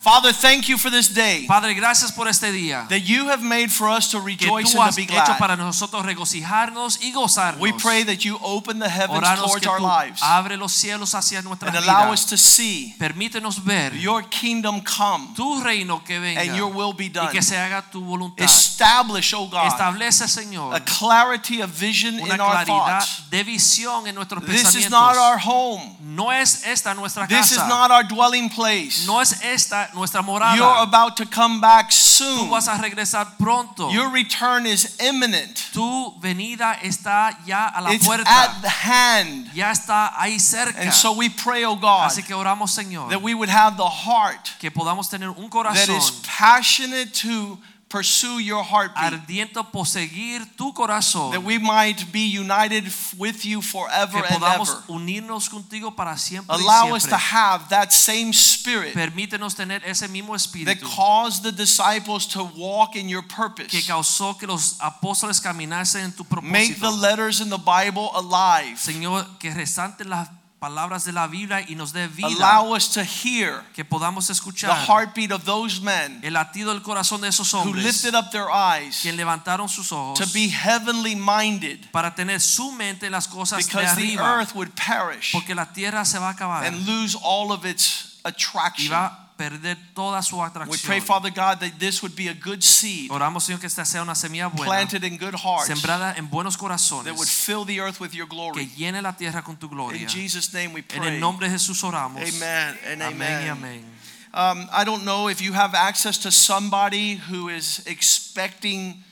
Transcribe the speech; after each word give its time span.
Father, 0.00 0.32
thank 0.32 0.68
you 0.68 0.78
for 0.78 0.90
this 0.90 1.08
day 1.08 1.44
Padre, 1.48 1.74
gracias 1.74 2.12
por 2.12 2.28
este 2.28 2.52
día 2.52 2.86
that 2.88 3.00
you 3.00 3.26
have 3.28 3.42
made 3.42 3.68
for 3.68 3.88
us 3.88 4.12
to 4.12 4.20
rejoice 4.20 4.72
and 4.72 4.90
to 4.92 4.96
be 4.96 5.02
hecho 5.02 5.24
glad. 5.24 5.38
para 5.38 5.56
nosotros 5.56 6.06
regocijarnos 6.06 7.00
y 7.02 7.12
gozarnos. 7.12 7.60
We 7.60 7.72
pray 7.72 8.04
that 8.04 8.24
you 8.24 8.38
open 8.40 8.78
the 8.78 8.88
heavens 8.88 9.18
Oramos 9.18 9.46
towards 9.46 9.66
our 9.66 9.80
lives 9.80 10.22
abre 10.22 10.56
los 10.56 10.72
cielos 10.72 11.16
hacia 11.16 11.42
nuestras 11.42 11.74
and 11.74 11.84
allow 11.84 12.12
us 12.12 12.26
to 12.26 12.38
see 12.38 12.94
Permítenos 12.96 13.58
ver 13.64 13.92
your 13.96 14.22
kingdom 14.22 14.82
come 14.82 15.34
tu 15.34 15.60
reino 15.64 16.00
que 16.04 16.20
venga 16.20 16.42
and 16.42 16.56
your 16.56 16.72
will 16.72 16.92
be 16.92 17.06
y 17.06 17.08
done. 17.08 17.32
que 17.32 17.42
se 17.42 17.56
haga 17.56 17.82
tu 17.90 18.00
voluntad. 18.00 18.44
Establish, 18.44 19.34
oh 19.34 19.48
God, 19.48 19.66
Establece, 19.66 20.26
a 20.74 20.80
clarity 20.80 21.60
of 21.60 21.70
vision 21.70 22.20
in 22.20 22.40
our 22.40 22.64
claridad 22.64 23.00
thoughts. 23.00 23.30
de 23.30 23.42
visión 23.42 24.06
en 24.06 24.14
nuestros 24.14 24.44
This 24.44 24.76
is 24.76 24.90
not 24.90 25.16
our 25.16 25.38
home. 25.38 25.96
No 26.00 26.30
es 26.30 26.64
esta 26.64 26.94
nuestra 26.94 27.26
casa. 27.26 27.42
This 27.42 27.50
is 27.52 27.68
not 27.68 27.90
our 27.90 28.04
dwelling 28.04 28.48
place. 28.48 29.04
No 29.04 29.20
es 29.20 29.42
esta 29.42 29.87
nuestra 29.94 30.22
You're 30.56 30.82
about 30.82 31.16
to 31.16 31.26
come 31.26 31.60
back 31.60 31.90
soon. 31.90 32.46
Tú 32.46 32.50
vas 32.50 32.68
a 32.68 32.76
regresar 32.78 33.36
pronto. 33.38 33.90
Your 33.90 34.10
return 34.10 34.66
is 34.66 34.96
imminent. 35.00 35.68
Tu 35.72 36.14
venida 36.20 36.74
está 36.82 37.36
ya 37.46 37.70
a 37.74 37.80
la 37.82 37.90
It's 37.90 38.06
puerta. 38.06 38.24
at 38.28 38.60
the 38.62 38.68
hand. 38.68 39.50
Ya 39.54 39.70
está 39.70 40.12
ahí 40.16 40.38
cerca. 40.38 40.80
And 40.80 40.92
so 40.92 41.12
we 41.12 41.28
pray, 41.28 41.64
oh 41.64 41.76
God, 41.76 42.10
Así 42.10 42.22
que 42.22 42.34
oramos, 42.34 42.70
Señor, 42.70 43.10
that 43.10 43.22
we 43.22 43.34
would 43.34 43.48
have 43.48 43.76
the 43.76 43.88
heart 43.88 44.50
que 44.58 44.70
podamos 44.70 45.08
tener 45.08 45.30
un 45.30 45.48
corazón 45.48 45.96
is 45.96 46.10
passionate 46.26 47.12
to 47.14 47.58
pursue 47.88 48.38
your 48.38 48.62
heartbeat. 48.62 49.12
ardiente 49.14 49.62
perseguir 49.72 50.44
tu 50.56 50.72
corazón. 50.72 51.32
That 51.32 51.42
we 51.42 51.58
might 51.58 52.12
be 52.12 52.26
united 52.38 52.84
with 53.16 53.44
you 53.44 53.62
forever 53.62 54.22
que 54.22 54.34
and 54.34 54.44
ever. 54.44 54.84
unirnos 54.88 55.48
contigo 55.48 55.96
para 55.96 56.16
siempre 56.18 56.54
y 56.56 56.60
Allow 56.60 56.94
us 56.94 57.04
to 57.06 57.16
have 57.16 57.68
that 57.70 57.90
same 57.90 58.32
spirit 58.32 58.94
Permítenos 58.94 59.54
tener 59.54 59.82
ese 59.84 60.06
mismo 60.08 60.34
espíritu. 60.34 60.66
that 60.66 60.80
caused 60.96 61.42
the 61.42 61.52
disciples 61.52 62.26
to 62.26 62.44
walk 62.56 62.94
in 62.94 63.08
your 63.08 63.22
purpose. 63.22 63.68
que 63.68 63.82
causó 63.82 64.36
que 64.38 64.46
los 64.46 64.76
apóstoles 64.80 65.40
caminasen 65.40 66.04
en 66.04 66.12
tu 66.12 66.24
propósito. 66.24 66.52
Make 66.52 66.80
the 66.80 66.90
letters 66.90 67.40
in 67.40 67.48
the 67.50 67.58
Bible 67.58 68.10
alive. 68.14 68.76
Señor, 68.78 69.26
que 69.38 69.52
resalten 69.52 70.10
las 70.10 70.28
palabras 70.58 71.04
de 71.04 71.12
la 71.12 71.26
Biblia 71.26 71.64
y 71.68 71.74
nos 71.74 71.92
dé 71.92 72.08
vida. 72.08 72.26
Allow 72.26 72.74
us 72.74 72.88
to 72.90 73.02
hear 73.02 73.62
que 73.74 73.84
podamos 73.84 74.26
the 74.26 74.74
heartbeat 74.74 75.30
of 75.30 75.44
those 75.44 75.80
men 75.80 76.20
el 76.22 76.34
latido 76.34 76.72
del 76.72 76.82
corazón 76.82 77.20
de 77.20 77.28
esos 77.28 77.52
who 77.54 77.72
lifted 77.72 78.14
up 78.14 78.30
their 78.30 78.48
eyes 78.50 79.00
quien 79.02 79.16
levantaron 79.16 79.68
sus 79.68 79.92
ojos 79.92 80.18
to 80.18 80.26
be 80.32 80.48
heavenly 80.48 81.14
minded 81.14 81.78
para 81.92 82.14
tener 82.14 82.40
su 82.40 82.72
mente 82.72 83.06
en 83.06 83.12
las 83.12 83.28
cosas 83.28 83.58
de 83.58 83.72
because 83.72 83.96
the 83.96 84.18
earth 84.18 84.54
would 84.54 84.70
perish 84.74 85.32
porque 85.32 85.54
la 85.54 85.66
tierra 85.72 86.04
se 86.04 86.18
va 86.18 86.28
a 86.28 86.32
acabar 86.32 86.64
and 86.64 86.86
lose 86.86 87.16
all 87.22 87.52
of 87.52 87.64
its 87.64 88.18
y 88.24 88.28
attraction. 88.28 88.92
va 88.92 89.27
perder 89.38 89.78
toda 89.94 90.20
su 90.22 90.36
We 90.36 90.76
pray. 90.84 91.00
Father 91.00 91.30
God, 91.30 91.60
that 91.60 91.78
this 91.78 92.02
would 92.02 92.16
be 92.16 92.28
a 92.28 92.34
good 92.34 92.60
seed 92.60 93.10
Oramos, 93.10 93.44
Señor, 93.44 93.60
que 93.60 93.68
esta 93.68 93.84
sea 93.84 94.02
una 94.02 94.14
semilla 94.14 94.48
buena, 94.48 94.66
planted 94.66 95.04
in 95.04 95.16
good 95.16 95.34
hearts 95.34 95.68
sembrada 95.68 96.14
en 96.18 96.28
buenos 96.28 96.56
corazones. 96.56 97.04
that 97.04 97.16
would 97.16 97.28
fill 97.28 97.64
the 97.64 97.80
earth 97.80 98.00
with 98.00 98.12
your 98.12 98.26
glory. 98.26 98.66
que 98.66 98.76
llene 98.76 99.00
la 99.00 99.12
tierra 99.16 99.42
con 99.42 99.56
tu 99.56 99.68
gloria. 99.68 100.02
In 100.02 100.08
Jesus' 100.08 100.52
name 100.52 100.74
we 100.74 100.82
pray. 100.82 100.98
En 100.98 101.14
el 101.14 101.20
nombre 101.20 101.48
de 101.48 101.54
Jesús 101.54 101.82
oramos. 101.84 102.20
Amen 102.20 102.78
and 102.84 103.02
Amén 103.02 103.42
y 103.44 103.48
amen. 103.48 103.50
amén. 103.50 103.98
Um, 104.34 104.68
I 104.72 104.84
don't 104.84 105.04
know 105.04 105.28
if 105.28 105.40
you 105.40 105.52
have 105.54 105.74
access 105.74 106.18
to 106.18 106.30
somebody 106.30 107.14
who 107.14 107.48
is 107.48 107.82
expecting 107.86 109.02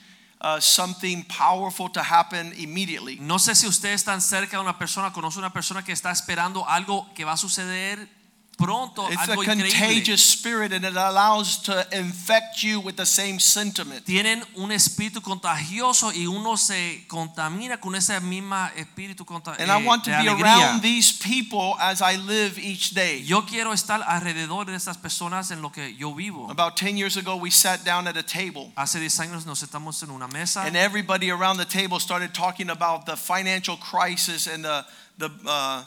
uh, 0.41 0.59
something 0.59 1.23
powerful 1.23 1.89
to 1.89 2.01
happen 2.01 2.53
immediately. 2.57 3.17
No 3.19 3.39
sé 3.39 3.55
si 3.55 3.65
usted 3.65 3.93
está 3.93 4.19
cerca 4.21 4.57
de 4.57 4.61
una 4.61 4.77
persona, 4.77 5.11
conoce 5.11 5.39
una 5.39 5.51
persona 5.51 5.83
que 5.83 5.93
está 5.93 6.11
esperando 6.11 6.67
algo 6.67 7.07
que 7.15 7.23
va 7.25 7.33
a 7.33 7.37
suceder 7.37 8.07
pronto, 8.57 9.07
It's 9.09 9.17
a 9.29 9.33
algo 9.33 9.43
increíble. 9.43 9.69
contagious 9.69 10.21
spirit 10.23 10.73
and 10.73 10.83
it 10.83 10.95
allows 10.95 11.57
to 11.63 11.85
infect 11.91 12.63
you 12.63 12.79
with 12.79 12.95
the 12.95 13.05
same 13.05 13.39
sentiment. 13.39 14.03
Tienen 14.05 14.43
un 14.55 14.71
espíritu 14.71 15.21
contagioso 15.21 16.11
y 16.11 16.25
uno 16.25 16.57
se 16.57 17.05
contamina 17.07 17.79
con 17.79 17.95
ese 17.95 18.19
mismo 18.19 18.55
espíritu 18.75 19.25
conta- 19.25 19.55
And 19.59 19.69
I 19.71 19.81
eh, 19.81 19.85
want 19.85 20.03
to 20.05 20.11
be 20.11 20.27
around 20.27 20.81
these 20.81 21.11
people 21.13 21.75
as 21.79 22.01
I 22.01 22.17
live 22.17 22.57
each 22.57 22.91
day. 22.95 23.23
Yo 23.23 23.43
quiero 23.45 23.73
estar 23.73 24.01
alrededor 24.03 24.65
de 24.65 24.75
estas 24.75 24.97
personas 24.97 25.51
en 25.51 25.61
lo 25.61 25.69
que 25.71 25.95
yo 25.95 26.13
vivo. 26.13 26.49
About 26.49 26.75
10 26.75 26.97
years 26.97 27.15
ago, 27.15 27.35
we 27.35 27.51
sat 27.51 27.83
down 27.85 28.07
at 28.07 28.17
a 28.17 28.23
table. 28.23 28.71
Hace 28.75 28.99
10 28.99 29.19
años 29.19 29.45
nos 29.45 29.59
sentamos 29.59 30.01
en 30.03 30.09
una 30.09 30.27
mesa 30.27 30.63
And 30.65 30.75
everybody 30.75 31.29
around 31.29 31.57
the 31.57 31.65
table 31.65 31.99
started 31.99 32.33
talking 32.33 32.69
about 32.69 33.05
the 33.05 33.15
financial 33.15 33.77
crisis 33.77 34.47
and 34.47 34.63
the, 34.65 34.83
the 35.19 35.29
uh, 35.45 35.83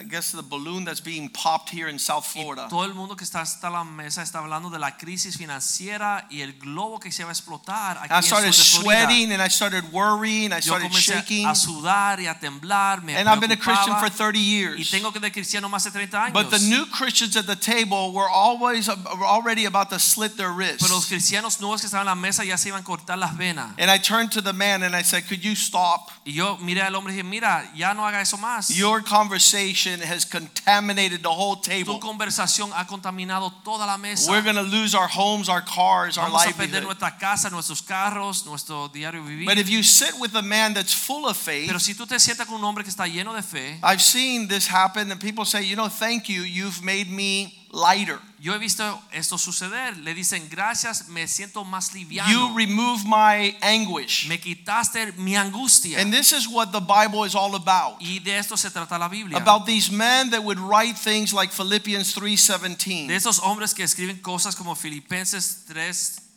I 0.00 0.04
guess 0.04 0.32
the 0.32 0.42
balloon 0.42 0.84
that's 0.84 1.00
being 1.02 1.28
popped 1.28 1.68
here 1.70 1.88
in 1.90 1.98
South 1.98 2.24
y 2.34 2.40
Florida. 2.42 2.68
todo 2.70 2.84
el 2.84 2.94
mundo 2.94 3.14
que 3.16 3.24
está 3.24 3.42
hasta 3.42 3.68
la 3.68 3.84
mesa 3.84 4.22
está 4.22 4.38
hablando 4.38 4.70
de 4.70 4.78
la 4.78 4.96
crisis 4.96 5.36
financiera 5.36 6.26
y 6.30 6.40
el 6.40 6.54
globo 6.54 6.98
que 6.98 7.12
se 7.12 7.22
va 7.22 7.30
a 7.30 7.32
explotar 7.32 7.98
aquí 7.98 8.14
I 8.14 8.22
started 8.22 8.52
sweating 8.54 9.32
and 9.32 9.42
I 9.42 9.48
started 9.48 9.84
worrying. 9.92 10.52
I 10.52 10.60
Yo 10.60 10.72
started 10.72 10.88
comencé 10.88 11.14
shaking. 11.16 11.46
a 11.46 11.54
sudar 11.54 12.20
y 12.20 12.26
a 12.26 12.38
temblar, 12.38 13.02
me 13.02 13.14
And 13.16 13.28
I've 13.28 13.40
been 13.40 13.52
a 13.52 13.56
Christian 13.58 13.96
for 13.98 14.08
30 14.08 14.38
y 14.38 14.42
years. 14.42 14.90
tengo 14.90 15.12
que 15.12 15.20
de 15.20 15.30
cristiano 15.30 15.68
más 15.68 15.84
de 15.84 15.90
30 15.90 16.24
años. 16.24 16.32
But 16.32 16.50
the 16.50 16.58
new 16.60 16.86
Christians 16.86 17.36
at 17.36 17.46
the 17.46 17.56
table 17.56 18.12
were 18.12 18.28
always 18.28 18.88
were 18.88 19.26
already 19.26 19.66
about 19.66 19.90
to 19.90 19.98
slit 19.98 20.36
their 20.36 20.48
Pero 20.54 20.68
los 20.78 20.78
wrists. 20.90 21.08
cristianos 21.08 21.60
nuevos 21.60 21.80
que 21.80 21.86
estaban 21.86 22.06
en 22.06 22.06
la 22.06 22.14
mesa 22.14 22.44
ya 22.44 22.56
se 22.56 22.68
iban 22.68 22.80
a 22.80 22.84
cortar 22.84 23.18
las 23.18 23.36
venas. 23.36 23.74
And 23.78 23.90
I 23.90 23.98
turned 23.98 24.30
to 24.32 24.40
the 24.40 24.52
man 24.52 24.82
and 24.82 24.94
I 24.96 25.02
said, 25.02 25.26
Could 25.28 25.42
you 25.44 25.54
stop? 25.54 26.10
Y 26.24 26.32
yo 26.32 26.56
miré 26.58 26.82
al 26.82 26.94
hombre 26.94 27.12
y 27.12 27.16
dije, 27.16 27.24
mira, 27.28 27.70
ya 27.74 27.92
no 27.94 28.06
haga 28.06 28.20
eso 28.20 28.36
más. 28.38 28.68
Your 28.68 29.02
conversation 29.02 29.89
has 29.98 30.24
contaminated 30.24 31.22
the 31.22 31.28
whole 31.28 31.56
table. 31.56 31.94
tu 31.94 32.00
conversación 32.00 32.70
ha 32.72 32.86
contaminado 32.86 33.52
toda 33.64 33.86
la 33.86 33.98
mesa. 33.98 34.30
We're 34.30 34.42
going 34.42 34.56
to 34.56 34.62
lose 34.62 34.94
our 34.94 35.08
homes, 35.08 35.48
our 35.48 35.62
cars, 35.62 36.16
our 36.16 36.30
Vamos 36.30 36.46
a 36.46 36.52
perder 36.52 36.82
nuestra 36.82 37.18
casa, 37.18 37.50
nuestros 37.50 37.82
carros, 37.82 38.46
nuestro 38.46 38.88
diario 38.88 39.22
vivir. 39.24 39.46
But 39.46 39.58
if 39.58 39.68
you 39.68 39.82
sit 39.82 40.14
with 40.20 40.34
a 40.36 40.42
man 40.42 40.74
that's 40.74 40.94
full 40.94 41.26
of 41.26 41.36
faith, 41.36 41.66
Pero 41.66 41.78
si 41.78 41.94
tú 41.94 42.06
te 42.06 42.18
sientas 42.20 42.46
con 42.46 42.56
un 42.56 42.64
hombre 42.64 42.84
que 42.84 42.90
está 42.90 43.06
lleno 43.06 43.34
de 43.34 43.42
fe, 43.42 43.78
I've 43.82 44.00
seen 44.00 44.46
this 44.48 44.68
happen, 44.68 45.10
and 45.10 45.20
people 45.20 45.44
say, 45.44 45.62
you 45.64 45.76
know, 45.76 45.88
thank 45.88 46.28
you, 46.28 46.42
you've 46.42 46.82
made 46.82 47.10
me 47.10 47.59
lighter. 47.72 48.20
yo 48.40 48.54
he 48.54 48.58
visto 48.58 48.82
esto 49.12 49.36
suceder. 49.36 49.96
Le 49.98 50.14
dicen, 50.14 50.48
gracias, 50.48 51.08
me 51.08 51.28
siento 51.28 51.64
más 51.64 51.92
liviano. 51.92 52.30
You 52.30 52.56
remove 52.56 53.04
my 53.04 53.56
anguish. 53.60 54.26
Me 54.28 54.38
quitaste 54.38 55.12
mi 55.18 55.36
angustia. 55.36 56.00
And 56.00 56.12
this 56.12 56.32
is 56.32 56.48
what 56.48 56.72
the 56.72 56.80
Bible 56.80 57.26
is 57.26 57.34
all 57.34 57.54
about. 57.54 58.00
Y 58.00 58.18
de 58.18 58.38
esto 58.38 58.56
se 58.56 58.70
trata 58.70 58.98
la 58.98 59.08
Biblia. 59.08 59.36
About 59.36 59.66
these 59.66 59.90
men 59.90 60.30
that 60.30 60.42
would 60.42 60.58
write 60.58 60.96
things 60.96 61.32
like 61.32 61.52
Philippians 61.52 62.14
3:17. 62.14 63.06
de 63.06 63.14
3:17. 63.14 63.16
esos 63.16 63.38
hombres 63.40 63.74
que 63.74 63.84
escriben 63.84 64.18
cosas 64.20 64.56
como 64.56 64.74
Filipenses 64.74 65.64
3 65.66 66.29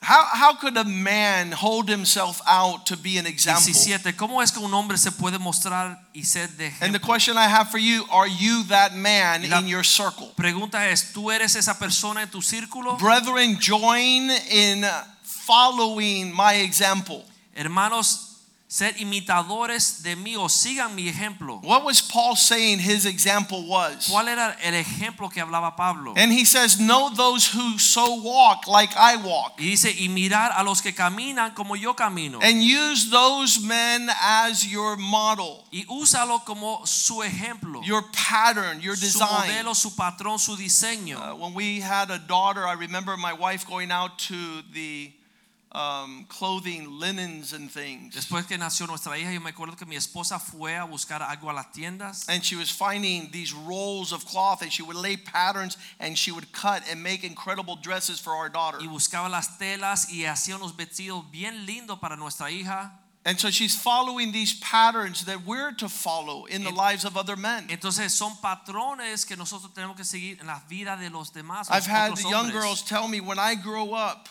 How, 0.00 0.24
how 0.32 0.54
could 0.54 0.76
a 0.76 0.84
man 0.84 1.50
hold 1.50 1.88
himself 1.88 2.40
out 2.46 2.86
to 2.86 2.96
be 2.96 3.18
an 3.18 3.26
example? 3.26 3.62
17. 3.62 4.12
¿Cómo 4.16 4.40
es 4.40 4.52
que 4.52 4.60
un 4.62 4.72
hombre 4.72 4.96
se 4.96 5.10
puede 5.10 5.38
mostrar 5.40 5.98
y 6.14 6.22
ser 6.22 6.46
de 6.56 6.72
And 6.80 6.94
the 6.94 7.00
question 7.00 7.36
I 7.36 7.48
have 7.48 7.70
for 7.70 7.78
you, 7.78 8.04
are 8.10 8.28
you 8.28 8.62
that 8.68 8.94
man 8.94 9.48
La- 9.50 9.58
in 9.58 9.66
your 9.66 9.82
circle? 9.82 10.32
Pregunta 10.36 10.88
es, 10.88 11.12
¿tú 11.12 11.32
eres 11.32 11.56
esa 11.56 11.74
persona 11.74 12.22
en 12.22 12.28
tu 12.30 12.40
círculo? 12.40 12.96
Brethren, 12.98 13.58
join 13.60 14.30
in 14.50 14.84
following 15.22 16.32
my 16.34 16.54
example. 16.54 17.24
Hermanos, 17.56 18.27
ser 18.70 18.94
imitadores 19.00 20.02
de 20.02 20.14
mí 20.14 20.36
o 20.36 20.46
sigan 20.48 20.94
mi 20.94 21.08
ejemplo. 21.08 21.58
What 21.62 21.84
was 21.84 22.02
Paul 22.02 22.36
saying 22.36 22.80
his 22.80 23.06
example 23.06 23.66
was? 23.66 24.08
¿Cuál 24.08 24.28
era 24.28 24.56
el 24.62 24.74
ejemplo 24.74 25.30
que 25.30 25.40
hablaba 25.40 25.74
Pablo? 25.74 26.12
And 26.18 26.30
he 26.30 26.44
says, 26.44 26.78
Know 26.78 27.08
those 27.14 27.46
who 27.48 27.78
so 27.78 28.20
walk 28.20 28.66
like 28.66 28.94
I 28.94 29.16
walk. 29.16 29.54
Y 29.58 29.70
dice, 29.70 29.90
y 29.98 30.08
mirar 30.10 30.52
a 30.54 30.62
los 30.62 30.82
que 30.82 30.92
caminan 30.92 31.54
como 31.54 31.76
yo 31.76 31.94
camino. 31.94 32.40
And 32.42 32.62
use 32.62 33.08
those 33.10 33.58
men 33.58 34.10
as 34.20 34.66
your 34.66 34.96
model, 34.98 35.64
Y 35.72 35.86
úsalo 35.88 36.44
como 36.44 36.84
su 36.84 37.22
ejemplo. 37.22 37.80
your 37.84 38.02
pattern, 38.12 38.82
your 38.82 38.96
Su 38.96 39.06
design. 39.06 39.28
modelo, 39.48 39.74
su 39.74 39.96
patrón, 39.96 40.38
su 40.38 40.56
diseño. 40.56 41.16
Uh, 41.18 41.34
when 41.36 41.54
we 41.54 41.80
had 41.80 42.10
a 42.10 42.18
daughter, 42.18 42.66
I 42.66 42.74
remember 42.74 43.16
my 43.16 43.32
wife 43.32 43.66
going 43.66 43.90
out 43.90 44.18
to 44.28 44.62
the 44.74 45.10
um, 45.78 46.24
clothing, 46.28 46.98
linens, 46.98 47.52
and 47.52 47.70
things. 47.70 48.14
Después 48.14 48.46
que 48.46 48.58
nació 48.58 48.86
nuestra 48.86 49.16
hija, 49.16 49.32
yo 49.32 49.40
me 49.40 49.52
acuerdo 49.52 49.76
que 49.76 49.86
mi 49.86 49.96
esposa 49.96 50.40
fue 50.40 50.76
a 50.76 50.84
buscar 50.84 51.22
algo 51.22 51.50
a 51.50 51.52
las 51.52 51.72
tiendas 51.72 52.28
And 52.28 52.44
she 52.44 52.56
was 52.56 52.70
finding 52.70 53.30
these 53.30 53.52
rolls 53.52 54.12
of 54.12 54.24
cloth, 54.26 54.62
and 54.62 54.72
she 54.72 54.82
would 54.82 54.96
lay 54.96 55.16
patterns, 55.16 55.76
and 56.00 56.18
she 56.18 56.32
would 56.32 56.50
cut 56.52 56.82
and 56.90 57.02
make 57.02 57.22
incredible 57.22 57.76
dresses 57.76 58.18
for 58.18 58.32
our 58.32 58.48
daughter. 58.48 58.78
y 58.80 58.88
buscaba 58.88 59.28
las 59.28 59.56
telas 59.58 60.10
y 60.10 60.24
hacía 60.24 60.56
unos 60.56 60.76
vestidos 60.76 61.24
bien 61.30 61.64
lindos 61.64 62.00
para 62.00 62.16
nuestra 62.16 62.50
hija. 62.50 62.90
And 63.24 63.38
so 63.38 63.50
she's 63.50 63.76
following 63.76 64.32
these 64.32 64.54
patterns 64.60 65.26
that 65.26 65.44
we're 65.44 65.72
to 65.72 65.88
follow 65.88 66.46
in 66.46 66.64
the 66.64 66.70
lives 66.70 67.04
of 67.04 67.16
other 67.16 67.36
men. 67.36 67.66
Entonces 67.68 68.10
son 68.10 68.32
patrones 68.40 69.26
que 69.26 69.36
nosotros 69.36 69.70
tenemos 69.74 69.96
que 69.96 70.04
seguir 70.04 70.40
en 70.40 70.46
la 70.46 70.62
vida 70.66 70.96
de 70.96 71.10
los 71.10 71.30
demás. 71.30 71.68
I've 71.70 71.84
had 71.84 72.18
young 72.20 72.46
hombres. 72.46 72.52
girls 72.54 72.82
tell 72.82 73.06
me 73.06 73.20
when 73.20 73.38
I 73.38 73.54
grow 73.54 73.92
up, 73.92 74.28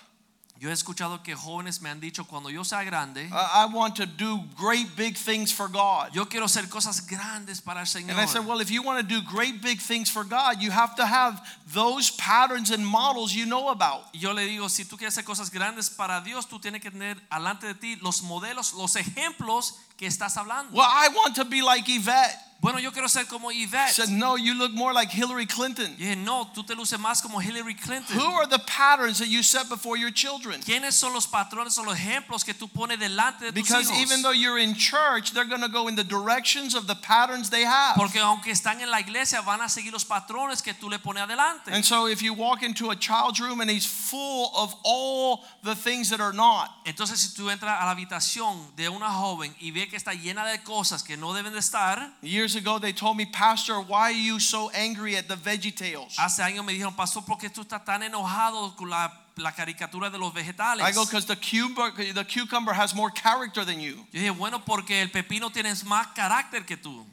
Yo 0.60 0.70
he 0.70 0.74
escuchado 0.74 1.22
que 1.22 1.36
jóvenes 1.36 1.82
me 1.82 1.90
han 1.90 2.00
dicho 2.00 2.26
cuando 2.26 2.50
yo 2.50 2.64
sea 2.64 2.84
grande, 2.84 3.30
I 3.32 3.66
want 3.72 3.96
to 3.98 4.06
do 4.06 4.44
great 4.56 4.96
big 4.96 5.16
things 5.16 5.52
for 5.52 5.68
God. 5.68 6.14
yo 6.14 6.26
quiero 6.26 6.46
hacer 6.46 6.68
cosas 6.68 7.06
grandes 7.06 7.62
para 7.62 7.82
el 7.82 7.86
Señor. 7.86 8.12
And 8.12 8.20
I 8.20 8.26
said, 8.26 8.46
well, 8.46 8.60
if 8.60 8.72
you 8.72 8.82
want 8.82 9.00
to 9.00 9.04
do 9.04 9.22
great 9.22 9.62
big 9.62 9.80
things 9.80 10.10
for 10.10 10.24
God, 10.24 10.62
you 10.62 10.72
have 10.72 10.96
to 10.96 11.06
have 11.06 11.42
those 11.74 12.12
patterns 12.12 12.72
and 12.72 12.86
models 12.86 13.34
you 13.36 13.46
know 13.46 13.70
about. 13.70 14.06
Yo 14.14 14.34
le 14.34 14.48
digo, 14.48 14.70
si 14.70 14.84
tú 14.86 14.98
quieres 14.98 15.18
hacer 15.18 15.26
cosas 15.26 15.52
grandes 15.52 15.90
para 15.90 16.22
Dios, 16.22 16.48
tú 16.48 16.60
tienes 16.60 16.82
que 16.82 16.92
tener 16.92 17.18
alante 17.30 17.68
de 17.68 17.76
ti 17.76 17.96
los 18.02 18.24
modelos, 18.24 18.74
los 18.74 18.96
ejemplos 18.96 19.76
que 19.96 20.08
estás 20.08 20.38
hablando. 20.38 20.74
Well, 20.74 20.88
I 20.88 21.10
want 21.10 21.36
to 21.36 21.46
be 21.46 21.62
like 21.62 21.88
Yvette. 21.88 22.47
Bueno, 22.60 22.80
yo 22.80 22.92
quiero 22.92 23.08
ser 23.08 23.26
como 23.26 23.52
Yvette. 23.52 23.92
said, 23.92 24.10
no, 24.10 24.36
you 24.36 24.56
look 24.56 24.74
more 24.74 24.92
like 24.92 25.10
Hillary 25.12 25.46
Clinton. 25.46 25.96
Y 25.98 26.06
dije, 26.06 26.16
no, 26.18 26.50
tú 26.56 26.66
te 26.66 26.74
luces 26.74 27.00
más 27.00 27.22
como 27.22 27.40
Hillary 27.40 27.76
Clinton. 27.76 28.18
Who 28.18 28.26
are 28.26 28.48
the 28.48 28.60
patterns 28.66 29.20
that 29.20 29.28
you 29.28 29.44
set 29.44 29.70
before 29.70 29.96
your 29.96 30.10
children? 30.10 30.60
¿Quiénes 30.62 30.94
son 30.94 31.14
los 31.14 31.28
patrones 31.28 31.78
o 31.78 31.84
los 31.84 31.96
ejemplos 31.96 32.44
que 32.44 32.56
tú 32.56 32.68
pones 32.68 32.98
delante 33.00 33.46
de 33.46 33.52
tus 33.52 33.62
Because 33.62 33.90
hijos? 33.92 34.02
even 34.02 34.22
though 34.24 34.32
you're 34.32 34.58
in 34.58 34.74
church, 34.74 35.34
they're 35.34 35.46
going 35.46 35.62
to 35.62 35.70
go 35.70 35.88
in 35.88 35.96
the 35.96 36.04
directions 36.04 36.74
of 36.74 36.88
the 36.88 36.96
patterns 36.96 37.52
they 37.52 37.64
have. 37.64 37.96
Porque 37.96 38.20
aunque 38.20 38.52
están 38.52 38.82
en 38.82 38.90
la 38.90 39.00
iglesia, 39.02 39.42
van 39.42 39.62
a 39.62 39.70
seguir 39.70 39.94
los 39.94 40.04
patrones 40.04 40.64
que 40.64 40.74
tú 40.74 40.90
le 40.90 40.98
pones 40.98 41.22
adelante. 41.22 41.72
And 41.72 41.86
so 41.86 42.08
if 42.08 42.24
you 42.24 42.34
walk 42.34 42.64
into 42.64 42.90
a 42.90 42.96
child's 42.96 43.40
room 43.40 43.62
and 43.62 43.70
he's 43.70 43.86
full 43.86 44.52
of 44.56 44.74
all 44.84 45.44
the 45.64 45.76
things 45.76 46.10
that 46.10 46.20
are 46.20 46.34
not, 46.34 46.72
Entonces, 46.86 47.20
si 47.20 47.36
tú 47.36 47.52
entras 47.52 47.80
a 47.82 47.86
la 47.86 47.92
habitación 47.92 48.76
de 48.76 48.90
una 48.90 49.10
joven 49.10 49.54
y 49.60 49.70
ve 49.72 49.88
que 49.88 49.96
está 49.98 50.14
llena 50.14 50.46
de 50.46 50.64
cosas 50.64 51.04
que 51.04 51.18
no 51.18 51.34
deben 51.34 51.54
de 51.54 51.60
estar, 51.60 52.14
years 52.22 52.47
ago 52.56 52.80
they 52.80 52.94
told 52.94 53.18
me, 53.18 53.26
Pastor, 53.26 53.76
why 53.76 54.12
are 54.12 54.12
you 54.12 54.40
so 54.40 54.70
angry 54.72 55.16
at 55.16 55.28
the 55.28 55.36
Veggie 55.36 55.76
Tales? 55.76 56.16
hace 56.18 56.42
años 56.42 56.66
me 56.66 56.74
dijeron, 56.74 56.96
pastor, 56.96 57.24
¿por 57.24 57.38
qué 57.38 57.50
tú 57.50 57.62
estás 57.62 57.84
tan 57.86 58.02
enojado 58.04 58.76
con 58.76 58.90
la, 58.90 59.12
la 59.38 59.52
caricatura 59.52 60.10
de 60.10 60.18
los 60.18 60.34
vegetales? 60.34 60.84
I 60.84 60.92
go, 60.92 61.06
because 61.06 61.26
the 61.26 61.36
cucumber, 61.36 61.92
the 62.14 62.24
cucumber 62.26 62.74
has 62.74 62.94
more 62.96 63.12
character 63.12 63.66
than 63.66 63.80
you. 63.80 64.06
Yo 64.12 64.22
dije, 64.22 64.32
bueno, 64.32 64.64
porque 64.66 65.02
el 65.02 65.10
pepino 65.10 65.52
tiene 65.52 65.74
más 65.86 66.08
carácter 66.16 66.66
que 66.66 66.78
tú. 66.78 67.06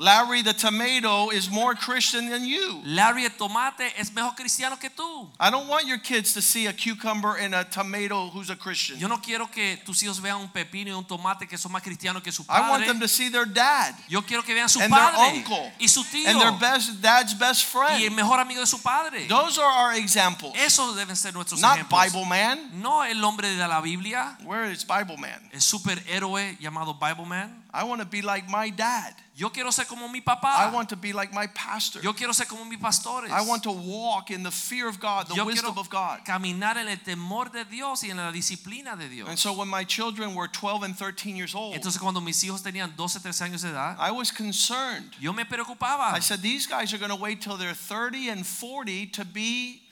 Larry, 0.00 0.42
the 0.42 0.52
tomato, 0.52 1.30
is 1.30 1.50
more 1.50 1.74
Christian 1.74 2.30
than 2.30 2.44
you. 2.44 2.80
Larry 2.84 3.24
el 3.24 3.30
tomate 3.30 3.82
es 3.98 4.14
mejor 4.14 4.36
cristiano 4.36 4.76
que 4.76 4.90
tú. 4.90 5.28
I 5.40 5.50
don't 5.50 5.66
want 5.66 5.86
your 5.88 5.98
kids 5.98 6.34
to 6.34 6.40
see 6.40 6.66
a 6.66 6.72
cucumber 6.72 7.34
and 7.36 7.52
a 7.52 7.64
tomato 7.64 8.28
who's 8.28 8.48
a 8.48 8.54
Christian. 8.54 9.00
Yo 9.00 9.08
no 9.08 9.16
quiero 9.16 9.46
que 9.46 9.76
tus 9.84 10.00
hijos 10.04 10.20
vean 10.20 10.36
un 10.36 10.48
pepino 10.50 10.90
y 10.90 10.92
un 10.92 11.04
tomate 11.04 11.48
que 11.48 11.58
son 11.58 11.72
más 11.72 11.82
cristianos 11.82 12.22
que 12.22 12.30
su 12.30 12.44
I 12.48 12.70
want 12.70 12.86
them 12.86 13.00
to 13.00 13.08
see 13.08 13.28
their 13.28 13.44
dad 13.44 13.92
Yo 14.08 14.22
quiero 14.22 14.44
que 14.44 14.54
vean 14.54 14.68
su 14.68 14.80
and 14.80 14.92
their 14.92 15.34
uncle 15.34 15.72
y 15.80 15.88
su 15.88 16.04
tío 16.04 16.28
and 16.28 16.40
their 16.40 16.52
best 16.52 17.02
dad's 17.02 17.34
best 17.36 17.64
y 17.74 18.04
el 18.04 18.10
friend. 18.12 18.14
mejor 18.14 18.38
amigo 18.38 18.60
de 18.60 18.68
su 18.68 18.78
padre. 18.78 19.26
Those 19.26 19.58
are 19.58 19.66
our 19.66 19.94
examples. 19.94 20.54
Esos 20.54 20.94
deben 20.94 21.16
ser 21.16 21.34
nuestros 21.34 21.60
Not 21.60 21.78
ejemplos. 21.78 22.12
Bible 22.12 22.24
man. 22.24 22.70
No 22.80 23.02
el 23.02 23.22
hombre 23.24 23.48
de 23.48 23.66
la 23.66 23.80
Biblia, 23.80 24.38
Where 24.44 24.70
is 24.70 24.84
Bible 24.86 25.16
man? 25.16 25.50
el 25.52 25.60
superhéroe 25.60 26.56
llamado 26.60 26.94
Bible 26.94 27.26
Man. 27.26 27.64
I 27.72 27.84
want 27.84 28.00
to 28.00 28.06
be 28.06 28.22
like 28.22 28.48
my 28.48 28.70
dad. 28.70 29.14
Yo 29.36 29.50
quiero 29.50 29.70
ser 29.70 29.84
como 29.84 30.08
mi 30.08 30.20
papá. 30.20 30.56
I 30.56 30.72
want 30.72 30.88
to 30.88 30.96
be 30.96 31.12
like 31.12 31.32
my 31.32 31.46
pastor. 31.48 32.00
Yo 32.02 32.12
quiero 32.12 32.32
ser 32.32 32.46
como 32.46 32.64
mis 32.64 32.78
pastores. 32.78 33.30
I 33.30 33.42
want 33.46 33.62
to 33.64 33.70
walk 33.70 34.30
in 34.30 34.42
the 34.42 34.50
fear 34.50 34.88
of 34.88 34.98
God, 34.98 35.28
the 35.28 35.34
Yo 35.34 35.44
wisdom 35.44 35.76
of 35.78 35.88
God. 35.90 36.24
caminar 36.24 36.76
en 36.76 36.88
el 36.88 36.96
temor 36.96 37.52
de 37.52 37.64
Dios 37.64 38.02
y 38.02 38.10
en 38.10 38.16
la 38.16 38.32
disciplina 38.32 38.96
de 38.96 39.08
Dios. 39.08 39.28
And 39.28 39.38
so 39.38 39.52
when 39.52 39.68
my 39.68 39.84
children 39.84 40.34
were 40.34 40.48
12 40.48 40.82
and 40.82 40.96
13 40.96 41.36
years 41.36 41.54
old, 41.54 41.74
Entonces 41.76 42.00
cuando 42.00 42.20
mis 42.20 42.42
hijos 42.42 42.62
tenían 42.62 42.96
12, 42.96 43.20
13 43.20 43.44
años 43.44 43.62
de 43.62 43.68
edad, 43.68 43.96
I 43.98 44.10
was 44.10 44.32
concerned. 44.32 45.14
yo 45.20 45.32
me 45.32 45.44
preocupaba. 45.44 46.12
I 46.12 46.20
said, 46.20 46.40
these 46.40 46.66
guys 46.66 46.92
are 46.94 46.98
going 46.98 47.10
to 47.10 47.16
wait 47.16 47.40
till 47.42 47.56
they're 47.56 47.74
30 47.74 48.30
and 48.30 48.46
40 48.46 49.06
to 49.08 49.24
be 49.24 49.82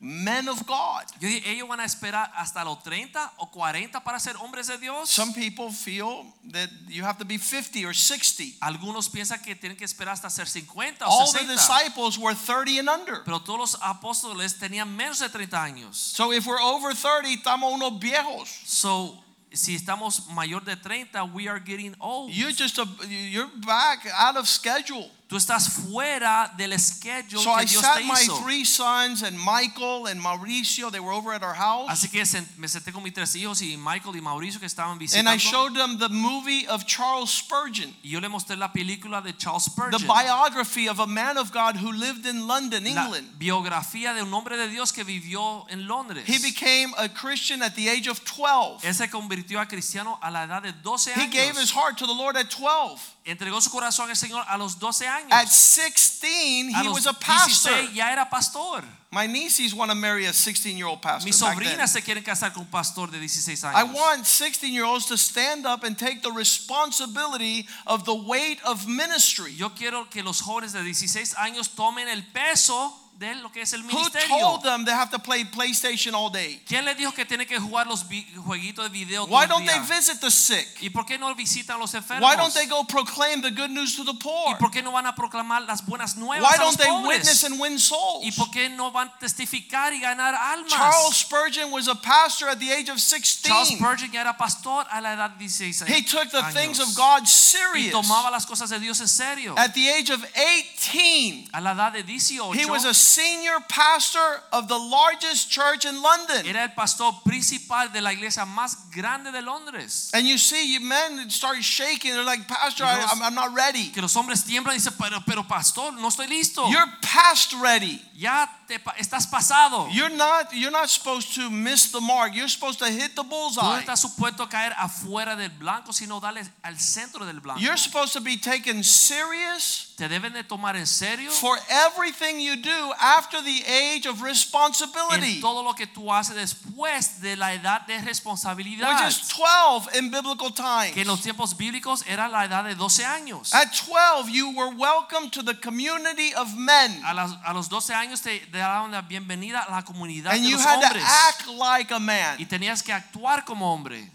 men 0.00 0.48
of 0.48 0.66
God. 0.66 1.04
Ellos 1.20 1.68
van 1.68 1.80
a 1.80 1.84
esperar 1.84 2.32
hasta 2.34 2.64
los 2.64 2.82
30 2.82 3.32
o 3.36 3.50
40 3.50 4.00
para 4.00 4.18
ser 4.18 4.34
hombres 4.36 4.68
de 4.68 4.78
Dios. 4.78 5.10
Some 5.10 5.34
people 5.34 5.70
feel 5.70 6.24
that 6.52 6.70
you 6.88 7.04
have 7.04 7.18
to 7.18 7.24
be 7.24 7.36
50 7.36 7.84
or 7.84 7.94
60. 7.94 8.56
Algunos 8.62 9.10
piensan 9.10 9.42
que 9.42 9.54
tienen 9.54 9.76
que 9.76 9.84
esperar 9.84 10.14
hasta 10.14 10.30
ser 10.30 10.46
50 10.46 11.06
o 11.06 11.10
All 11.10 11.32
the 11.32 11.46
disciples 11.46 12.18
were 12.18 12.34
30 12.34 12.78
and 12.78 12.88
under. 12.88 13.22
Pero 13.24 13.40
todos 13.40 13.58
los 13.58 13.78
apóstoles 13.82 14.58
tenían 14.58 14.88
menos 14.96 15.18
de 15.18 15.28
30 15.28 15.62
años. 15.62 15.96
So 15.96 16.32
if 16.32 16.46
we're 16.46 16.62
over 16.62 16.94
30, 16.94 17.28
estamos 17.28 17.72
unos 17.72 18.00
viejos. 18.00 18.48
So, 18.64 19.22
si 19.52 19.74
estamos 19.74 20.28
mayor 20.28 20.64
de 20.64 20.76
30, 20.76 21.24
we 21.34 21.46
are 21.46 21.60
getting 21.60 21.94
old. 22.00 22.30
You're 22.30 22.52
just 22.52 22.78
a, 22.78 22.86
you're 23.06 23.50
back 23.66 24.06
out 24.14 24.36
of 24.36 24.48
schedule. 24.48 25.10
Tú 25.30 25.36
estás 25.36 25.68
fuera 25.68 26.52
del 26.56 26.76
schedule 26.76 27.40
So 27.40 27.52
I 27.54 27.60
que 27.64 27.66
Dios 27.70 27.82
sat 27.82 27.98
te 27.98 28.04
my 28.04 28.14
hizo. 28.20 28.42
three 28.42 28.64
sons 28.64 29.22
and 29.22 29.38
Michael 29.38 30.08
and 30.08 30.20
Mauricio, 30.20 30.90
they 30.90 30.98
were 30.98 31.12
over 31.12 31.32
at 31.32 31.44
our 31.44 31.54
house. 31.54 31.88
Así 31.88 32.10
que 32.10 32.26
sen- 32.26 32.44
me 32.58 32.66
senté 32.66 32.92
con 32.92 33.00
mis 33.04 33.12
tres 33.14 33.36
hijos 33.36 33.62
y 33.62 33.76
Michael 33.76 34.16
y 34.16 34.20
Mauricio 34.20 34.58
que 34.58 34.66
estaban 34.66 34.98
And 35.14 35.28
I 35.28 35.36
showed 35.36 35.74
them 35.76 35.98
the 35.98 36.08
movie 36.08 36.66
of 36.66 36.84
Charles 36.84 37.30
Spurgeon, 37.30 37.94
Y 38.02 38.10
yo 38.10 38.18
le 38.20 38.28
mostré 38.28 38.56
la 38.56 38.72
película 38.72 39.22
de 39.22 39.32
Charles 39.34 39.66
Spurgeon. 39.66 40.00
the 40.00 40.04
biography 40.04 40.88
of 40.88 40.98
a 40.98 41.06
man 41.06 41.38
of 41.38 41.52
God 41.52 41.76
who 41.76 41.92
lived 41.92 42.26
in 42.26 42.48
London, 42.48 42.82
la 42.92 43.04
England. 43.04 43.38
biografía 43.38 44.12
de 44.12 44.24
un 44.24 44.34
hombre 44.34 44.56
de 44.56 44.66
Dios 44.68 44.90
que 44.90 45.04
vivió 45.04 45.64
en 45.70 45.86
Londres. 45.86 46.24
He 46.26 46.38
became 46.40 46.92
a 46.98 47.08
Christian 47.08 47.62
at 47.62 47.76
the 47.76 47.88
age 47.88 48.08
of 48.08 48.24
12. 48.24 48.82
Él 48.84 48.94
se 48.96 49.06
convirtió 49.08 49.60
a 49.60 49.66
cristiano 49.66 50.18
a 50.20 50.28
la 50.32 50.42
edad 50.42 50.62
de 50.62 50.72
12 50.72 51.12
He 51.14 51.28
gave 51.28 51.56
his 51.56 51.70
heart 51.70 51.96
to 51.98 52.06
the 52.08 52.12
Lord 52.14 52.36
at 52.36 52.50
12. 52.50 53.00
Entregó 53.24 53.60
su 53.60 53.70
corazón 53.70 54.08
al 54.10 54.16
Señor 54.16 54.44
a 54.48 54.56
los 54.58 54.78
12 54.80 55.06
años. 55.20 55.32
At 55.32 55.48
16, 55.48 56.74
a 56.74 56.82
he 56.82 56.88
was 56.88 57.06
a 57.06 57.12
pastor. 57.12 57.70
16 57.70 57.94
ya 57.94 58.12
era 58.12 58.28
pastor. 58.30 58.84
My 59.12 59.26
nieces 59.26 59.74
want 59.74 59.90
to 59.90 59.96
marry 59.96 60.26
a 60.26 60.32
16 60.32 60.76
year 60.76 60.86
old 60.86 61.02
pastor. 61.02 61.26
Mis 61.26 61.36
sobrinas 61.36 61.90
se 61.90 62.00
quieren 62.00 62.22
casar 62.22 62.52
con 62.52 62.62
un 62.62 62.70
pastor 62.70 63.10
de 63.10 63.18
16 63.18 63.64
años. 63.64 63.74
I 63.74 63.82
want 63.82 64.24
16 64.24 64.72
year 64.72 64.84
olds 64.84 65.06
to 65.06 65.16
stand 65.16 65.66
up 65.66 65.82
and 65.82 65.98
take 65.98 66.22
the 66.22 66.30
responsibility 66.30 67.66
of 67.86 68.04
the 68.04 68.14
weight 68.14 68.60
of 68.64 68.86
ministry. 68.86 69.52
Yo 69.52 69.70
quiero 69.70 70.04
que 70.08 70.22
los 70.22 70.40
jóvenes 70.40 70.72
de 70.72 70.82
16 70.82 71.34
años 71.34 71.74
tomen 71.74 72.08
el 72.08 72.22
peso 72.32 72.92
de 73.20 73.34
lo 73.34 73.52
que 73.52 73.60
es 73.60 73.72
el 73.74 73.82
Who 73.84 74.08
told 74.28 74.62
them 74.62 74.86
they 74.86 74.94
have 74.94 75.10
to 75.10 75.18
play 75.18 75.44
PlayStation 75.44 76.14
all 76.14 76.30
day? 76.30 76.62
¿Quién 76.66 76.86
les 76.86 76.96
dijo 76.96 77.12
que 77.12 77.26
tienen 77.26 77.46
que 77.46 77.58
jugar 77.60 77.86
los 77.86 78.04
jueguitos 78.46 78.82
de 78.84 78.88
video 78.88 79.26
Why 79.26 79.46
don't 79.46 79.66
they 79.66 79.78
visit 79.80 80.20
the 80.20 80.30
sick? 80.30 80.66
¿Y 80.80 80.88
por 80.88 81.04
qué 81.04 81.18
no 81.18 81.32
visitan 81.34 81.78
los 81.78 81.92
enfermos? 81.92 82.22
Why 82.26 82.36
don't 82.36 82.54
they 82.54 82.66
go 82.66 82.82
proclaim 82.84 83.42
the 83.42 83.50
good 83.50 83.70
news 83.70 83.94
to 83.96 84.04
the 84.04 84.14
poor? 84.14 84.54
¿Y 84.54 84.58
por 84.58 84.70
qué 84.70 84.82
no 84.82 84.92
van 84.92 85.06
a 85.06 85.14
proclamar 85.14 85.62
las 85.66 85.84
buenas 85.84 86.16
nuevas 86.16 86.50
Why 86.50 86.56
a 86.56 86.64
los 86.64 86.76
don't 86.76 86.78
they 86.78 86.88
pobres? 86.88 87.18
witness 87.18 87.44
and 87.44 87.60
win 87.60 87.78
souls? 87.78 88.24
¿Y 88.24 88.32
por 88.32 88.50
qué 88.50 88.70
no 88.70 88.90
van 88.90 89.08
a 89.08 89.18
testificar 89.18 89.92
y 89.92 90.00
ganar 90.00 90.34
almas? 90.34 90.72
Charles 90.72 91.16
Spurgeon 91.16 91.70
was 91.70 91.88
a 91.88 91.94
pastor 91.94 92.48
at 92.48 92.58
the 92.58 92.72
age 92.72 92.88
of 92.88 92.98
16. 92.98 93.50
Charles 93.50 93.68
16. 93.68 93.78
Spurgeon 93.84 94.16
era 94.16 94.34
pastor 94.34 94.86
a 94.90 94.98
la 95.02 95.12
edad 95.12 95.30
de 95.36 95.46
16 95.46 95.86
He 95.86 96.00
took 96.02 96.30
the 96.30 96.38
años. 96.40 96.54
things 96.54 96.80
of 96.80 96.94
God 96.94 97.22
y 97.24 97.26
serious. 97.26 97.92
tomaba 97.92 98.30
las 98.30 98.46
cosas 98.46 98.70
de 98.70 98.78
Dios 98.80 98.98
en 99.00 99.08
serio. 99.08 99.54
At 99.58 99.74
the 99.74 99.90
age 99.90 100.08
of 100.08 100.24
18, 100.34 101.50
A 101.52 101.60
la 101.60 101.72
edad 101.74 101.92
de 101.92 102.02
18 102.02 102.54
he 102.54 102.64
was 102.64 102.86
a 102.86 102.94
senior 103.14 103.58
pastor 103.68 104.42
of 104.52 104.68
the 104.68 104.78
largest 104.78 105.50
church 105.50 105.84
in 105.84 106.00
London. 106.02 106.46
era 106.46 106.62
el 106.62 106.70
pastor 106.74 107.12
principal 107.24 107.88
de 107.92 108.00
la 108.00 108.10
iglesia 108.12 108.44
más 108.44 108.90
grande 108.90 109.32
de 109.32 109.42
Londres. 109.42 110.10
And 110.14 110.26
you 110.26 110.38
see, 110.38 110.72
you 110.72 110.80
men 110.80 111.30
start 111.30 111.62
shaking. 111.62 112.12
They're 112.12 112.24
like, 112.24 112.46
Pastor, 112.46 112.84
I, 112.84 113.06
I'm 113.22 113.34
not 113.34 113.54
ready. 113.54 113.90
Que 113.90 114.02
los 114.02 114.14
hombres 114.14 114.44
tiemblan 114.44 114.74
y 114.74 114.78
dicen, 114.78 114.94
pero, 114.98 115.20
pero 115.26 115.42
pastor, 115.44 115.92
no 115.92 116.08
estoy 116.08 116.28
listo. 116.28 116.68
You're 116.70 116.86
past 117.02 117.54
ready. 117.60 118.00
ya 118.20 118.46
te 118.66 118.78
estás 118.98 119.26
pasado. 119.26 119.88
You're 119.90 120.14
not. 120.14 120.52
You're 120.52 120.70
not 120.70 120.90
supposed 120.90 121.34
to 121.36 121.48
miss 121.50 121.90
the 121.90 122.00
mark. 122.00 122.34
You're 122.34 122.48
supposed 122.48 122.78
to 122.80 122.90
hit 122.90 123.16
the 123.16 123.24
Tú 123.30 123.62
no 123.62 123.78
estás 123.78 124.00
supuesto 124.00 124.42
a 124.42 124.48
caer 124.48 124.74
afuera 124.76 125.36
del 125.36 125.50
blanco, 125.50 125.92
sino 125.92 126.20
darle 126.20 126.42
al 126.62 126.78
centro 126.78 127.24
del 127.24 127.40
blanco. 127.40 127.60
You're 127.60 127.78
supposed 127.78 128.12
to 128.12 128.20
be 128.20 128.36
taken 128.36 128.84
serious 128.84 129.94
Te 129.96 130.08
deben 130.08 130.32
de 130.32 130.44
tomar 130.44 130.76
en 130.76 130.86
serio 130.86 131.30
for 131.30 131.58
everything 131.68 132.40
you 132.40 132.56
do 132.56 132.92
after 133.00 133.42
the 133.42 133.64
age 133.66 134.06
of 134.06 134.22
responsibility. 134.22 135.36
en 135.36 135.40
todo 135.40 135.62
lo 135.62 135.74
que 135.74 135.86
tú 135.86 136.12
haces 136.12 136.34
después 136.36 137.20
de 137.20 137.36
la 137.36 137.54
edad 137.54 137.86
de 137.86 137.98
responsabilidad. 138.02 138.86
comunidad. 138.88 139.08
is 139.08 139.28
12 139.28 139.88
in 139.98 140.10
biblical 140.10 140.52
times. 140.52 140.92
Que 140.94 141.02
en 141.02 141.08
los 141.08 141.20
tiempos 141.22 141.56
bíblicos 141.56 142.04
era 142.06 142.28
la 142.28 142.44
edad 142.44 142.64
de 142.64 142.74
12 142.74 143.04
años. 143.04 143.52
At 143.54 143.72
12, 143.72 144.30
you 144.30 144.50
were 144.50 144.74
welcome 144.74 145.30
to 145.30 145.42
the 145.42 145.54
community 145.58 146.34
of 146.34 146.54
men. 146.54 147.02
A, 147.04 147.14
las- 147.14 147.36
a 147.44 147.52
los 147.52 147.68
12 147.68 147.94
años 147.94 148.20
te 148.20 148.40
daban 148.52 148.90
la 148.90 149.02
bienvenida 149.02 149.60
a 149.60 149.70
la 149.70 149.82
comunidad 149.82 150.32
And 150.32 150.42
de 150.44 150.50
you 150.50 150.58
had 150.58 150.80
to 150.80 150.98
act 151.00 151.46
like 151.48 151.92
a 151.92 151.98
man. 151.98 152.36
Y 152.38 152.46
tenías 152.46 152.82
que 152.82 152.92
actuar 152.92 153.44
como 153.44 153.72
hombre. 153.72 154.10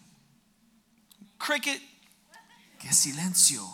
Cricket, 1.38 1.82
¡Qué 2.80 2.94
silencio! 2.94 3.68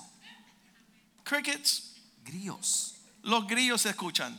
crickets, 1.24 1.94
Grillos. 2.26 2.96
los 3.24 3.48
grillos 3.48 3.82
se 3.84 3.90
escuchan. 3.90 4.38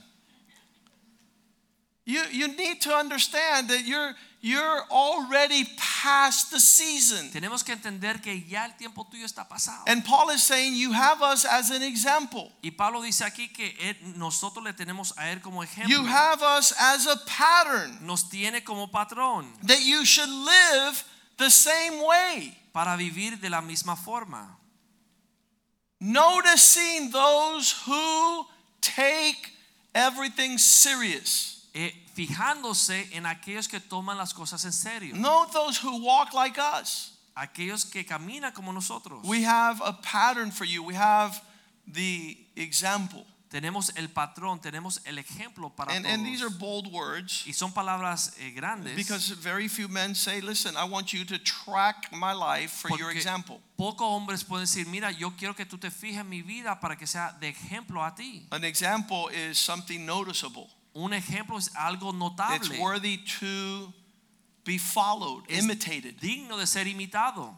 You, 2.04 2.20
you 2.32 2.48
need 2.48 2.80
to 2.82 2.92
understand 2.92 3.68
that 3.68 3.84
you're, 3.86 4.12
you're 4.40 4.82
already 4.90 5.64
past 5.76 6.50
the 6.50 6.58
season. 6.58 7.30
Tenemos 7.30 7.64
que 7.64 7.72
entender 7.76 8.20
que 8.20 8.42
ya 8.48 8.64
el 8.64 8.72
tiempo 8.76 9.04
tuyo 9.04 9.24
está 9.24 9.48
pasado. 9.48 9.84
And 9.86 10.04
Paul 10.04 10.30
is 10.30 10.42
saying, 10.42 10.74
You 10.74 10.92
have 10.92 11.22
us 11.22 11.44
as 11.44 11.70
an 11.70 11.82
example. 11.82 12.50
Y 12.60 12.70
Pablo 12.70 13.02
dice 13.02 13.24
aquí 13.24 13.52
que 13.52 13.72
eh, 13.78 13.96
nosotros 14.16 14.64
le 14.64 14.72
tenemos 14.72 15.12
a 15.16 15.30
él 15.30 15.40
como 15.40 15.62
ejemplo. 15.62 15.88
You 15.90 16.04
have 16.04 16.42
us 16.42 16.72
as 16.76 17.06
a 17.06 17.16
pattern 17.24 18.04
Nos 18.04 18.28
tiene 18.28 18.64
como 18.64 18.88
patrón 18.88 19.46
that 19.68 19.80
you 19.84 20.04
should 20.04 20.28
live 20.28 21.04
the 21.38 21.50
same 21.50 22.00
way. 22.02 22.58
para 22.72 22.96
vivir 22.96 23.38
de 23.40 23.48
la 23.48 23.60
misma 23.60 23.94
forma. 23.96 24.58
Noticing 26.00 27.12
those 27.12 27.72
who 27.86 28.46
take 28.80 29.52
everything 29.94 30.58
serious. 30.58 31.61
Eh, 31.74 32.06
fijándose 32.14 33.08
en 33.12 33.24
aquellos 33.24 33.66
que 33.66 33.80
toman 33.80 34.18
las 34.18 34.34
cosas 34.34 34.64
en 34.64 34.72
serio. 34.72 35.14
Note 35.16 35.52
those 35.52 35.78
who 35.82 36.04
walk 36.04 36.34
like 36.34 36.58
us. 36.60 37.14
Aquellos 37.34 37.86
que 37.86 38.04
caminan 38.04 38.52
como 38.52 38.72
nosotros. 38.72 39.20
We 39.24 39.44
have 39.44 39.80
a 39.82 39.94
pattern 40.02 40.52
for 40.52 40.66
you. 40.66 40.82
We 40.82 40.94
have 40.94 41.40
the 41.86 42.36
example. 42.56 43.24
tenemos 43.52 43.92
el 43.96 44.08
patrón, 44.08 44.60
tenemos 44.60 45.00
el 45.04 45.18
ejemplo 45.18 45.70
para 45.76 45.92
And, 45.92 46.04
todos. 46.04 46.14
and 46.14 46.26
these 46.26 46.42
are 46.42 46.48
bold 46.50 46.90
words 46.90 47.46
y 47.46 47.52
son 47.52 47.72
palabras 47.72 48.34
eh, 48.38 48.50
grandes. 48.50 48.96
because 48.96 49.28
very 49.30 49.68
few 49.68 49.88
men 49.88 50.14
say, 50.14 50.40
Listen, 50.40 50.74
I 50.74 50.84
want 50.84 51.12
you 51.12 51.24
to 51.26 51.38
track 51.38 52.10
my 52.12 52.32
life 52.32 52.70
for 52.70 52.98
your 52.98 53.10
example. 53.10 53.60
Pocos 53.78 54.06
hombres 54.08 54.42
pueden 54.42 54.64
decir, 54.64 54.86
mira, 54.86 55.10
yo 55.10 55.32
quiero 55.36 55.54
que 55.54 55.66
tú 55.66 55.78
te 55.78 55.90
fijes 55.90 56.20
en 56.20 56.30
mi 56.30 56.40
vida 56.40 56.80
para 56.80 56.96
que 56.96 57.06
sea 57.06 57.36
de 57.38 57.48
ejemplo 57.48 58.02
a 58.02 58.14
ti. 58.14 58.46
An 58.50 58.64
example 58.64 59.28
is 59.28 59.58
something 59.58 60.06
noticeable, 60.06 60.70
Un 60.94 61.12
ejemplo 61.12 61.58
es 61.58 61.70
algo 61.74 62.10
it's 62.10 62.18
notable, 62.18 62.80
worthy 62.80 63.18
to 63.40 63.92
be 64.64 64.78
followed, 64.78 65.44
es 65.48 65.64
imitated. 65.64 66.18
digno 66.20 66.58
de 66.58 66.66
ser 66.66 66.86
imitado. 66.86 67.54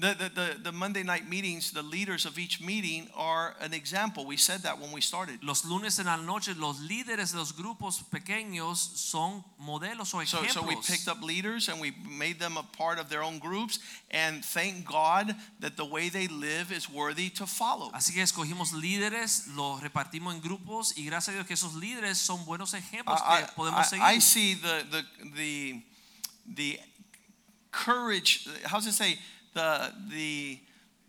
The, 0.00 0.14
the, 0.14 0.28
the, 0.28 0.56
the 0.62 0.70
Monday 0.72 1.02
night 1.02 1.28
meetings, 1.28 1.72
the 1.72 1.82
leaders 1.82 2.24
of 2.24 2.38
each 2.38 2.60
meeting 2.60 3.08
are 3.16 3.56
an 3.60 3.74
example. 3.74 4.24
We 4.24 4.36
said 4.36 4.60
that 4.62 4.78
when 4.78 4.92
we 4.92 5.00
started. 5.00 5.42
Los 5.42 5.64
lunes 5.64 5.98
en 5.98 6.06
la 6.06 6.14
noche, 6.14 6.54
los 6.56 6.78
líderes 6.78 7.32
de 7.32 7.38
los 7.38 7.50
grupos 7.50 8.04
pequeños 8.08 8.76
son 8.96 9.42
modelos 9.60 10.14
o 10.14 10.22
So, 10.24 10.38
ejemplos. 10.38 10.52
so 10.52 10.62
we 10.62 10.76
picked 10.76 11.08
up 11.08 11.20
leaders 11.20 11.68
and 11.68 11.80
we 11.80 11.92
made 12.08 12.38
them 12.38 12.56
a 12.56 12.62
part 12.62 13.00
of 13.00 13.08
their 13.08 13.24
own 13.24 13.40
groups. 13.40 13.80
And 14.12 14.44
thank 14.44 14.86
God 14.86 15.34
that 15.58 15.76
the 15.76 15.84
way 15.84 16.08
they 16.10 16.28
live 16.28 16.70
is 16.70 16.88
worthy 16.88 17.28
to 17.30 17.44
follow. 17.44 17.90
Así 17.92 18.14
que 18.14 18.22
escogimos 18.22 18.72
líderes, 18.72 19.48
los 19.56 19.80
repartimos 19.82 20.32
en 20.32 20.40
grupos 20.40 20.96
y 20.96 21.06
gracias 21.06 21.30
a 21.30 21.32
Dios 21.38 21.46
que 21.48 21.54
esos 21.54 21.74
líderes 21.74 22.18
son 22.18 22.44
buenos 22.44 22.72
ejemplos 22.72 23.20
I, 23.20 23.42
que 23.42 23.52
podemos 23.56 23.80
I- 23.80 23.88
seguir. 23.88 24.04
I 24.04 24.18
see 24.20 24.54
the, 24.54 24.84
the, 24.92 25.04
the, 25.34 25.82
the 26.54 26.80
courage, 27.72 28.48
how's 28.64 28.86
it 28.86 28.92
say? 28.92 29.18
The, 29.54 29.92
the, 30.10 30.60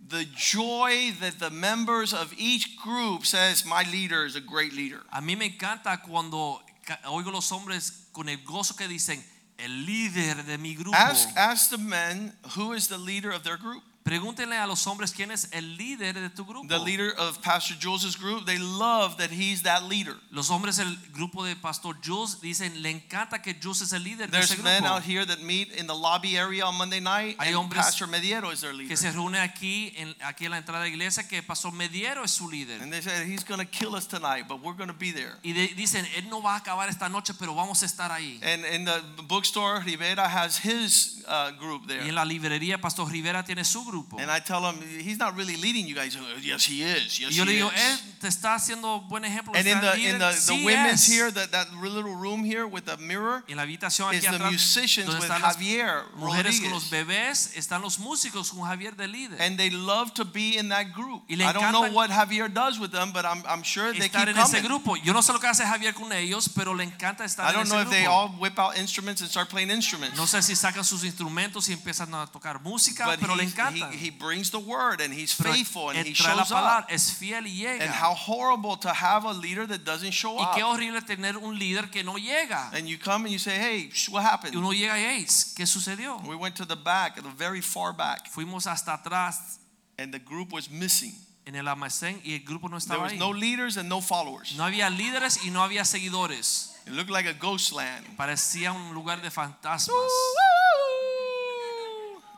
the 0.08 0.26
joy 0.36 1.12
that 1.22 1.40
the 1.40 1.50
members 1.50 2.14
of 2.14 2.34
each 2.38 2.78
group 2.78 3.26
says, 3.26 3.66
my 3.66 3.84
leader 3.92 4.26
is 4.26 4.36
a 4.36 4.42
great 4.42 4.74
leader. 4.74 5.02
A 5.14 5.22
mí 5.22 5.38
me 5.38 5.50
encanta 5.50 6.02
cuando 6.02 6.62
oigo 7.06 7.32
los 7.32 7.52
hombres 7.52 8.08
con 8.14 8.30
el 8.30 8.38
gozo 8.38 8.76
que 8.76 8.88
dicen, 8.88 9.24
el 9.58 9.86
líder 9.86 10.46
de 10.46 10.58
mi 10.58 10.76
grupo. 10.76 10.96
Ask, 10.96 11.30
ask 11.36 11.70
the 11.70 11.78
men 11.78 12.34
who 12.56 12.74
is 12.74 12.88
the 12.88 12.98
leader 12.98 13.32
of 13.32 13.44
their 13.44 13.58
group. 13.58 13.84
Pregúntenle 14.10 14.58
a 14.58 14.66
los 14.66 14.88
hombres 14.88 15.12
quién 15.12 15.30
es 15.30 15.50
el 15.52 15.78
líder 15.78 16.16
de 16.20 16.32
tu 16.32 16.44
grupo. 16.44 16.68
The 16.68 16.80
leader 16.80 17.14
of 17.20 17.38
Pastor 17.44 17.78
Jules's 17.80 18.16
group, 18.18 18.44
they 18.48 18.58
love 18.58 19.18
that 19.18 19.30
he's 19.30 19.62
that 19.62 19.84
leader. 19.84 20.16
Los 20.32 20.50
hombres 20.50 20.78
del 20.78 20.98
grupo 21.14 21.44
de 21.46 21.56
Pastor 21.56 21.96
Jules 22.04 22.42
dicen, 22.42 22.82
le 22.82 22.90
encanta 22.90 23.40
que 23.44 23.54
Jules 23.62 23.82
es 23.82 23.94
el 23.94 24.04
líder 24.04 24.32
de 24.32 24.40
There's 24.40 24.50
ese 24.52 24.64
men 24.64 24.82
grupo. 24.82 24.96
out 24.96 25.04
here 25.04 25.26
that 25.28 25.42
meet 25.44 25.72
in 25.74 25.86
the 25.86 25.94
lobby 25.94 26.38
area 26.38 26.66
on 26.66 26.76
Monday 26.76 27.00
night, 27.00 27.36
Hay 27.40 27.50
and 27.50 27.58
hombres 27.58 27.86
Pastor 27.86 28.08
Mediero 28.08 28.52
is 28.52 28.62
their 28.62 28.74
leader. 28.74 28.88
que 28.90 28.98
se 28.98 29.12
reúne 29.12 29.38
aquí 29.40 29.94
en, 29.96 30.16
aquí 30.26 30.46
en 30.46 30.52
la 30.52 30.58
entrada 30.58 30.84
de 30.84 30.90
la 30.90 30.96
iglesia 30.96 31.28
que 31.28 31.44
Pastor 31.44 31.72
Mediero 31.72 32.24
es 32.24 32.32
su 32.32 32.50
líder. 32.50 32.82
And 32.82 32.92
they 32.92 33.02
say 33.04 33.26
he's 33.30 33.44
going 33.44 33.60
to 33.60 33.68
kill 33.70 33.94
us 33.94 34.08
tonight, 34.08 34.48
but 34.48 34.60
we're 34.64 34.76
going 34.76 34.90
to 34.90 34.98
be 34.98 35.12
there. 35.12 35.36
Y 35.44 35.54
de- 35.54 35.76
dicen, 35.76 36.04
él 36.16 36.28
no 36.30 36.42
va 36.42 36.56
a 36.56 36.58
acabar 36.58 36.90
esta 36.90 37.10
noche, 37.10 37.36
pero 37.38 37.54
vamos 37.54 37.84
a 37.84 37.86
estar 37.86 38.12
ahí. 38.12 38.40
And 38.42 38.66
in 38.66 38.86
the 38.86 39.04
bookstore, 39.28 39.82
Rivera 39.86 40.28
has 40.28 40.58
his 40.58 41.24
uh, 41.28 41.52
group 41.60 41.84
Y 41.88 41.94
en 41.94 42.00
there. 42.00 42.12
la 42.12 42.26
librería 42.26 42.82
Pastor 42.82 43.08
Rivera 43.08 43.44
tiene 43.44 43.64
su 43.64 43.84
grupo. 43.86 43.99
And 44.20 44.30
I 44.32 44.40
tell 44.40 44.62
him 44.64 44.76
he's 45.00 45.18
not 45.18 45.36
really 45.36 45.56
leading 45.58 45.88
you 45.88 45.96
guys. 45.96 46.18
Yes, 46.42 46.66
he 46.66 46.82
is. 46.84 47.20
Yes, 47.20 47.32
Y 47.32 47.36
yo 47.38 47.46
le 47.46 47.52
he 47.54 47.56
digo, 47.58 47.72
is. 47.72 47.80
él 47.80 48.00
te 48.20 48.28
está 48.28 48.56
haciendo 48.56 49.02
buen 49.10 49.24
ejemplo. 49.26 49.54
And 49.56 49.68
in 49.68 49.80
the 49.82 49.94
in 50.00 50.20
the, 50.20 50.26
the 50.32 50.34
Sí 50.34 50.64
women's 50.66 51.08
es. 51.08 51.08
here, 51.08 51.32
that, 51.32 51.52
that 51.52 51.68
little 51.74 52.14
room 52.16 52.44
here 52.44 52.66
with 52.68 52.86
the 52.86 52.98
mirror, 52.98 53.44
En 53.48 53.58
la 53.58 53.64
habitación 53.64 54.14
is 54.14 54.24
aquí 54.26 54.30
the 54.30 54.36
atrás, 54.44 54.52
musicians 54.52 55.08
donde 55.08 55.22
with 55.22 55.30
están 55.32 55.42
Javier 55.42 56.04
mujeres 56.16 56.60
con 56.60 56.72
los 56.72 56.90
bebés, 56.90 57.56
están 57.56 57.82
los 57.82 57.98
músicos 58.00 58.52
con 58.52 58.62
Javier 58.68 58.96
de 58.96 59.08
líder. 59.08 59.42
And 59.42 59.58
they 59.58 59.70
love 59.70 60.14
to 60.16 60.26
be 60.26 60.58
in 60.58 60.70
that 60.70 60.94
group. 60.94 61.24
Y 61.28 61.36
le 61.36 61.46
I 61.46 61.54
don't 61.54 61.72
know 61.72 61.90
what 61.92 62.10
Javier 62.10 62.48
does 62.54 62.80
with 62.80 62.92
them, 62.92 63.12
but 63.12 63.26
I'm, 63.26 63.44
I'm 63.48 63.64
sure 63.64 63.92
they 63.94 64.08
estar 64.08 64.26
keep 64.26 64.36
en 64.36 64.38
ese 64.42 64.52
coming. 64.58 64.64
grupo. 64.64 64.96
Yo 64.98 65.14
no 65.14 65.22
sé 65.22 65.34
lo 65.34 65.40
que 65.40 65.48
hace 65.48 65.64
Javier 65.66 65.94
con 65.94 66.12
ellos, 66.12 66.50
pero 66.50 66.74
le 66.74 66.84
encanta 66.84 67.24
estar 67.26 67.50
I 67.50 67.54
don't 67.54 67.64
ese 67.66 67.72
know 67.74 67.82
if 67.82 67.90
they 67.90 68.06
all 68.06 68.30
whip 68.40 68.58
out 68.60 68.78
instruments 68.78 69.22
and 69.22 69.30
start 69.30 69.50
playing 69.50 69.70
instruments. 69.72 70.18
No 70.18 70.26
sé 70.28 70.42
si 70.42 70.56
sacan 70.56 70.84
sus 70.84 71.04
instrumentos 71.04 71.68
y 71.70 71.74
empiezan 71.74 72.14
a 72.14 72.28
tocar 72.28 72.62
música, 72.62 73.06
but 73.06 73.20
pero 73.20 73.36
le 73.36 73.44
encanta. 73.44 73.79
He, 73.92 73.98
he 73.98 74.10
brings 74.10 74.50
the 74.52 74.60
word 74.60 75.02
and 75.02 75.14
he's 75.14 75.34
faithful 75.34 75.90
and 75.90 76.06
he 76.08 76.14
shows 76.14 76.52
up. 76.52 76.86
es 76.90 77.12
fiel 77.12 77.44
y 77.46 77.50
llega. 77.52 77.82
And 77.84 77.90
how 77.92 78.14
horrible 78.14 78.78
to 78.78 78.90
have 78.94 79.26
a 79.26 79.32
leader 79.34 79.66
that 79.68 79.84
doesn't 79.86 80.12
show 80.12 80.38
y 80.38 80.46
qué 80.56 80.62
up. 80.62 80.72
horrible 80.78 81.02
tener 81.02 81.38
un 81.38 81.58
líder 81.58 81.90
que 81.92 82.04
no 82.04 82.16
llega. 82.18 82.70
And 82.74 82.88
you 82.88 82.98
come 82.98 83.26
and 83.26 83.32
you 83.32 83.40
say, 83.40 83.58
hey, 83.58 83.90
what 84.10 84.22
Y 84.24 84.26
happened? 84.30 84.56
uno 84.56 84.72
llega 84.72 84.94
y 84.98 85.02
"Hey, 85.04 85.26
¿qué 85.56 85.66
sucedió? 85.66 86.22
We 86.28 86.36
went 86.36 86.56
to 86.58 86.66
the 86.66 86.76
back, 86.76 87.16
the 87.16 87.30
very 87.38 87.62
far 87.62 87.94
back, 87.94 88.30
Fuimos 88.32 88.66
hasta 88.68 88.94
atrás 88.98 89.58
and 89.98 90.14
the 90.14 90.20
group 90.20 90.52
was 90.52 90.70
missing. 90.70 91.14
en 91.46 91.56
el 91.56 91.68
almacén 91.68 92.22
y 92.24 92.34
el 92.36 92.42
grupo 92.46 92.68
no 92.70 92.78
There 92.80 93.00
was 93.00 93.14
ahí. 93.14 93.18
no 93.18 93.30
leaders 93.32 93.76
and 93.78 93.90
no 93.90 94.02
followers. 94.02 94.56
No 94.56 94.66
había 94.66 94.90
líderes 94.90 95.44
y 95.44 95.50
no 95.50 95.64
había 95.64 95.84
seguidores. 95.84 96.76
It 96.86 96.94
looked 96.94 97.10
like 97.10 97.26
a 97.28 97.34
ghost 97.34 97.72
land. 97.72 98.06
Parecía 98.18 98.72
un 98.72 98.94
lugar 98.94 99.22
de 99.22 99.32
fantasmas. 99.32 99.90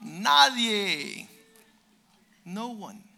Nadie. 0.01 1.27
No 2.45 2.69
one. 2.69 3.10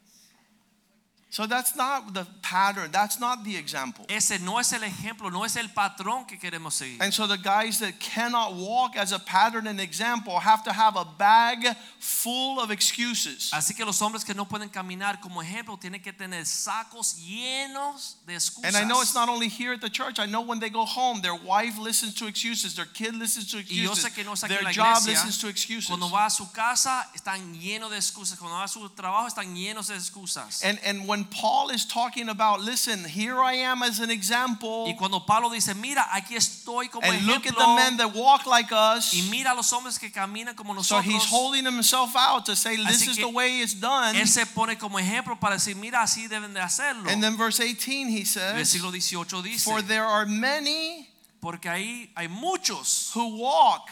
So 1.33 1.47
that's 1.47 1.75
not 1.75 2.13
the 2.13 2.27
pattern. 2.43 2.91
That's 2.91 3.19
not 3.19 3.43
the 3.43 3.57
example. 3.57 4.05
Ese 4.07 4.39
no 4.39 4.59
es 4.59 4.71
el 4.71 4.81
ejemplo, 4.81 5.31
no 5.31 5.43
es 5.43 5.55
el 5.55 5.69
patrón 5.69 6.27
que 6.27 6.37
queremos 6.37 6.73
seguir. 6.73 7.01
And 7.01 7.11
so 7.11 7.25
the 7.25 7.39
guys 7.39 7.79
that 7.79 7.99
cannot 7.99 8.53
walk 8.53 8.95
as 8.95 9.11
a 9.13 9.17
pattern 9.17 9.65
and 9.65 9.81
example 9.81 10.39
have 10.39 10.63
to 10.65 10.71
have 10.71 10.95
a 10.95 11.03
bag 11.03 11.75
full 11.97 12.59
of 12.59 12.69
excuses. 12.69 13.49
Así 13.51 13.75
que 13.75 13.83
los 13.83 13.99
hombres 13.99 14.23
que 14.23 14.35
no 14.35 14.45
pueden 14.45 14.69
caminar 14.69 15.19
como 15.21 15.41
ejemplo 15.41 15.75
tienen 15.79 16.03
que 16.03 16.13
tener 16.13 16.45
sacos 16.45 17.15
llenos 17.15 18.17
de 18.27 18.35
excusas. 18.35 18.65
And 18.65 18.77
I 18.77 18.87
know 18.87 19.01
it's 19.01 19.15
not 19.15 19.27
only 19.27 19.49
here 19.49 19.73
at 19.73 19.81
the 19.81 19.89
church. 19.89 20.19
I 20.19 20.27
know 20.27 20.41
when 20.41 20.59
they 20.59 20.69
go 20.69 20.85
home, 20.85 21.19
their 21.23 21.33
wife 21.33 21.79
listens 21.79 22.13
to 22.19 22.27
excuses, 22.27 22.75
their 22.75 22.85
kid 22.85 23.15
listens 23.15 23.49
to 23.49 23.57
y 23.57 23.81
yo 23.81 23.93
excuses, 23.93 24.11
sé 24.11 24.13
que 24.13 24.23
no 24.23 24.33
es 24.33 24.43
aquí 24.43 24.49
their 24.49 24.71
job 24.71 25.01
iglesia. 25.01 25.13
listens 25.13 25.39
to 25.39 25.47
excuses. 25.47 25.87
Cuando 25.87 26.09
va 26.09 26.27
a 26.27 26.29
su 26.29 26.51
casa 26.51 27.09
están 27.15 27.59
llenos 27.59 27.89
de 27.89 27.97
excusas. 27.97 28.37
Cuando 28.37 28.57
va 28.57 28.65
a 28.65 28.67
su 28.67 28.87
trabajo 28.89 29.25
están 29.25 29.55
llenos 29.55 29.87
de 29.87 29.95
excusas. 29.95 30.63
And 30.63 30.79
and 30.85 31.07
when 31.07 31.22
Paul 31.29 31.69
is 31.69 31.85
talking 31.85 32.29
about, 32.29 32.61
listen, 32.61 33.03
here 33.03 33.39
I 33.39 33.53
am 33.53 33.83
as 33.83 33.99
an 33.99 34.11
example, 34.11 34.85
y 34.87 34.95
cuando 34.97 35.19
Pablo 35.25 35.49
dice, 35.49 35.73
mira, 35.75 36.05
aquí 36.11 36.35
estoy 36.35 36.89
como 36.89 37.07
and 37.07 37.25
look 37.25 37.45
at 37.45 37.55
the 37.55 37.67
men 37.75 37.97
that 37.97 38.13
walk 38.13 38.45
like 38.45 38.71
us. 38.71 39.13
y 39.13 39.27
mira 39.29 39.51
a 39.51 39.55
los 39.55 39.71
hombres 39.71 39.97
que 39.97 40.11
caminan 40.11 40.55
como 40.55 40.73
nosotros. 40.73 41.05
So 41.05 41.11
he's 41.11 41.25
holding 41.25 41.65
himself 41.65 42.15
out 42.15 42.45
to 42.45 42.55
say, 42.55 42.75
this 42.77 43.07
is 43.07 43.17
the 43.17 43.29
way 43.29 43.61
it's 43.61 43.73
done. 43.73 44.15
Él 44.15 44.27
se 44.27 44.45
pone 44.45 44.77
como 44.77 44.99
ejemplo 44.99 45.39
para 45.39 45.55
decir, 45.55 45.75
mira, 45.75 46.01
así 46.01 46.27
deben 46.27 46.53
de 46.53 46.59
hacerlo. 46.59 47.09
And 47.09 47.23
then 47.23 47.37
verse 47.37 47.59
18, 47.59 48.09
he 48.09 48.25
says, 48.25 48.55
Versículo 48.55 48.91
18 48.91 49.41
dice, 49.41 49.63
For 49.63 49.81
there 49.81 50.05
are 50.05 50.25
many 50.25 51.09
porque 51.43 51.69
ahí 51.69 52.09
hay 52.15 52.29
muchos 52.29 53.11
who 53.13 53.37
walk 53.37 53.89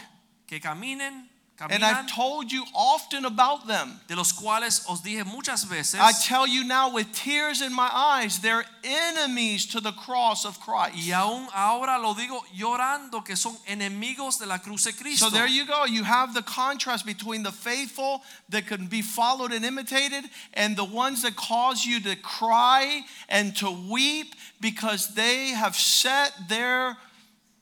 que 0.48 0.60
caminen, 0.60 1.30
And 1.70 1.84
I've 1.84 2.08
told 2.08 2.52
you 2.52 2.66
often 2.74 3.26
about 3.26 3.68
them. 3.68 4.00
de 4.08 4.16
los 4.16 4.32
cuales 4.32 4.86
os 4.90 5.02
dije 5.02 5.26
muchas 5.26 5.66
veces, 5.66 6.00
I 6.00 6.12
tell 6.12 6.48
you 6.48 6.64
now 6.64 6.92
with 6.92 7.12
tears 7.14 7.62
in 7.62 7.74
my 7.74 7.90
eyes, 7.94 8.40
they're 8.40 8.66
enemies 8.84 9.66
to 9.68 9.80
the 9.80 9.92
cross 9.92 10.46
of 10.46 10.60
Christ. 10.60 10.96
y 10.96 11.12
aún 11.12 11.48
ahora 11.54 12.00
lo 12.02 12.14
digo 12.14 12.42
llorando 12.56 13.24
que 13.24 13.36
son 13.36 13.56
enemigos 13.68 14.40
de 14.40 14.46
la 14.46 14.58
cruz 14.58 14.86
de 14.86 14.94
Cristo. 14.94 15.26
So 15.26 15.30
there 15.30 15.48
you 15.48 15.66
go. 15.66 15.86
You 15.86 16.04
have 16.04 16.34
the 16.34 16.42
contrast 16.42 17.06
between 17.06 17.44
the 17.44 17.52
faithful 17.52 18.24
that 18.50 18.68
can 18.68 18.88
be 18.88 19.02
followed 19.02 19.52
and 19.52 19.66
imitated 19.66 20.24
and 20.54 20.76
the 20.76 20.86
ones 20.86 21.22
that 21.22 21.36
cause 21.36 21.86
you 21.86 22.00
to 22.02 22.16
cry 22.16 23.02
and 23.30 23.56
to 23.58 23.70
weep 23.70 24.36
because 24.60 25.14
they 25.16 25.50
have 25.50 25.76
set 25.76 26.34
their 26.50 26.98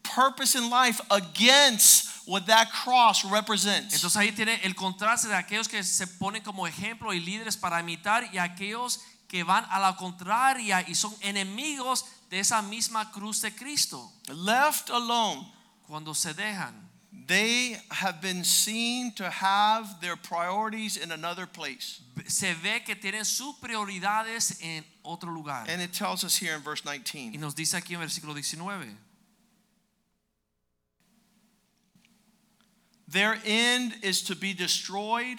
purpose 0.03 0.56
in 0.56 0.70
life 0.70 1.01
against 1.12 1.99
what 2.26 2.46
that 2.46 2.70
cross 2.72 3.24
represents. 3.24 3.94
Entonces 3.96 4.16
ahí 4.18 4.32
tiene 4.32 4.60
el 4.64 4.76
contraste 4.76 5.28
de 5.28 5.36
aquellos 5.36 5.68
que 5.68 5.84
se 5.84 6.08
ponen 6.08 6.44
como 6.44 6.68
ejemplo 6.68 7.14
y 7.14 7.20
líderes 7.20 7.58
para 7.58 7.80
imitar 7.80 8.30
y 8.34 8.38
aquellos 8.38 9.00
que 9.28 9.44
van 9.44 9.66
a 9.70 9.80
la 9.80 9.96
contraria 9.96 10.84
y 10.88 10.96
son 10.96 11.14
enemigos 11.22 12.06
de 12.30 12.40
esa 12.40 12.62
misma 12.62 13.12
cruz 13.12 13.42
de 13.42 13.52
Cristo. 13.56 14.12
Left 14.28 14.90
alone, 14.90 15.46
Cuando 15.88 16.14
se 16.14 16.34
dejan, 16.34 16.88
they 17.28 17.76
have 17.90 18.22
been 18.22 18.44
seen 18.44 19.12
to 19.14 19.30
have 19.30 20.00
their 20.02 20.16
priorities 20.16 20.98
in 20.98 21.12
another 21.12 21.48
place. 21.48 22.02
se 22.28 22.54
ve 22.56 22.84
que 22.84 22.96
tienen 22.96 23.26
sus 23.26 23.56
prioridades 23.56 24.60
en 24.62 24.84
otro 25.04 25.32
lugar. 25.32 25.68
And 25.70 25.82
it 25.82 25.92
tells 25.94 26.24
us 26.24 26.36
here 26.40 26.56
in 26.56 26.62
verse 26.64 26.82
19. 26.84 27.34
Y 27.34 27.38
nos 27.38 27.56
dice 27.56 27.76
aquí 27.78 27.94
en 27.96 28.02
versículo 28.02 28.34
19, 28.34 28.96
Their 33.12 33.39
end 33.46 33.96
is 34.04 34.22
to 34.24 34.36
be 34.36 34.54
destroyed. 34.54 35.38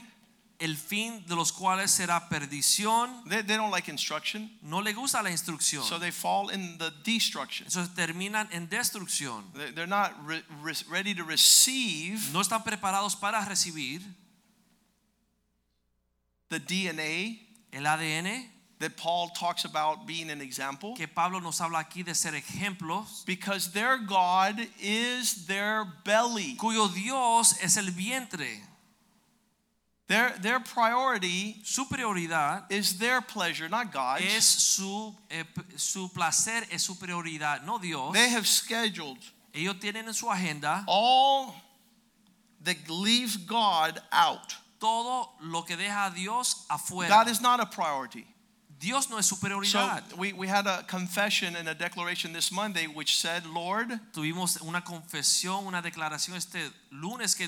el 0.62 0.76
fin 0.76 1.24
de 1.26 1.34
los 1.34 1.52
cuales 1.52 1.90
será 1.90 2.28
perdición. 2.28 3.24
They, 3.26 3.40
they 3.42 3.56
don't 3.56 3.70
like 3.70 3.88
instruction, 3.90 4.50
No 4.62 4.80
le 4.82 4.92
gusta 4.92 5.22
la 5.22 5.30
instrucción. 5.30 5.82
so 5.82 5.98
they 5.98 6.10
fall 6.12 6.50
in 6.50 6.76
the 6.76 6.90
destruction. 7.02 7.66
Entonces 7.66 7.94
terminan 7.94 8.46
en 8.52 8.68
destrucción. 8.68 9.50
They- 9.54 9.72
They're 9.72 9.86
not 9.86 10.12
re- 10.26 10.44
re- 10.62 10.74
ready 10.90 11.14
to 11.14 11.24
receive 11.24 12.20
No 12.34 12.42
están 12.42 12.62
preparados 12.62 13.16
para 13.16 13.42
recibir 13.46 14.02
the 16.50 16.58
DNA 16.58 17.40
el 17.72 17.86
ADN 17.86 18.50
that 18.80 18.96
Paul 18.96 19.28
talks 19.28 19.64
about 19.64 20.06
being 20.06 20.30
an 20.30 20.40
example 20.40 20.94
que 20.96 21.06
Pablo 21.06 21.38
nos 21.38 21.60
habla 21.60 21.84
aquí 21.84 22.04
de 22.04 22.14
ser 22.14 22.32
ejemplos, 22.32 23.24
because 23.26 23.72
their 23.72 23.98
God 23.98 24.58
is 24.80 25.46
their 25.46 25.84
belly. 26.04 26.56
cuyo 26.56 26.88
Dios 26.92 27.54
es 27.62 27.76
el 27.76 27.92
vientre. 27.92 28.48
Their, 30.08 30.30
their 30.40 30.58
priority 30.58 31.60
Su 31.62 31.84
prioridad 31.84 32.64
is 32.68 32.98
their 32.98 33.20
pleasure, 33.20 33.68
not 33.68 33.92
God's. 33.92 34.24
es 34.24 34.44
su, 34.44 35.14
eh, 35.30 35.44
su 35.76 36.08
placer, 36.08 36.64
es 36.72 36.82
su 36.82 36.94
prioridad, 36.96 37.64
no 37.64 37.78
Dios. 37.78 38.12
They 38.12 38.28
have 38.30 38.44
scheduled 38.46 39.18
Ellos 39.54 39.76
tienen 39.80 40.06
en 40.08 40.14
su 40.14 40.26
agenda 40.28 40.84
all 40.88 41.54
that 42.64 42.76
leaves 42.88 43.36
God 43.36 44.00
out. 44.10 44.56
todo 44.80 45.28
lo 45.42 45.62
que 45.62 45.76
deja 45.76 46.06
a 46.06 46.10
Dios 46.10 46.66
afuera. 46.68 47.08
God 47.08 47.28
is 47.28 47.40
not 47.40 47.60
a 47.60 47.66
priority. 47.66 48.26
Dios 48.80 49.10
no 49.10 49.18
es 49.18 49.26
su 49.26 49.36
So 49.64 49.98
we, 50.16 50.32
we 50.32 50.48
had 50.48 50.66
a 50.66 50.82
confession 50.84 51.54
and 51.54 51.68
a 51.68 51.74
declaration 51.74 52.32
this 52.32 52.50
Monday 52.50 52.86
which 52.86 53.20
said, 53.20 53.44
Lord, 53.44 53.88
Tuvimos 54.14 54.62
una 54.62 54.80
confesión, 54.80 55.66
una 55.66 55.82
declaración 55.82 56.34
este 56.36 56.58
lunes 56.90 57.34
que 57.36 57.46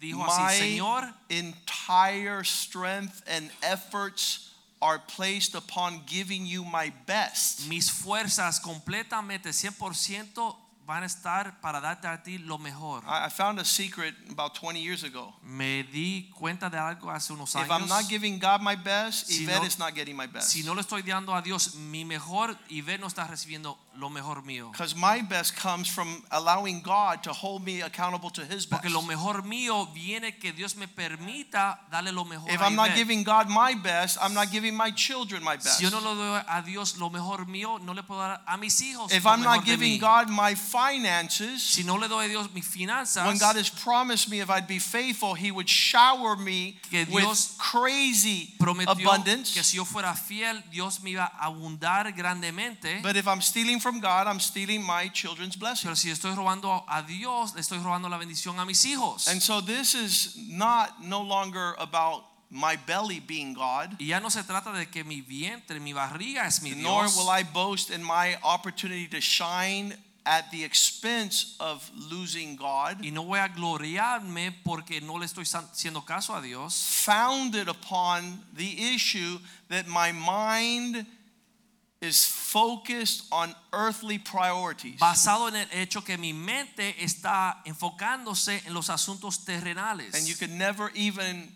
dijo 0.00 0.24
así, 0.24 0.40
my 0.40 0.52
Señor, 0.52 1.14
entire 1.28 2.44
strength 2.44 3.22
and 3.26 3.50
efforts 3.62 4.54
are 4.80 5.00
placed 5.00 5.56
upon 5.56 6.02
giving 6.06 6.46
you 6.46 6.64
my 6.64 6.92
best. 7.06 7.68
mis 7.68 7.90
fuerzas 7.90 8.60
completamente 8.60 9.50
100% 9.50 10.54
van 10.88 11.02
a 11.02 11.06
estar 11.06 11.60
para 11.60 11.82
darte 11.82 12.08
a 12.08 12.22
ti 12.22 12.38
lo 12.38 12.56
mejor. 12.56 13.04
I 13.04 13.26
I 13.26 13.30
found 13.30 13.60
a 13.60 13.64
secret 13.64 14.14
about 14.30 14.54
20 14.58 14.80
years 14.80 15.04
ago. 15.04 15.36
Me 15.42 15.82
di 15.84 16.30
cuenta 16.34 16.70
de 16.70 16.78
algo 16.78 17.10
hace 17.10 17.34
unos 17.34 17.54
años. 17.54 17.66
If 17.66 17.70
I'm 17.70 17.86
not 17.88 18.08
giving 18.08 18.38
God 18.38 18.62
my 18.62 18.74
best, 18.74 19.26
Si 19.26 19.44
Yvette 19.44 19.60
no- 19.60 19.66
is 19.66 19.78
not 19.78 19.94
getting 19.94 20.16
my 20.16 20.26
best. 20.26 20.48
Si 20.48 20.62
no 20.62 20.74
le 20.74 20.80
estoy 20.80 21.02
dando 21.02 21.34
a 21.34 21.42
Dios 21.42 21.74
mi 21.74 22.06
mejor, 22.06 22.56
Yvette 22.70 23.00
no 23.00 23.06
está 23.06 23.26
recibiendo 23.26 23.78
lo 23.98 24.08
mejor 24.08 24.42
mío. 24.44 24.70
Because 24.70 24.94
my 24.94 25.20
best 25.22 25.56
comes 25.56 25.88
from 25.88 26.22
allowing 26.30 26.80
God 26.82 27.22
to 27.24 27.32
hold 27.32 27.64
me 27.64 27.82
accountable 27.82 28.30
to 28.30 28.42
His 28.42 28.66
best. 28.66 28.70
Porque 28.70 28.90
lo 28.90 29.02
mejor 29.02 29.42
mío 29.42 29.88
viene 29.92 30.38
que 30.38 30.52
Dios 30.52 30.76
me 30.76 30.86
permita 30.86 31.80
darle 31.90 32.12
lo 32.12 32.24
mejor 32.24 32.50
If 32.50 32.60
I'm 32.60 32.76
not 32.76 32.94
giving 32.94 33.24
God 33.24 33.48
my 33.48 33.74
best, 33.74 34.18
I'm 34.20 34.34
not 34.34 34.50
giving 34.50 34.76
my 34.76 34.90
children 34.92 35.42
my 35.42 35.56
best. 35.56 35.78
Si 35.78 35.84
yo 35.84 35.90
no 35.90 35.98
le 35.98 36.14
doy 36.14 36.42
a 36.48 36.62
Dios 36.62 36.98
lo 36.98 37.10
mejor 37.10 37.46
mío, 37.46 37.78
no 37.82 37.92
le 37.92 38.02
puedo 38.02 38.20
dar 38.20 38.40
a 38.46 38.56
mis 38.56 38.80
hijos 38.80 39.12
If 39.12 39.26
I'm 39.26 39.42
not 39.42 39.64
giving. 39.64 39.98
God 39.98 40.28
my 40.30 40.54
finances, 40.54 41.62
Si 41.62 41.82
no 41.82 41.96
le 41.96 42.08
doy 42.08 42.26
a 42.26 42.28
Dios 42.28 42.48
mis 42.54 42.66
finanzas, 42.66 43.26
when 43.26 43.38
God 43.38 43.56
has 43.56 43.68
promised 43.68 44.30
me 44.30 44.40
if 44.40 44.50
I'd 44.50 44.68
be 44.68 44.78
faithful, 44.78 45.34
He 45.34 45.50
would 45.50 45.68
shower 45.68 46.36
me 46.36 46.78
with 46.92 47.58
crazy 47.58 48.54
abundance. 48.86 49.52
que 49.52 49.62
si 49.62 49.76
yo 49.76 49.84
fuera 49.84 50.14
fiel, 50.14 50.62
Dios 50.70 51.02
me 51.02 51.12
iba 51.12 51.24
a 51.24 51.48
abundar 51.48 52.12
grandemente. 52.12 53.00
But 53.02 53.16
if 53.16 53.26
I'm 53.26 53.40
stealing 53.40 53.80
from 53.80 53.87
God, 53.92 54.26
I'm 54.26 54.40
stealing 54.40 54.82
my 54.82 55.08
children's 55.08 55.56
blessing. 55.56 55.88
Pero 55.88 55.96
si 55.96 56.10
estoy 56.10 56.34
robando 56.34 56.84
a 56.88 57.02
Dios, 57.02 57.54
le 57.54 57.60
estoy 57.60 57.78
robando 57.78 58.08
la 58.08 58.18
bendición 58.18 58.58
a 58.60 58.64
mis 58.64 58.84
hijos. 58.84 59.28
And 59.28 59.42
so 59.42 59.60
this 59.60 59.94
is 59.94 60.36
not 60.48 61.02
no 61.02 61.22
longer 61.22 61.74
about 61.78 62.24
my 62.50 62.76
belly 62.86 63.20
being 63.20 63.52
God, 63.54 63.96
Y 64.00 64.06
ya 64.06 64.20
no 64.20 64.30
se 64.30 64.42
trata 64.42 64.72
de 64.72 64.86
que 64.86 65.04
mi 65.04 65.20
vientre, 65.20 65.80
mi 65.80 65.92
barriga 65.92 66.46
es 66.46 66.62
mi 66.62 66.70
Dios. 66.70 66.82
nor 66.82 67.04
will 67.16 67.30
I 67.30 67.42
boast 67.42 67.90
in 67.90 68.02
my 68.02 68.36
opportunity 68.42 69.06
to 69.08 69.20
shine 69.20 69.94
at 70.24 70.50
the 70.50 70.62
expense 70.62 71.56
of 71.58 71.90
losing 72.10 72.56
God. 72.56 73.02
Y 73.02 73.10
no 73.10 73.22
voy 73.24 73.38
a 73.38 73.48
gloriarme 73.48 74.52
porque 74.64 75.00
no 75.02 75.14
le 75.18 75.26
estoy 75.26 75.44
haciendo 75.44 76.04
caso 76.04 76.34
a 76.34 76.42
Dios. 76.42 77.02
Founded 77.04 77.68
upon 77.68 78.40
the 78.54 78.94
issue 78.94 79.38
that 79.68 79.86
my 79.86 80.12
mind 80.12 81.06
is 82.00 82.24
focused 82.24 83.26
on 83.32 83.54
earthly 83.72 84.18
priorities. 84.18 84.98
Basado 85.00 85.48
en 85.48 85.56
el 85.56 85.66
hecho 85.72 86.04
que 86.04 86.16
mi 86.16 86.32
mente 86.32 86.94
está 87.00 87.56
enfocándose 87.66 88.66
en 88.66 88.74
los 88.74 88.88
asuntos 88.88 89.44
terrenales. 89.44 90.14
And 90.14 90.28
you 90.28 90.36
can 90.36 90.56
never 90.56 90.90
even 90.94 91.48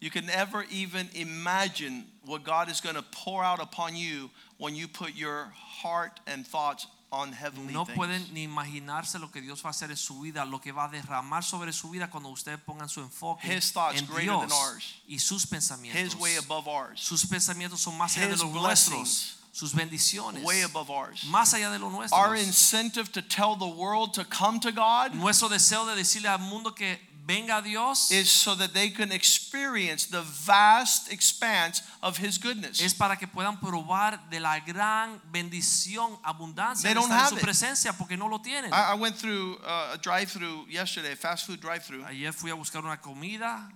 you 0.00 0.10
can 0.10 0.26
never 0.26 0.64
even 0.70 1.08
imagine 1.14 2.04
what 2.24 2.42
God 2.44 2.68
is 2.68 2.80
going 2.80 2.96
to 2.96 3.02
pour 3.02 3.44
out 3.44 3.60
upon 3.60 3.94
you 3.94 4.30
when 4.58 4.74
you 4.74 4.88
put 4.88 5.14
your 5.14 5.52
heart 5.54 6.20
and 6.26 6.46
thoughts 6.46 6.86
on 7.12 7.32
heavenly 7.32 7.72
No 7.72 7.84
pueden 7.84 8.26
ni 8.32 8.42
imaginarse 8.44 9.18
lo 9.18 9.30
que 9.30 9.40
Dios 9.42 9.62
va 9.62 9.68
a 9.68 9.70
hacer 9.70 9.90
en 9.90 9.96
su 9.96 10.20
vida, 10.20 10.44
lo 10.46 10.60
que 10.60 10.72
va 10.72 10.84
a 10.84 10.88
derramar 10.88 11.44
sobre 11.44 11.72
su 11.72 11.90
vida 11.90 12.08
cuando 12.10 12.30
ustedes 12.30 12.58
pongan 12.60 12.88
su 12.88 13.00
enfoque 13.00 13.54
His 13.54 13.70
thoughts 13.72 13.98
en 14.00 14.06
greater 14.06 14.24
Dios 14.24 14.40
than 14.48 14.52
ours. 14.52 14.94
y 15.06 15.18
sus 15.18 15.46
pensamientos. 15.46 16.02
His 16.02 16.14
way 16.18 16.36
above 16.36 16.66
ours. 16.66 17.00
Sus 17.00 17.26
pensamientos 17.26 17.80
son 17.80 17.96
más 17.98 18.16
allá 18.16 18.28
de 18.28 18.34
His 18.34 18.40
los 18.40 18.52
blessings. 18.52 18.90
nuestros, 18.96 19.38
sus 19.52 19.74
bendiciones, 19.74 20.42
Way 20.42 20.62
above 20.62 20.90
ours. 20.90 21.24
más 21.24 21.52
allá 21.52 21.70
de 21.70 21.78
lo 21.78 21.90
nuestro. 21.90 22.18
Our 22.18 22.36
incentive 22.36 23.12
to 23.12 23.20
tell 23.22 23.54
the 23.58 23.66
world 23.66 24.14
to 24.14 24.24
come 24.24 24.58
to 24.60 24.72
God 24.72 25.12
Nuestro 25.12 25.50
deseo 25.50 25.84
de 25.84 25.94
decirle 25.94 26.28
al 26.28 26.38
mundo 26.38 26.74
que 26.74 26.98
venga 27.26 27.58
a 27.58 27.62
Dios 27.62 28.10
is 28.10 28.28
so 28.30 28.54
that 28.56 28.72
they 28.72 28.90
can 28.90 29.12
experience 29.12 30.06
the 30.06 30.22
vast 30.44 31.12
expanse 31.12 31.82
of 32.02 32.18
His 32.18 32.38
goodness. 32.38 32.80
es 32.80 32.94
para 32.94 33.16
que 33.16 33.26
puedan 33.28 33.58
probar 33.60 34.18
de 34.30 34.40
la 34.40 34.58
gran 34.60 35.20
bendición, 35.32 36.18
abundancia 36.24 36.82
They 36.88 36.94
de 36.94 37.00
don't 37.00 37.12
have 37.12 37.28
su 37.30 37.36
it. 37.36 37.42
presencia 37.42 37.92
porque 37.96 38.16
no 38.16 38.28
lo 38.28 38.38
tienen. 38.40 38.72
I, 38.72 38.92
I 38.92 38.94
went 38.94 39.16
through 39.16 39.58
uh, 39.64 39.94
a 39.94 39.98
drive-through 39.98 40.66
yesterday, 40.68 41.12
a 41.12 41.16
fast 41.16 41.46
food 41.46 41.60
drive-through, 41.60 42.04
Ayer 42.06 42.32
fui 42.32 42.50
a 42.50 42.54
buscar 42.54 42.82
una 42.84 42.96
comida 43.00 43.70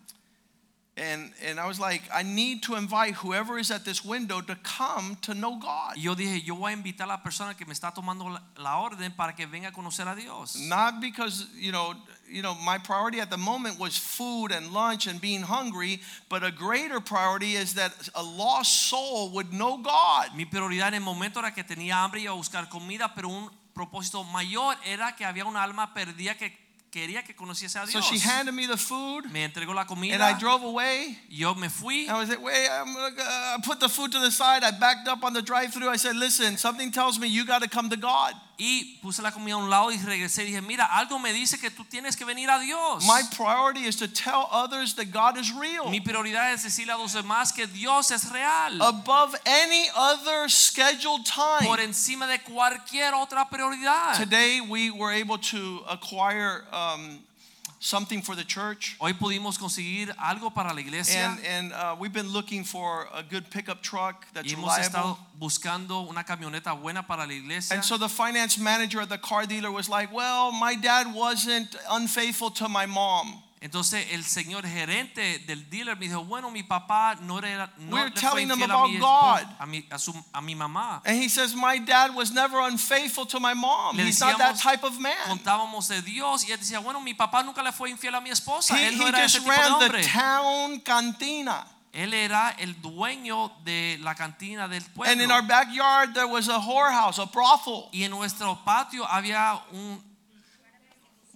and 0.97 1.31
and 1.47 1.61
I 1.61 1.67
was 1.67 1.79
like, 1.79 2.03
I 2.13 2.23
need 2.23 2.63
to 2.65 2.75
invite 2.75 3.15
whoever 3.15 3.59
is 3.59 3.71
at 3.71 3.85
this 3.85 4.03
window 4.05 4.41
to 4.41 4.57
come 4.57 5.17
to 5.23 5.35
know 5.35 5.57
God. 5.57 5.97
yo 5.97 6.15
dije, 6.15 6.43
yo 6.43 6.55
voy 6.55 6.73
a 6.73 6.77
invitar 6.77 7.05
a 7.05 7.09
la 7.09 7.17
persona 7.19 7.55
que 7.55 7.67
me 7.67 7.75
está 7.75 7.93
tomando 7.93 8.39
la, 8.59 8.81
orden 8.81 9.13
para 9.13 9.35
que 9.35 9.47
venga 9.47 9.69
a 9.69 9.73
conocer 9.73 10.11
a 10.11 10.17
Dios. 10.17 10.59
Not 10.59 11.01
because 11.01 11.47
you 11.55 11.71
know, 11.71 11.95
you 12.31 12.41
know, 12.41 12.55
my 12.55 12.79
priority 12.79 13.21
at 13.21 13.31
the 13.31 13.37
moment 13.37 13.79
was 13.79 13.99
food 13.99 14.53
and 14.53 14.73
lunch 14.73 15.07
and 15.07 15.21
being 15.21 15.43
hungry, 15.43 16.01
but 16.31 16.43
a 16.43 16.51
greater 16.51 17.01
priority 17.01 17.57
is 17.57 17.75
that 17.75 17.93
a 18.15 18.23
lost 18.23 18.89
soul 18.89 19.31
would 19.33 19.53
know 19.53 19.77
God. 19.77 20.35
Mi 20.35 20.47
prioridad 20.47 20.89
en 20.89 20.95
el 20.95 21.01
momento 21.01 21.41
era 21.41 21.53
que 21.53 21.63
tenía 21.63 22.03
hambre 22.03 22.21
y 22.21 22.27
a 22.27 22.33
buscar 22.33 22.69
comida, 22.71 23.13
pero 23.15 23.29
un 23.29 23.51
propósito 23.75 24.25
mayor 24.25 24.75
era 24.87 25.15
que 25.15 25.27
había 25.27 25.45
una 25.45 25.63
alma 25.63 25.93
perdida 25.93 26.35
que 26.37 26.66
quería 26.97 27.23
que 27.23 27.35
conociese 27.35 27.79
a 27.79 27.87
So 27.87 28.01
she 28.01 28.19
handed 28.19 28.55
me 28.55 28.67
the 28.67 28.79
food, 28.79 29.31
me 29.31 29.45
entregó 29.45 29.75
la 29.75 29.85
and 29.87 30.23
I 30.23 30.39
drove 30.39 30.63
away. 30.65 31.19
Yo 31.29 31.55
me 31.55 31.69
fui. 31.69 32.09
I 32.09 32.19
was 32.19 32.31
like, 32.31 32.43
wait, 32.43 32.69
I'm 32.71 32.95
gonna, 32.95 33.15
uh, 33.19 33.59
put 33.63 33.81
the 33.81 33.89
food 33.89 34.13
to 34.13 34.19
the 34.19 34.31
side. 34.31 34.65
I 34.65 34.71
backed 34.71 35.07
up 35.07 35.23
on 35.23 35.35
the 35.35 35.43
drive-through. 35.43 35.89
I 35.89 35.97
said, 35.97 36.17
listen, 36.17 36.57
something 36.57 36.91
tells 36.91 37.19
me 37.19 37.29
you 37.29 37.45
got 37.45 37.63
to 37.63 37.69
come 37.69 37.91
to 37.91 37.99
God. 37.99 38.33
Y 38.59 38.99
puse 39.03 39.21
la 39.21 39.31
comida 39.33 39.55
a 39.55 39.59
un 39.59 39.69
lado 39.69 39.93
y 39.93 39.99
regresé 39.99 40.43
y 40.43 40.47
dije, 40.47 40.63
mira, 40.63 40.87
algo 40.87 41.19
me 41.19 41.33
dice 41.33 41.59
que 41.59 41.71
tú 41.71 41.85
tienes 41.85 42.17
que 42.17 42.25
venir 42.25 42.49
a 42.49 42.59
Dios. 42.59 43.05
My 43.05 43.23
priority 43.37 43.87
is 43.87 43.97
to 43.97 44.09
tell 44.09 44.49
others 44.51 44.95
that 44.95 45.11
God 45.13 45.37
is 45.37 45.53
real. 45.53 45.91
Mi 45.91 46.01
prioridad 46.01 46.55
es 46.55 46.63
decirle 46.63 46.93
a 46.93 46.97
los 46.97 47.13
demás 47.13 47.53
que 47.53 47.67
Dios 47.67 48.11
es 48.11 48.31
real. 48.31 48.81
Above 48.81 49.35
any 49.45 49.89
other 49.95 50.49
scheduled 50.49 51.27
time. 51.27 51.67
por 51.67 51.81
encima 51.81 52.27
de 52.27 52.39
cualquier 52.39 53.13
otra 53.13 53.47
prioridad. 53.51 54.17
Today 54.17 54.63
we 54.63 54.91
were 54.91 55.13
able 55.13 55.37
to 55.37 55.85
acquire 55.91 56.65
um, 56.73 57.21
something 57.87 58.21
for 58.21 58.35
the 58.35 58.45
church. 58.45 58.97
Hoy 59.01 59.13
pudimos 59.13 59.59
conseguir 59.59 60.15
algo 60.17 60.53
para 60.53 60.75
la 60.75 60.81
iglesia 60.81 61.19
And, 61.19 61.39
and 61.47 61.73
uh, 61.73 61.97
we've 61.99 62.13
been 62.13 62.33
looking 62.33 62.65
for 62.65 63.09
a 63.15 63.23
good 63.23 63.49
pickup 63.51 63.83
truck 63.83 64.27
that's 64.35 64.53
y 64.53 64.57
hemos 64.57 64.77
estado 64.79 65.17
reliable. 65.17 65.27
buscando 65.39 66.09
una 66.09 66.25
camioneta 66.25 66.75
buena 66.81 67.03
para 67.03 67.27
la 67.27 67.33
iglesia. 67.33 67.75
And 67.75 67.85
so 67.85 67.97
the 67.97 68.09
finance 68.09 68.59
manager 68.59 69.01
at 69.01 69.09
the 69.09 69.19
car 69.19 69.47
dealer 69.47 69.71
was 69.71 69.89
like, 69.89 70.13
Well, 70.13 70.53
my 70.53 70.75
dad 70.75 71.15
wasn't 71.15 71.77
unfaithful 71.91 72.51
to 72.53 72.69
my 72.69 72.87
mom. 72.87 73.43
Entonces 73.59 74.07
el 74.13 74.23
señor 74.25 74.67
gerente 74.67 75.39
del 75.41 75.69
dealer 75.71 75.97
me 75.97 76.07
dijo, 76.07 76.23
bueno, 76.25 76.51
mi 76.51 76.63
papá 76.63 77.17
no 77.23 77.39
era 77.39 77.73
no 77.79 77.97
We're 77.97 78.11
le 78.11 78.13
fue 78.13 78.21
telling 78.21 78.49
them 78.49 78.59
infiel 78.61 78.71
a 78.71 78.75
about 78.75 78.91
mi, 78.91 78.99
God. 78.99 79.39
esposa- 79.41 79.57
a, 79.59 79.67
mi, 79.67 79.87
a, 79.91 79.99
su- 79.99 80.25
a 80.33 80.41
mi 80.43 80.55
mamá. 80.55 81.01
And 81.07 81.17
he 81.21 81.29
says, 81.29 81.55
My 81.55 81.79
dad 81.79 82.15
was 82.15 82.31
never 82.33 82.61
unfaithful 82.61 83.27
to 83.27 83.41
my 83.41 83.55
mom. 83.55 83.97
Le 83.97 84.05
He's 84.05 84.21
not 84.21 84.37
that 84.39 84.55
decíamos- 84.57 84.63
type 84.63 84.85
of 84.85 85.01
man. 85.01 85.17
Contábamos 85.27 85.89
de 85.89 86.03
Dios 86.03 86.45
y 86.47 86.53
él 86.53 86.59
decía, 86.59 86.81
bueno, 86.81 87.01
mi 87.01 87.15
papá 87.15 87.43
nunca 87.43 87.63
le 87.63 87.73
fue 87.73 87.89
infiel 87.91 88.15
a 88.15 88.21
mi 88.21 88.29
esposa. 88.31 88.77
He, 88.79 88.89
él 88.89 88.99
no 88.99 89.07
he 89.07 89.09
era 89.09 89.25
ese 89.25 89.39
just 89.39 89.47
tipo 89.47 89.53
de 89.53 89.57
ran 89.59 89.79
the 89.79 89.85
hombre. 89.87 90.03
town 90.07 90.81
cantina. 90.81 91.67
Él 91.93 92.13
era 92.13 92.51
el 92.59 92.79
dueño 92.83 93.51
de 93.65 93.97
la 94.03 94.15
cantina 94.15 94.69
del 94.69 94.85
pueblo. 94.85 95.11
And 95.11 95.23
in 95.23 95.31
our 95.33 95.41
backyard, 95.43 96.13
there 96.13 96.27
was 96.27 96.47
a 96.51 96.59
whorehouse, 96.61 97.19
a 97.19 97.25
brothel, 97.25 97.89
y 97.91 98.03
en 98.03 98.11
nuestro 98.11 98.55
patio 98.67 99.07
había 99.07 99.59
un 99.73 99.99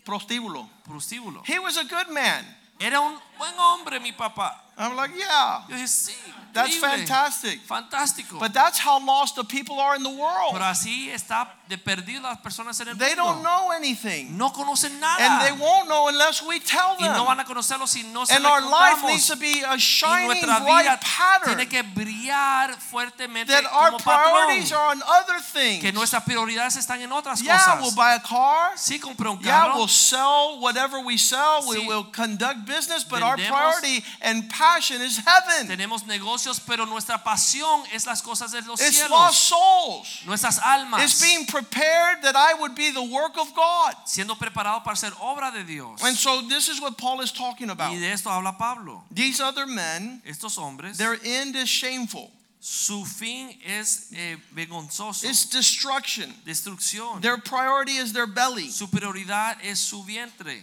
prostíbulo. 0.04 0.68
prostíbulo. 0.84 1.42
He 1.46 1.58
was 1.58 1.76
a 1.76 1.84
good 1.84 2.08
man. 2.12 2.44
Era 2.78 3.00
un 3.00 3.18
buen 3.40 3.54
hombre, 3.58 3.98
mi 4.00 4.12
papá. 4.12 4.54
I'm 4.78 4.96
like, 4.96 5.10
yeah, 5.14 5.60
Yo 5.68 5.76
dije, 5.76 5.86
sí, 5.88 6.14
that's 6.54 6.74
increíble, 6.76 7.06
fantastic. 7.06 7.60
fantástico. 7.66 8.38
But 8.38 8.54
that's 8.54 8.78
how 8.78 8.98
lost 9.04 9.36
the 9.36 9.44
people 9.44 9.78
are 9.78 9.94
in 9.94 10.02
the 10.02 10.08
Pero 10.08 10.22
world. 10.22 10.62
así 10.62 11.10
está 11.10 11.46
de 11.68 11.76
perdido 11.76 12.22
las 12.22 12.38
personas 12.38 12.80
en 12.80 12.88
el 12.88 12.96
They 12.96 13.14
don't 13.14 13.42
know 13.42 13.72
anything. 13.72 14.36
No 14.38 14.50
conocen 14.52 14.98
nada. 14.98 15.18
And 15.20 15.42
they 15.44 15.52
won't 15.52 15.86
know 15.86 16.08
unless 16.08 16.42
we 16.42 16.60
tell 16.60 16.96
y 16.98 17.06
no 17.06 17.12
them. 17.12 17.26
van 17.26 17.40
a 17.40 17.44
conocerlo 17.44 17.86
si 17.86 18.04
no 18.04 18.24
se 18.24 18.34
And 18.34 18.46
our 18.46 18.62
life 18.62 19.04
needs 19.06 19.26
to 19.28 19.36
be 19.36 19.62
a 19.62 19.76
shining, 19.78 20.40
bright 20.46 20.98
pattern 21.02 21.56
tiene 21.58 21.68
que 21.68 21.82
brillar 21.82 22.74
fuertemente 22.80 23.48
that 23.52 23.64
our 23.70 23.90
como 23.90 23.98
patrón. 23.98 24.32
priorities 24.46 24.72
are 24.72 24.92
on 24.92 25.02
other 25.02 25.40
things. 25.40 25.82
Que 25.82 25.92
nuestras 25.92 26.24
prioridades 26.24 26.76
están 26.76 27.02
en 27.02 27.12
otras 27.12 27.42
Yeah, 27.42 27.58
cosas. 27.58 27.82
we'll 27.82 27.94
buy 27.94 28.14
a 28.14 28.20
car. 28.22 28.72
sí, 28.78 28.98
compré 28.98 29.28
un 29.28 29.38
Yeah, 29.40 29.74
we'll 29.76 29.88
sell 29.88 30.58
whatever 30.58 31.00
we 31.04 31.18
sell. 31.18 31.68
We 31.68 31.86
will 31.86 32.04
conduct 32.04 32.64
business, 32.64 33.04
but 33.04 33.20
our 33.30 33.36
priority 33.36 34.04
and 34.22 34.48
passion 34.50 35.00
is 35.00 35.18
heaven. 35.18 35.68
Tenemos 35.68 36.04
negocios, 36.06 36.60
pero 36.64 36.84
nuestra 36.86 37.22
pasión 37.22 37.84
es 37.94 38.06
las 38.06 38.22
cosas 38.22 38.52
de 38.52 38.60
los 38.62 38.80
It's 38.80 38.96
cielos. 38.96 39.10
lost 39.10 39.48
souls. 39.48 40.18
Nuestras 40.26 40.58
almas. 40.58 41.02
It's 41.02 41.20
being 41.20 41.46
prepared 41.46 42.22
that 42.22 42.36
I 42.36 42.54
would 42.54 42.74
be 42.74 42.90
the 42.90 43.02
work 43.02 43.36
of 43.38 43.54
God. 43.54 43.94
siendo 44.06 44.36
preparado 44.38 44.82
para 44.84 44.96
ser 44.96 45.12
obra 45.20 45.50
de 45.52 45.64
Dios. 45.64 46.02
And 46.02 46.16
so 46.16 46.42
this 46.48 46.68
is 46.68 46.80
what 46.80 46.96
Paul 46.98 47.20
is 47.20 47.32
talking 47.32 47.70
about. 47.70 47.92
y 47.92 47.98
de 47.98 48.10
esto 48.12 48.30
habla 48.30 48.56
Pablo. 48.58 49.04
These 49.10 49.40
other 49.40 49.66
men, 49.66 50.22
Estos 50.26 50.56
hombres, 50.56 50.96
their 50.98 51.18
end 51.24 51.56
is 51.56 51.68
shameful. 51.68 52.30
su 52.62 53.04
fin 53.06 53.58
es 53.64 54.08
eh, 54.12 54.36
vergonzoso, 54.54 55.24
It's 55.24 55.46
destruction. 55.46 56.34
destrucción. 56.44 57.20
Their 57.22 57.38
priority 57.38 57.96
is 57.96 58.12
their 58.12 58.26
belly. 58.26 58.70
Su 58.70 58.88
prioridad 58.88 59.56
es 59.62 59.78
su 59.80 60.04
vientre. 60.04 60.62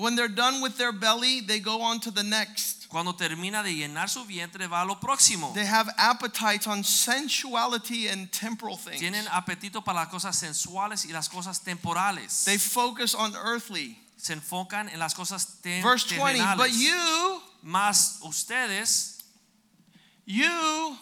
When 0.00 0.16
they're 0.16 0.28
done 0.34 0.62
with 0.62 0.78
their 0.78 0.92
belly, 0.92 1.40
they 1.42 1.60
go 1.60 1.82
on 1.82 2.00
to 2.00 2.10
the 2.10 2.22
next. 2.22 2.88
Cuando 2.88 3.12
termina 3.12 3.62
de 3.62 3.70
llenar 3.74 4.08
su 4.08 4.24
vientre 4.24 4.66
va 4.66 4.80
a 4.82 4.84
lo 4.86 4.94
próximo. 4.96 5.52
They 5.54 5.66
have 5.66 5.88
appetites 5.98 6.66
on 6.66 6.82
sensuality 6.82 8.08
and 8.08 8.32
temporal 8.32 8.76
things. 8.78 9.00
Tienen 9.00 9.26
apetito 9.28 9.84
para 9.84 9.98
las 10.00 10.08
cosas 10.08 10.36
sensuales 10.36 11.04
y 11.06 11.12
las 11.12 11.28
cosas 11.28 11.60
temporales. 11.62 12.44
They 12.44 12.56
focus 12.56 13.14
on 13.14 13.34
earthly. 13.36 13.98
Se 14.16 14.32
enfocan 14.34 14.88
en 14.92 14.98
las 14.98 15.12
cosas 15.14 15.60
tem- 15.62 15.82
Verse 15.82 16.04
20, 16.04 16.56
but 16.56 16.70
you, 16.72 17.40
Mas 17.62 18.18
ustedes, 18.24 19.22
you 20.24 20.96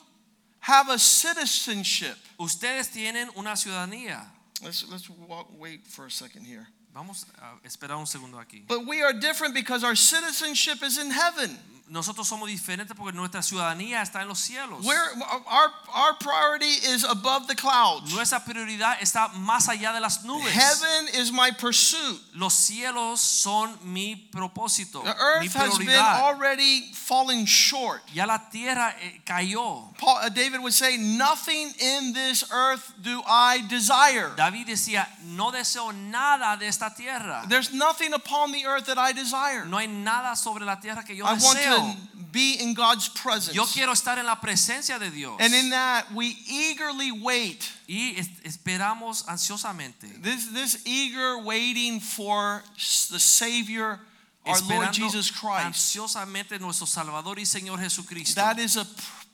have 0.60 0.88
a 0.88 0.98
citizenship. 0.98 2.16
ustedes 2.38 2.88
tienen 2.92 3.28
una 3.36 3.54
ciudadanía. 3.56 4.24
Let's, 4.62 4.84
let's 4.88 5.08
walk, 5.08 5.48
wait 5.56 5.86
for 5.86 6.06
a 6.06 6.10
second 6.10 6.44
here. 6.44 6.66
Vamos 6.98 7.26
a 7.40 7.54
esperar 7.64 7.96
un 7.96 8.08
segundo 8.08 8.40
aquí. 8.40 8.66
But 8.66 8.84
we 8.84 9.02
are 9.02 9.12
different 9.12 9.54
because 9.54 9.84
our 9.84 9.94
citizenship 9.94 10.82
is 10.82 10.98
in 10.98 11.12
heaven. 11.12 11.56
Nosotros 11.90 12.28
somos 12.28 12.48
diferentes 12.48 12.94
porque 12.96 13.16
nuestra 13.16 13.42
ciudadanía 13.42 14.02
está 14.02 14.20
en 14.22 14.28
los 14.28 14.38
cielos. 14.38 14.84
Where 14.84 15.00
our, 15.46 15.72
our 15.94 16.14
priority 16.18 16.66
is 16.66 17.04
above 17.04 17.46
the 17.46 17.54
clouds. 17.54 18.12
Nuestra 18.12 18.44
prioridad 18.44 18.98
está 19.00 19.28
más 19.28 19.68
allá 19.68 19.92
de 19.94 20.00
las 20.00 20.22
nubes. 20.24 20.52
Heaven 20.52 21.08
is 21.14 21.32
my 21.32 21.50
pursuit. 21.50 22.20
Los 22.34 22.52
cielos 22.54 23.20
son 23.20 23.78
mi 23.84 24.16
propósito, 24.16 25.02
The 25.02 25.14
mi 25.40 25.46
earth 25.46 25.54
has 25.54 25.78
been 25.78 25.86
prioridad. 25.88 26.20
already 26.22 26.92
falling 26.92 27.46
short. 27.46 28.02
Ya 28.12 28.26
la 28.26 28.38
tierra 28.50 28.94
eh, 29.00 29.20
cayó. 29.24 29.96
Paul, 29.96 30.18
uh, 30.24 30.28
David 30.28 30.60
would 30.60 30.74
say, 30.74 30.96
Nothing 30.98 31.72
in 31.80 32.12
this 32.12 32.44
earth 32.52 32.92
do 33.02 33.22
I 33.26 33.64
desire. 33.68 34.32
David 34.36 34.66
decía, 34.66 35.06
no 35.24 35.50
deseo 35.50 35.92
nada 35.92 36.56
de 36.58 36.66
esta 36.66 36.92
tierra. 36.94 37.44
There's 37.48 37.72
nothing 37.72 38.12
upon 38.12 38.52
the 38.52 38.66
earth 38.66 38.86
that 38.86 38.98
I 38.98 39.12
desire. 39.12 39.64
No 39.64 39.78
hay 39.78 39.86
nada 39.86 40.36
sobre 40.36 40.64
la 40.64 40.76
tierra 40.76 41.02
que 41.02 41.14
yo 41.16 41.24
I 41.24 41.34
deseo. 41.34 41.77
To 41.80 41.96
be 42.30 42.56
in 42.60 42.74
God's 42.74 43.08
presence. 43.08 43.56
Yo 43.56 43.64
quiero 43.64 43.92
estar 43.92 44.18
en 44.18 44.26
la 44.26 44.36
presencia 44.36 44.98
de 44.98 45.10
Dios. 45.10 45.36
And 45.40 45.54
in 45.54 45.70
that, 45.70 46.12
we 46.14 46.36
eagerly 46.48 47.12
wait. 47.12 47.70
y 47.88 48.14
esperamos 48.44 49.24
ansiosamente. 49.26 50.22
This, 50.22 50.48
this 50.52 50.82
eager 50.86 51.38
waiting 51.38 52.00
for 52.00 52.62
the 53.10 53.18
Savior, 53.18 53.98
our 54.44 54.60
Lord 54.68 54.92
Jesus 54.92 55.30
Christ. 55.30 55.66
ansiosamente 55.66 56.60
nuestro 56.60 56.86
Salvador 56.86 57.36
y 57.38 57.44
Señor 57.44 57.78
Jesucristo. 57.78 58.34
That 58.34 58.58
is 58.58 58.76
a 58.76 58.86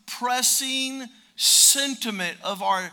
pressing 0.06 1.08
sentiment 1.36 2.38
of 2.42 2.62
our 2.62 2.90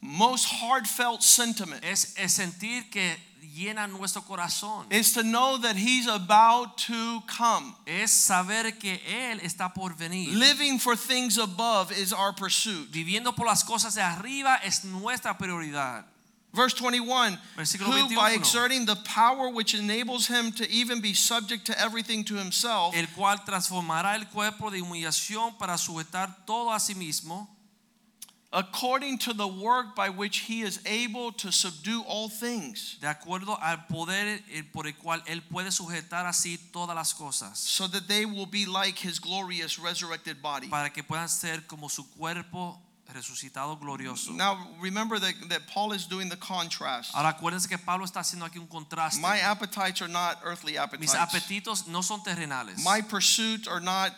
most 0.00 0.44
heartfelt 0.44 1.22
sentiment. 1.22 1.82
es, 1.84 2.14
es 2.18 2.34
sentir 2.34 2.90
que 2.90 3.16
llena 3.54 3.86
nuestro 3.88 4.22
corazón. 4.22 4.86
Is 4.90 5.12
to 5.12 5.22
know 5.22 5.58
that 5.58 5.76
He's 5.76 6.06
about 6.06 6.78
to 6.86 7.22
come. 7.26 7.74
es 7.86 8.10
saber 8.10 8.78
que 8.78 9.00
Él 9.06 9.40
está 9.40 9.72
por 9.72 9.94
venir. 9.94 10.36
Living 10.36 10.78
for 10.78 10.96
things 10.96 11.38
above 11.38 11.92
is 11.92 12.12
our 12.12 12.32
pursuit. 12.32 12.90
Viviendo 12.90 13.34
por 13.34 13.46
las 13.46 13.62
cosas 13.64 13.94
de 13.94 14.02
arriba 14.02 14.58
es 14.64 14.84
nuestra 14.84 15.36
prioridad. 15.36 16.04
Verse 16.52 16.74
21 16.74 17.38
Versículo 17.56 17.88
Who, 17.88 18.16
by 18.16 18.32
exerting 18.32 18.86
the 18.86 18.96
power 19.04 19.50
which 19.50 19.74
enables 19.74 20.26
him 20.26 20.50
to 20.52 20.68
even 20.70 21.00
be 21.00 21.12
subject 21.12 21.66
to 21.66 21.78
everything 21.78 22.24
to 22.24 22.36
himself, 22.36 22.96
El 22.96 23.06
cual 23.08 23.44
transformará 23.44 24.14
el 24.14 24.24
cuerpo 24.26 24.70
de 24.70 24.80
humillación 24.80 25.58
para 25.58 25.76
sujetar 25.76 26.46
todo 26.46 26.72
a 26.72 26.80
sí 26.80 26.94
mismo, 26.94 27.48
according 28.52 29.18
to 29.18 29.34
the 29.34 29.46
work 29.46 29.94
by 29.94 30.08
which 30.08 30.38
he 30.38 30.62
is 30.62 30.80
able 30.86 31.32
to 31.32 31.52
subdue 31.52 32.02
all 32.06 32.28
things, 32.28 32.96
de 33.00 33.06
acuerdo 33.06 33.58
al 33.60 33.86
poder 33.90 34.40
eh, 34.50 34.62
por 34.72 34.86
el 34.86 34.94
cual 34.94 35.22
Él 35.26 35.42
puede 35.42 35.70
sujetar 35.70 36.26
así 36.26 36.58
todas 36.72 36.94
las 36.94 37.12
cosas, 37.12 37.58
so 37.58 37.86
that 37.86 38.08
they 38.08 38.24
will 38.24 38.46
be 38.46 38.64
like 38.64 38.98
his 38.98 39.18
glorious 39.18 39.78
resurrected 39.78 40.40
body. 40.42 40.68
para 40.68 40.90
que 40.90 41.02
puedan 41.02 41.28
ser 41.28 41.66
como 41.66 41.88
su 41.88 42.04
cuerpo 42.16 42.80
resucitado 43.14 43.78
glorioso. 43.78 44.32
Now, 44.34 44.58
remember 44.80 45.18
that, 45.18 45.34
that 45.48 45.66
Paul 45.66 45.92
is 45.92 46.06
doing 46.06 46.28
the 46.28 46.36
contrast. 46.36 47.14
Ahora 47.14 47.34
acuérdense 47.34 47.68
que 47.68 47.78
Pablo 47.78 48.04
está 48.04 48.20
haciendo 48.20 48.44
aquí 48.46 48.58
un 48.58 48.66
contraste. 48.66 49.20
My 49.20 49.38
appetites 49.40 50.02
are 50.02 50.08
not 50.08 50.38
earthly 50.44 50.76
appetites. 50.76 51.00
Mis 51.00 51.14
apetitos 51.14 51.86
no 51.86 52.00
son 52.02 52.20
terrenales. 52.20 52.82
my 52.84 53.00
pursuits 53.02 53.66
are 53.66 53.80
not 53.80 54.12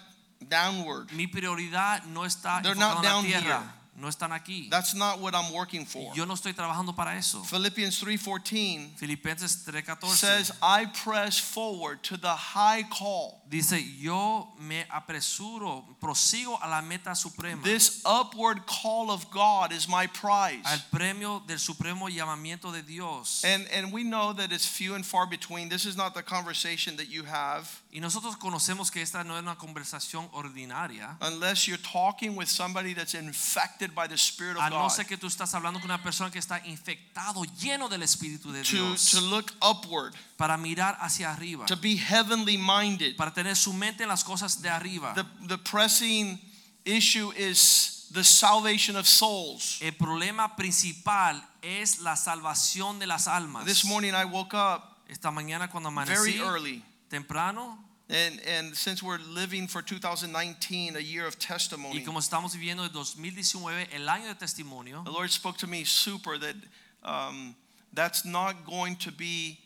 downward. 0.48 1.12
Mi 1.12 1.26
prioridad 1.26 2.04
no 2.06 2.22
está 2.22 2.62
They're 2.62 2.74
not 2.74 2.98
en 2.98 3.02
la 3.02 3.02
down 3.02 3.24
tierra. 3.24 3.42
here. 3.42 3.62
No 4.00 4.08
están 4.08 4.32
aquí. 4.32 4.68
That's 4.70 4.94
not 4.94 5.20
what 5.20 5.34
I'm 5.34 5.52
working 5.52 5.84
for. 5.84 6.12
Yo 6.14 6.24
no 6.24 6.34
estoy 6.34 6.54
trabajando 6.54 6.96
para 6.96 7.16
eso. 7.16 7.42
Philippians 7.44 8.00
3:14 8.00 8.96
Filipenses 8.96 9.64
3:14 9.64 10.16
says, 10.16 10.52
"I 10.62 10.86
press 10.86 11.38
forward 11.38 12.02
to 12.04 12.16
the 12.16 12.34
high 12.34 12.82
call, 12.84 13.39
dice, 13.50 13.82
yo 13.98 14.48
me 14.60 14.84
apresuro, 14.88 15.84
prosigo 16.00 16.58
a 16.62 16.68
la 16.68 16.80
meta 16.80 17.14
suprema. 17.14 17.62
this 17.64 18.00
upward 18.04 18.64
call 18.66 19.10
of 19.10 19.28
God 19.30 19.72
is 19.72 19.88
my 19.88 20.06
prize." 20.06 20.64
al 20.64 20.78
premio 20.92 21.42
del 21.46 21.58
supremo 21.58 22.08
llamamiento 22.08 22.72
de 22.72 22.82
Dios. 22.82 23.42
And 23.44 23.66
and 23.72 23.92
we 23.92 24.04
know 24.04 24.32
that 24.32 24.52
it's 24.52 24.66
few 24.66 24.94
and 24.94 25.04
far 25.04 25.26
between. 25.26 25.68
This 25.68 25.84
is 25.84 25.96
not 25.96 26.14
the 26.14 26.22
conversation 26.22 26.96
that 26.96 27.08
you 27.08 27.24
have 27.24 27.68
Y 27.92 27.98
nosotros 27.98 28.36
conocemos 28.36 28.90
que 28.92 29.02
esta 29.02 29.24
no 29.24 29.34
es 29.36 29.42
una 29.42 29.56
conversación 29.56 30.28
ordinaria. 30.32 31.16
unless 31.22 31.66
you're 31.66 31.82
talking 31.82 32.36
with 32.36 32.48
somebody 32.48 32.94
that's 32.94 33.14
infected 33.14 33.94
by 33.96 34.06
the 34.06 34.16
Spirit 34.16 34.52
of 34.56 34.62
God. 34.70 34.72
A 34.72 34.82
no 34.82 34.88
ser 34.88 35.04
que 35.04 35.16
tú 35.16 35.26
estás 35.26 35.52
hablando 35.54 35.80
con 35.80 35.90
una 35.90 36.00
persona 36.00 36.30
que 36.30 36.38
está 36.38 36.60
infectado, 36.64 37.44
lleno 37.60 37.88
del 37.88 38.02
Espíritu 38.02 38.52
de 38.52 38.62
Dios. 38.62 39.10
To, 39.10 39.18
to 39.18 39.24
look 39.26 39.52
upward, 39.60 40.14
para 40.40 40.56
mirar 40.56 40.96
hacia 41.02 41.30
arriba, 41.30 41.66
to 41.66 41.76
be 41.76 41.96
heavenly 41.96 42.56
minded. 42.56 43.14
para 43.14 43.30
tener 43.30 43.54
su 43.54 43.74
mente 43.74 44.04
en 44.04 44.08
las 44.08 44.24
cosas 44.24 44.62
de 44.62 44.70
arriba. 44.70 45.12
The, 45.14 45.26
the 45.46 45.58
pressing 45.58 46.38
issue 46.86 47.30
is 47.36 48.08
the 48.14 48.24
salvation 48.24 48.96
of 48.96 49.06
souls. 49.06 49.78
El 49.82 49.92
problema 49.92 50.56
principal 50.56 51.46
es 51.60 52.00
la 52.00 52.16
salvación 52.16 52.98
de 52.98 53.06
las 53.06 53.28
almas. 53.28 53.66
This 53.66 53.84
morning 53.84 54.14
I 54.14 54.24
woke 54.24 54.54
up 54.54 54.96
Esta 55.10 55.30
mañana 55.30 55.70
cuando 55.70 55.90
very 55.90 56.38
amanecí 56.38 56.40
early. 56.40 56.82
temprano 57.10 57.76
And, 58.08 58.40
and 58.40 58.74
since 58.74 59.02
we're 59.04 59.18
living 59.18 59.68
for 59.68 59.82
2019, 59.82 60.96
a 60.96 61.00
year 61.00 61.26
of 61.26 61.38
testimony, 61.38 61.98
y 61.98 62.04
como 62.04 62.18
estamos 62.18 62.56
viviendo 62.56 62.82
el 62.82 62.88
2019, 62.88 63.88
el 63.92 64.08
año 64.08 64.26
de 64.26 64.34
testimonio, 64.34 65.04
the 65.04 65.12
Lord 65.12 65.30
spoke 65.30 65.58
to 65.58 65.66
me 65.68 65.84
super 65.84 66.38
that 66.38 66.56
um, 67.04 67.54
that's 67.92 68.24
not 68.24 68.64
going 68.64 68.96
to 68.96 69.12
be 69.12 69.60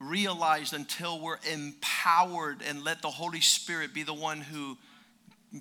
realized 0.00 0.74
until 0.74 1.20
we're 1.20 1.38
empowered 1.50 2.62
and 2.68 2.84
let 2.84 3.02
the 3.02 3.10
Holy 3.10 3.40
Spirit 3.40 3.94
be 3.94 4.02
the 4.02 4.14
one 4.14 4.40
who 4.40 4.76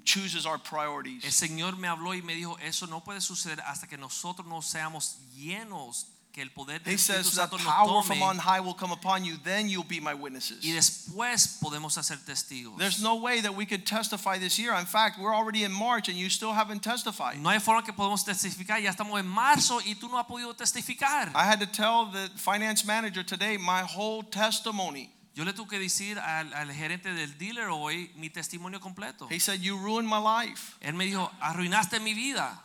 chooses 0.04 0.46
our 0.46 0.58
priorities. 0.58 1.24
El. 1.24 1.32
Señor 1.32 1.78
me 1.78 1.88
habló 1.88 2.14
y 2.14 2.22
me 2.22 2.36
dijo, 2.36 2.58
eso 2.62 2.86
no 2.88 3.02
puede 3.02 3.22
suceder 3.22 3.60
hasta 3.62 3.88
que 3.88 3.98
nosotros 3.98 4.48
no 4.48 4.62
seamos 4.62 5.18
llenos, 5.36 6.06
que 6.36 6.42
el 6.42 6.52
poder 6.52 6.84
del 6.84 6.92
He 6.92 6.96
Espíritu 6.98 7.24
says, 7.24 7.30
The 7.32 7.36
Santo 7.38 7.58
power 7.58 7.88
nos 7.88 8.06
from 8.06 8.22
on 8.22 8.36
tome 8.36 8.40
high 8.40 8.60
will 8.60 8.74
come 8.74 8.92
upon 8.92 9.24
you, 9.24 9.38
then 9.46 9.70
you'll 9.70 9.88
be 9.88 10.02
my 10.02 10.14
witnesses. 10.14 10.62
y 10.62 10.74
después 10.74 11.58
podemos 11.62 11.98
hacer 11.98 12.18
testigos. 12.26 12.78
There's 12.78 13.02
no 13.02 13.16
way 13.16 13.40
that 13.40 13.56
we 13.56 13.66
could 13.66 13.86
testify 13.86 14.38
this 14.38 14.60
year. 14.60 14.74
In 14.74 14.86
fact, 14.86 15.18
we're 15.18 15.34
already 15.34 15.64
in 15.64 15.72
March 15.72 16.10
and 16.10 16.18
you 16.18 16.30
still 16.30 16.52
haven't 16.52 16.84
testified. 16.84 17.40
No 17.40 17.50
hay 17.50 17.60
forma 17.60 17.84
que 17.84 17.94
podamos 17.94 18.26
testificar, 18.26 18.82
ya 18.84 18.92
estamos 18.92 19.18
en 19.18 19.28
marzo 19.28 19.80
y 19.80 19.96
tú 19.96 20.10
no 20.10 20.18
has 20.18 20.26
podido 20.26 20.54
testificar. 20.54 21.32
I 21.34 21.46
had 21.46 21.62
to 21.62 21.68
tell 21.68 22.12
the 22.12 22.30
finance 22.36 22.86
manager 22.86 23.24
today 23.24 23.56
my 23.58 23.84
whole 23.84 24.22
testimony. 24.22 25.10
Yo 25.36 25.46
le 25.46 25.54
tuve 25.54 25.70
que 25.70 25.80
decir 25.80 26.18
al, 26.20 26.54
al 26.54 26.74
gerente 26.74 27.14
del 27.14 27.38
dealer 27.38 27.70
hoy 27.70 28.12
mi 28.16 28.30
testimonio 28.30 28.82
completo. 28.82 29.28
He 29.30 29.40
said, 29.40 29.62
You 29.62 29.78
ruined 29.78 30.10
my 30.10 30.18
life. 30.20 30.78
Él 30.82 30.96
me 30.96 31.06
dijo, 31.06 31.32
arruinaste 31.42 32.02
mi 32.02 32.14
vida. 32.14 32.62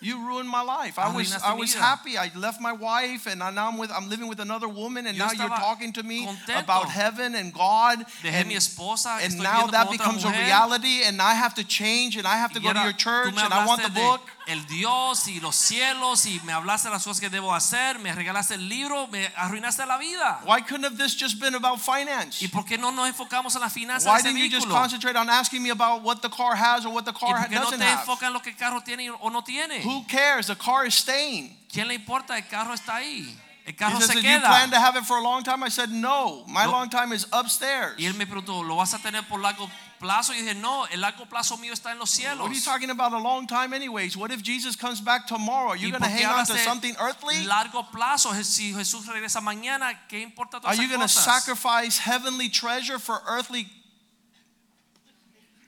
You 0.00 0.26
ruined 0.26 0.48
my 0.48 0.62
life. 0.62 0.98
I 0.98 1.14
was 1.14 1.34
I 1.42 1.54
was 1.54 1.74
happy. 1.74 2.18
I 2.18 2.30
left 2.36 2.60
my 2.60 2.72
wife 2.72 3.26
and 3.26 3.40
now 3.40 3.68
I'm 3.68 3.78
with 3.78 3.90
I'm 3.90 4.08
living 4.08 4.28
with 4.28 4.40
another 4.40 4.68
woman 4.68 5.06
and 5.06 5.16
Yo 5.16 5.26
now 5.26 5.32
you're 5.32 5.48
talking 5.48 5.92
to 5.94 6.02
me 6.02 6.28
about 6.54 6.88
heaven 6.88 7.34
and 7.34 7.52
God 7.52 8.04
Dejé 8.22 8.32
and, 8.32 8.48
mi 8.48 8.56
esposa, 8.56 9.18
and 9.24 9.38
now 9.38 9.66
that 9.66 9.90
becomes 9.90 10.24
a 10.24 10.30
reality 10.30 11.02
and 11.04 11.20
I 11.22 11.34
have 11.34 11.54
to 11.54 11.64
change 11.64 12.16
and 12.16 12.26
I 12.26 12.36
have 12.36 12.52
to 12.52 12.60
Y 12.60 12.64
go 12.66 12.72
to 12.74 12.84
your 12.84 12.92
church 12.92 13.34
and 13.36 13.52
I 13.52 13.66
want 13.66 13.82
the 13.82 13.90
book. 13.90 14.20
El 14.46 14.64
Dios 14.66 15.26
y 15.26 15.40
los 15.40 15.56
cielos 15.56 16.24
y 16.26 16.40
me 16.44 16.52
hablaste 16.52 16.88
las 16.88 17.02
cosas 17.02 17.20
que 17.20 17.28
debo 17.28 17.52
hacer, 17.52 17.98
me 17.98 18.12
regalaste 18.12 18.54
el 18.54 18.68
libro, 18.68 19.08
me 19.08 19.26
arruinaste 19.36 19.84
la 19.86 19.96
vida. 19.98 20.40
Why 20.44 20.62
couldn't 20.62 20.84
have 20.84 20.96
this 20.96 21.16
just 21.20 21.40
been 21.40 21.56
about 21.56 21.80
finance? 21.80 22.40
¿Y 22.44 22.48
por 22.48 22.64
qué 22.64 22.78
no 22.78 22.92
nos 22.92 23.08
enfocamos 23.08 23.54
en 23.56 23.60
las 23.62 23.72
finanzas 23.72 24.06
Why 24.06 24.22
de 24.22 24.28
ese 24.28 24.38
didn't 24.38 24.38
you 24.50 24.56
just 24.56 24.66
vehículo? 24.68 24.80
concentrate 24.80 25.16
on 25.18 25.28
asking 25.28 25.62
me 25.62 25.70
about 25.70 26.02
what 26.02 26.20
the 26.22 26.30
car 26.30 26.54
has 26.54 26.86
or 26.86 26.92
what 26.92 27.04
the 27.04 27.10
¿Y 27.12 27.18
car 27.18 27.36
por 27.40 27.48
qué 27.48 27.54
no 27.56 27.62
doesn't 27.64 27.78
te 27.80 27.84
have? 27.84 28.00
enfocas 28.02 28.28
en 28.28 28.32
lo 28.34 28.40
que 28.40 28.50
el 28.50 28.56
carro 28.56 28.80
tiene 28.82 29.10
o 29.10 29.28
no 29.30 29.42
tiene? 29.42 29.82
Who 29.84 30.06
cares? 30.06 30.46
The 30.46 30.56
car 30.56 30.86
is 30.86 30.94
staying. 30.94 31.56
¿Quién 31.68 31.88
le 31.88 31.94
importa? 31.94 32.36
El 32.38 32.46
carro 32.46 32.72
está 32.72 32.96
ahí. 32.96 33.36
El 33.66 33.72
He 33.72 33.76
carro 33.76 33.98
says, 33.98 34.06
se 34.10 34.14
Did 34.14 34.22
you 34.22 34.38
plan 34.42 34.70
to 34.70 34.76
queda. 34.76 34.80
have 34.80 34.96
it 34.96 35.04
for 35.04 35.16
a 35.18 35.20
long 35.22 35.42
time? 35.42 35.64
I 35.64 35.70
said, 35.70 35.90
No. 35.90 36.44
My 36.46 36.66
No. 36.66 36.70
long 36.70 36.88
time 36.88 37.12
is 37.12 37.26
upstairs. 37.32 37.96
Y 37.98 38.04
él 38.06 38.14
me 38.14 38.24
preguntó, 38.24 38.62
¿lo 38.62 38.76
vas 38.76 38.94
a 38.94 38.98
tener 39.00 39.26
por 39.26 39.40
largo 39.40 39.68
plazo? 39.98 40.32
Y 40.32 40.42
dije, 40.42 40.54
no, 40.54 40.86
el 40.86 41.00
largo 41.00 41.26
plazo 41.26 41.56
mío 41.56 41.72
está 41.72 41.92
en 41.92 41.98
los 41.98 42.16
What 42.18 42.40
are 42.40 42.54
you 42.54 42.60
talking 42.60 42.90
about 42.90 43.12
a 43.12 43.18
long 43.18 43.46
time, 43.46 43.74
anyways? 43.74 44.16
What 44.16 44.30
if 44.30 44.42
Jesus 44.42 44.76
comes 44.76 45.00
back 45.00 45.26
tomorrow? 45.26 45.70
Are 45.70 45.76
you 45.76 45.88
¿Y 45.88 45.90
going 45.90 46.02
to 46.02 46.08
hang 46.08 46.26
on 46.26 46.46
to 46.46 46.56
something 46.58 46.94
earthly? 46.98 47.44
largo 47.44 47.82
plazo? 47.84 48.32
Si 48.44 48.72
Jesús 48.72 49.06
regresa 49.06 49.40
mañana, 49.40 49.98
¿qué 50.08 50.22
importa 50.22 50.60
Are 50.64 50.74
you 50.74 50.88
going 50.88 51.00
to 51.00 51.08
sacrifice 51.08 51.98
heavenly 51.98 52.48
treasure 52.48 52.98
for 52.98 53.20
earthly? 53.26 53.68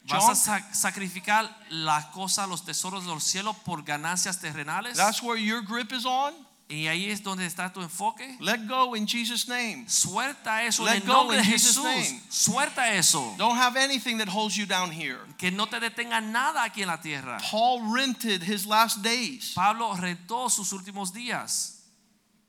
¿Vas 0.09 0.49
a 0.49 0.61
sacrificar 0.73 1.49
las 1.71 2.07
cosas, 2.07 2.49
los 2.49 2.65
tesoros 2.65 3.05
de 3.05 3.11
los 3.11 3.25
cielos 3.25 3.57
por 3.65 3.83
ganancias 3.83 4.41
terrenales? 4.41 4.97
That's 4.97 5.23
where 5.23 5.37
your 5.37 5.61
grip 5.61 5.93
is 5.93 6.07
on. 6.07 6.33
Y 6.69 6.87
ahí 6.87 7.11
es 7.11 7.23
donde 7.23 7.47
está 7.47 7.73
tu 7.73 7.81
enfoque. 7.81 8.37
Let 8.41 8.67
go 8.69 8.95
in 8.95 9.07
Jesus' 9.07 9.49
name. 9.49 9.87
Suelta 9.89 10.63
eso 10.65 10.85
Let 10.85 10.97
en 10.97 11.07
go 11.07 11.13
nombre 11.15 11.39
in 11.39 11.43
de 11.43 11.51
Jesus' 11.51 11.77
Jesús. 11.79 11.85
name. 11.85 12.23
Suelta 12.29 12.95
eso. 12.95 13.35
Don't 13.39 13.57
have 13.57 13.77
anything 13.77 14.19
that 14.19 14.29
holds 14.29 14.55
you 14.57 14.67
down 14.67 14.91
here. 14.91 15.19
Que 15.39 15.51
no 15.51 15.67
te 15.67 15.81
detenga 15.81 16.21
nada 16.21 16.63
aquí 16.65 16.83
en 16.83 16.89
la 16.89 16.99
tierra. 17.01 17.39
Paul 17.51 17.91
rented 17.95 18.43
his 18.43 18.67
last 18.67 19.03
days. 19.03 19.53
Pablo 19.55 19.95
rentó 19.97 20.51
sus 20.51 20.73
últimos 20.73 21.13
días. 21.15 21.78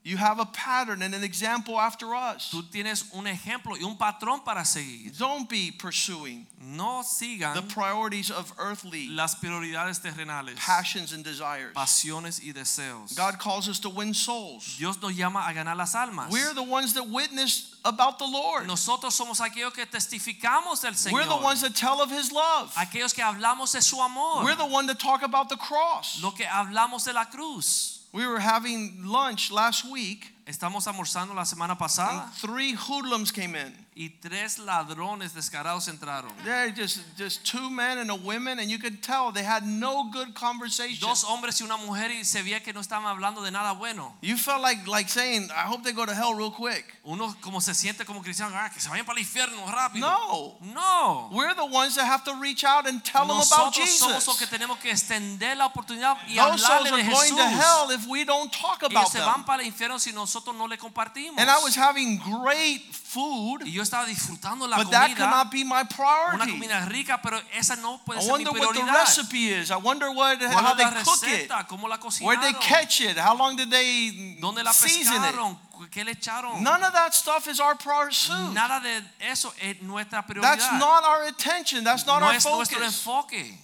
You 0.02 0.16
have 0.16 0.40
a 0.40 0.46
pattern 0.46 1.02
and 1.02 1.14
an 1.14 1.24
example 1.24 1.78
after 1.78 2.16
us. 2.16 2.50
Tú 2.52 2.64
tienes 2.72 3.14
un 3.14 3.26
ejemplo 3.26 3.76
y 3.78 3.84
un 3.84 3.98
patrón 3.98 4.46
para 4.46 4.64
seguir. 4.64 5.12
Don't 5.18 5.50
be 5.50 5.72
pursuing 5.72 6.48
No 6.62 7.02
the 7.02 7.64
priorities 7.68 8.32
of 8.32 8.54
earthly 8.58 9.10
las 9.10 9.36
prioridades 9.36 10.00
terrenales, 10.00 10.56
passions 10.56 11.12
and 11.12 11.24
desires. 11.24 11.74
pasiones 11.74 12.40
y 12.42 12.54
deseos. 12.54 13.14
God 13.16 13.40
calls 13.40 13.68
us 13.68 13.80
to 13.80 13.90
win 13.90 14.14
souls. 14.14 14.78
Dios 14.78 15.02
nos 15.02 15.14
llama 15.14 15.46
a 15.46 15.54
ganar 15.54 15.76
las 15.76 15.94
almas. 15.96 16.32
We're 16.32 16.54
the 16.54 16.64
ones 16.64 16.94
that 16.94 17.10
witness 17.10 17.76
about 17.84 18.20
the 18.20 18.26
Lord. 18.26 18.68
Nosotros 18.68 19.14
somos 19.14 19.42
aquellos 19.42 19.74
que 19.74 19.86
testificamos 19.86 20.82
del 20.82 20.94
Señor. 20.94 21.14
We're 21.14 21.26
the 21.26 21.44
ones 21.44 21.62
that 21.62 21.76
tell 21.76 22.02
of 22.02 22.10
His 22.10 22.32
love. 22.32 22.74
Aquellos 22.76 23.14
que 23.14 23.24
hablamos 23.24 23.74
de 23.74 23.82
su 23.82 24.00
amor. 24.00 24.46
We're 24.46 24.56
the 24.56 24.66
one 24.66 24.88
that 24.88 25.00
talk 25.00 25.24
about 25.24 25.50
the 25.50 25.58
cross. 25.58 26.22
Lo 26.24 26.32
que 26.32 26.46
hablamos 26.46 27.04
de 27.04 27.12
la 27.12 27.26
cruz. 27.26 27.99
We 28.12 28.26
were 28.26 28.40
having 28.40 29.04
lunch 29.06 29.52
last 29.52 29.86
week, 29.86 30.34
Estamos 30.50 30.88
almorzando 30.88 31.36
la 31.36 31.44
semana 31.44 31.72
and 31.72 31.80
pasada 31.80 32.32
three 32.42 32.74
hoodlums 32.74 33.32
came 33.32 33.54
in. 33.54 33.72
Y 34.00 34.10
tres 34.22 34.58
ladrones 34.60 35.34
descarados 35.34 35.90
entraron. 35.90 36.32
They're 36.46 36.72
just 36.74 37.00
just 37.18 37.44
two 37.44 37.70
men 37.70 37.98
and 37.98 38.10
a 38.10 38.16
woman, 38.16 38.58
and 38.60 38.70
you 38.72 38.80
could 38.80 39.02
tell 39.04 39.34
they 39.34 39.44
had 39.44 39.66
no 39.66 40.10
good 40.10 40.34
conversation. 40.34 41.02
Dos 41.02 41.26
hombres 41.26 41.60
y 41.60 41.66
una 41.66 41.76
mujer 41.76 42.10
y 42.12 42.24
se 42.24 42.42
veía 42.42 42.64
que 42.64 42.72
no 42.72 42.80
estaban 42.80 43.06
hablando 43.08 43.42
de 43.44 43.52
nada 43.52 43.74
bueno. 43.74 44.16
You 44.22 44.38
felt 44.38 44.62
like 44.62 44.88
like 44.88 45.10
saying, 45.10 45.50
"I 45.52 45.68
hope 45.68 45.84
they 45.84 45.92
go 45.92 46.06
to 46.06 46.14
hell 46.14 46.34
real 46.34 46.50
quick." 46.50 46.86
Uno 47.04 47.36
como 47.42 47.60
se 47.60 47.74
siente 47.74 48.06
como 48.06 48.22
cristiano, 48.22 48.56
ah, 48.56 48.70
que 48.74 48.80
se 48.80 48.88
vayan 48.88 49.06
para 49.06 49.20
el 49.20 49.26
infierno 49.26 49.66
rápido. 49.70 50.08
No. 50.08 50.58
No. 50.62 51.30
We're 51.34 51.54
the 51.54 51.66
ones 51.66 51.96
that 51.96 52.06
have 52.06 52.24
to 52.24 52.36
reach 52.36 52.64
out 52.64 52.88
and 52.88 53.04
tell 53.04 53.28
them 53.28 53.36
about 53.36 53.50
Nosotros 53.76 53.90
somos 54.00 54.26
los 54.26 54.38
que 54.38 54.46
Jesus. 54.46 54.50
tenemos 54.50 54.78
que 54.80 54.92
extender 54.92 55.58
la 55.58 55.66
oportunidad 55.66 56.16
y 56.26 56.36
Those 56.36 56.58
souls 56.60 56.64
hablarle 56.64 56.90
are 56.92 57.04
de 57.04 57.10
going 57.12 57.34
Jesús. 57.34 57.38
to 57.38 57.50
hell 57.50 57.92
if 57.92 58.08
we 58.08 58.24
don't 58.24 58.50
talk 58.54 58.82
Ellos 58.82 58.92
about 58.92 59.12
se 59.12 59.20
van 59.20 59.34
them. 59.42 59.44
para 59.44 59.62
el 59.62 59.68
infierno 59.68 60.00
si 60.00 60.14
nosotros 60.14 60.56
no 60.56 60.68
le 60.68 60.78
compartimos. 60.78 61.38
And 61.38 61.50
I 61.50 61.58
was 61.62 61.76
having 61.76 62.18
great 62.20 62.94
food, 62.94 63.64
y 63.66 63.72
yo 63.74 63.82
estaba 63.90 64.06
disfrutando 64.06 64.68
la 64.70 64.78
but 64.78 64.92
that 64.92 65.10
comida, 65.10 65.30
not 65.30 65.52
be 65.52 65.64
my 65.64 65.80
una 65.82 65.86
priority. 65.86 66.52
comida 66.52 66.88
rica, 66.90 67.20
pero 67.22 67.40
esa 67.58 67.76
no 67.78 68.00
puede 68.06 68.18
I 68.18 68.22
ser 68.22 68.38
mi 68.38 68.44
wonder 68.46 68.52
what 68.52 68.74
the 68.74 68.80
prioridad. 68.82 68.94
recipe 68.94 69.50
is. 69.50 69.72
I 69.72 69.78
wonder 69.78 70.12
what 70.12 70.40
¿Cuál 70.40 70.52
how 70.64 70.72
es 70.72 70.78
they 70.78 70.84
la 70.86 71.04
cook 71.04 71.24
it. 71.24 71.50
receta? 71.50 71.68
¿Cómo 71.68 71.88
la 71.90 71.98
Where'd 72.22 72.42
they 72.42 72.54
cocinaron? 72.54 72.62
catch 72.62 73.02
it? 73.02 73.18
How 73.18 73.36
long 73.36 73.56
did 73.56 73.70
they 73.72 74.38
¿Dónde 74.42 74.64
la 74.64 74.72
season 74.72 75.16
it? 75.24 75.34
pescaron? 75.34 75.58
¿Qué 75.92 76.04
le 76.04 76.12
echaron? 76.14 76.62
None 76.62 76.84
of 76.84 76.92
that 76.94 77.14
stuff 77.14 77.48
is 77.48 77.60
our 77.60 77.76
pursuit. 77.76 78.54
Nada 78.54 78.82
de 78.82 79.02
eso 79.32 79.52
es 79.62 79.82
nuestra 79.82 80.22
prioridad. 80.26 80.42
That's 80.58 80.72
not 80.80 81.04
our 81.04 81.24
attention. 81.28 81.84
That's 81.84 82.06
not 82.06 82.20
no 82.20 82.28
our 82.28 82.34
es 82.34 82.46
nuestro 82.46 82.80
focus. 82.80 83.08
enfoque. 83.08 83.58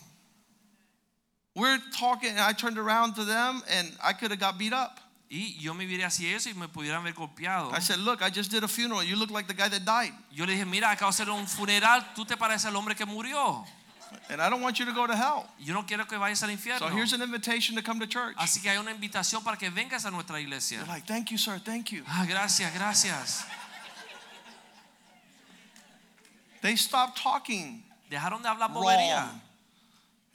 We're 1.56 1.80
talking, 1.98 2.32
and 2.32 2.40
I 2.40 2.52
turned 2.52 2.78
around 2.78 3.16
to 3.16 3.24
them, 3.24 3.62
and 3.70 3.90
I 4.04 4.12
could 4.14 4.32
have 4.32 4.40
got 4.40 4.58
beat 4.58 4.74
up. 4.74 5.00
Y 5.30 5.58
yo 5.60 5.74
me 5.74 5.86
viré 5.86 6.06
hacia 6.06 6.36
eso 6.36 6.50
y 6.50 6.54
me 6.54 6.68
pudieran 6.68 7.02
haber 7.02 7.14
golpeado. 7.14 7.72
I 7.76 7.82
said, 7.82 7.98
"Look, 7.98 8.22
I 8.22 8.30
just 8.32 8.52
did 8.52 8.64
a 8.64 8.68
funeral. 8.68 9.04
You 9.04 9.16
look 9.16 9.32
like 9.32 9.48
the 9.48 9.56
guy 9.56 9.70
that 9.70 9.82
died, 9.82 10.14
Yo 10.32 10.46
le 10.46 10.54
dije, 10.54 10.66
mira, 10.66 10.92
acabo 10.92 11.12
de 11.12 11.24
hacer 11.24 11.30
un 11.30 11.48
funeral, 11.48 12.14
tú 12.16 12.26
te 12.26 12.38
pareces 12.38 12.66
al 12.66 12.76
hombre 12.76 12.96
que 12.96 13.06
murió. 13.06 13.66
and 14.30 14.42
I 14.42 14.50
don't 14.50 14.62
want 14.62 14.80
you 14.80 14.86
to 14.86 14.94
go 14.94 15.08
to 15.08 15.16
hell." 15.16 15.50
Yo 15.60 15.74
no 15.74 15.84
quiero 15.84 16.06
que 16.06 16.18
vayas 16.18 16.44
al 16.44 16.52
infierno. 16.52 16.80
So 16.80 16.90
here's 16.90 17.14
an 17.14 17.22
invitation 17.22 17.76
to 17.76 17.82
come 17.82 18.00
to 18.00 18.08
church. 18.08 18.36
Así 18.38 18.62
que 18.62 18.70
hay 18.70 18.78
una 18.78 18.92
invitación 18.92 19.44
para 19.44 19.58
que 19.58 19.70
vengas 19.70 20.06
a 20.06 20.12
nuestra 20.12 20.40
iglesia. 20.40 20.78
They're 20.78 20.88
like, 20.88 21.08
"Thank 21.08 21.32
you, 21.32 21.38
sir. 21.38 21.60
Thank 21.60 21.92
you." 21.92 22.04
Ah, 22.08 22.26
gracias, 22.28 22.72
gracias. 22.74 23.46
They 26.62 26.76
stopped 26.76 27.22
talking 27.22 27.84
Dejaron 28.10 28.42
de 28.42 28.50
hablar 28.50 28.72
bobería. 28.72 29.30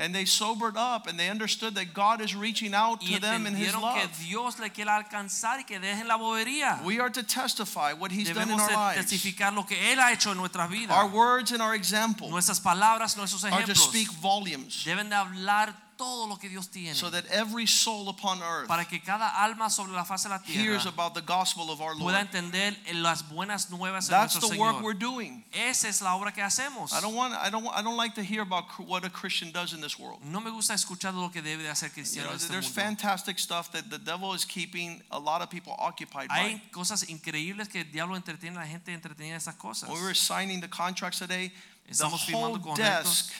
And 0.01 0.15
they 0.15 0.25
sobered 0.25 0.77
up 0.77 1.07
and 1.07 1.19
they 1.19 1.29
understood 1.29 1.75
that 1.75 1.93
God 1.93 2.23
is 2.23 2.35
reaching 2.35 2.75
out 2.75 3.03
to 3.03 3.21
them 3.21 3.47
in 3.47 3.55
His 3.55 3.69
entendieron 3.69 3.95
que 3.95 4.03
love. 4.03 4.19
Dios 4.27 4.59
le 4.59 4.71
quiere 4.71 4.91
alcanzar 4.91 5.59
y 5.59 5.65
que 5.65 5.79
dejen 5.79 6.09
la 6.09 6.17
bobería. 6.17 6.83
We 6.85 6.99
are 6.99 7.11
to 7.11 7.23
testify 7.23 7.93
what 7.93 8.11
He's 8.11 8.31
done 8.33 8.51
in 8.51 8.59
our 8.59 8.73
lives. 8.73 9.05
testificar 9.05 9.55
lo 9.55 9.65
que 9.65 9.77
Él 9.77 9.99
ha 9.99 10.13
hecho 10.13 10.31
en 10.33 10.39
nuestras 10.39 10.71
vidas. 10.71 10.97
Our 10.97 11.09
words 11.09 11.53
and 11.53 11.61
our 11.61 11.75
example 11.75 12.31
Nuestras 12.31 12.61
palabras, 12.61 13.17
nuestros 13.17 13.45
are 13.45 13.63
to 13.63 13.75
speak 13.75 14.09
volumes 14.21 14.85
deben 14.85 15.11
de 15.11 15.17
hablar 15.17 15.75
todo 16.01 16.27
lo 16.27 16.39
que 16.39 16.49
Dios 16.49 16.69
tiene 16.71 16.95
so 16.95 17.11
that 17.11 17.25
every 17.31 17.67
soul 17.67 18.09
upon 18.09 18.41
earth 18.43 18.67
para 18.67 18.87
que 18.87 19.01
cada 19.03 19.29
alma 19.45 19.69
sobre 19.69 19.93
la 19.93 20.05
faz 20.05 20.23
de 20.23 20.31
la 20.31 20.37
hears 20.47 20.85
tierra 20.85 20.89
about 20.89 21.13
the 21.13 21.21
gospel 21.21 21.71
of 21.71 21.81
our 21.83 21.95
pueda 21.95 22.19
Lord. 22.19 22.27
entender 22.35 22.75
en 22.87 23.03
las 23.03 23.23
buenas 23.29 23.69
nuevas 23.71 24.07
de 24.07 24.13
That's 24.13 24.35
nuestro 24.37 24.49
the 24.49 24.59
work 24.59 24.77
Señor. 24.77 24.83
we're 24.83 24.99
doing. 24.99 25.45
Esa 25.53 25.89
es 25.89 26.01
la 26.01 26.15
obra 26.17 26.33
que 26.33 26.43
hacemos. 26.43 26.93
I 26.95 27.03
don't 27.03 27.15
want 27.15 27.35
I 27.35 27.51
don't 27.51 27.67
I 27.67 27.83
don't 27.83 27.99
like 27.99 28.15
to 28.15 28.23
hear 28.23 28.41
about 28.41 28.65
what 28.79 29.05
a 29.05 29.11
Christian 29.11 29.53
does 29.53 29.75
in 29.75 29.83
this 29.83 29.99
world. 29.99 30.21
No 30.25 30.41
me 30.41 30.51
gusta 30.51 30.73
escuchar 30.73 31.13
lo 31.15 31.29
que 31.31 31.43
debe 31.43 31.63
de 31.63 31.69
hacer 31.69 31.89
You 31.91 31.95
cristiano 31.95 32.29
know, 32.29 32.33
en 32.33 32.41
este 32.41 32.49
there's 32.51 32.67
mundo. 32.75 32.81
fantastic 32.81 33.39
stuff 33.39 33.71
that 33.73 33.91
the 33.91 33.99
devil 33.99 34.33
is 34.35 34.47
keeping 34.47 35.03
a 35.11 35.19
lot 35.19 35.43
of 35.43 35.51
people 35.51 35.75
occupied 35.79 36.29
by. 36.29 36.39
Hay 36.41 36.63
cosas 36.73 37.03
increíbles 37.11 37.69
que 37.69 37.81
el 37.83 37.91
diablo 37.93 38.17
entretiene 38.17 38.57
a 38.57 38.61
la 38.61 38.67
gente 38.67 38.93
entretenida 38.95 39.35
en 39.35 39.41
esas 39.41 39.57
cosas. 39.57 39.89
When 39.91 39.99
we 39.99 40.05
were 40.05 40.15
signing 40.15 40.61
the 40.63 40.69
contracts 40.69 41.19
today, 41.19 41.53
the 41.87 41.93
Estamos 41.93 42.23
whole 42.33 42.57
firmando 42.57 42.63
contratos. 42.63 43.29
desk 43.29 43.33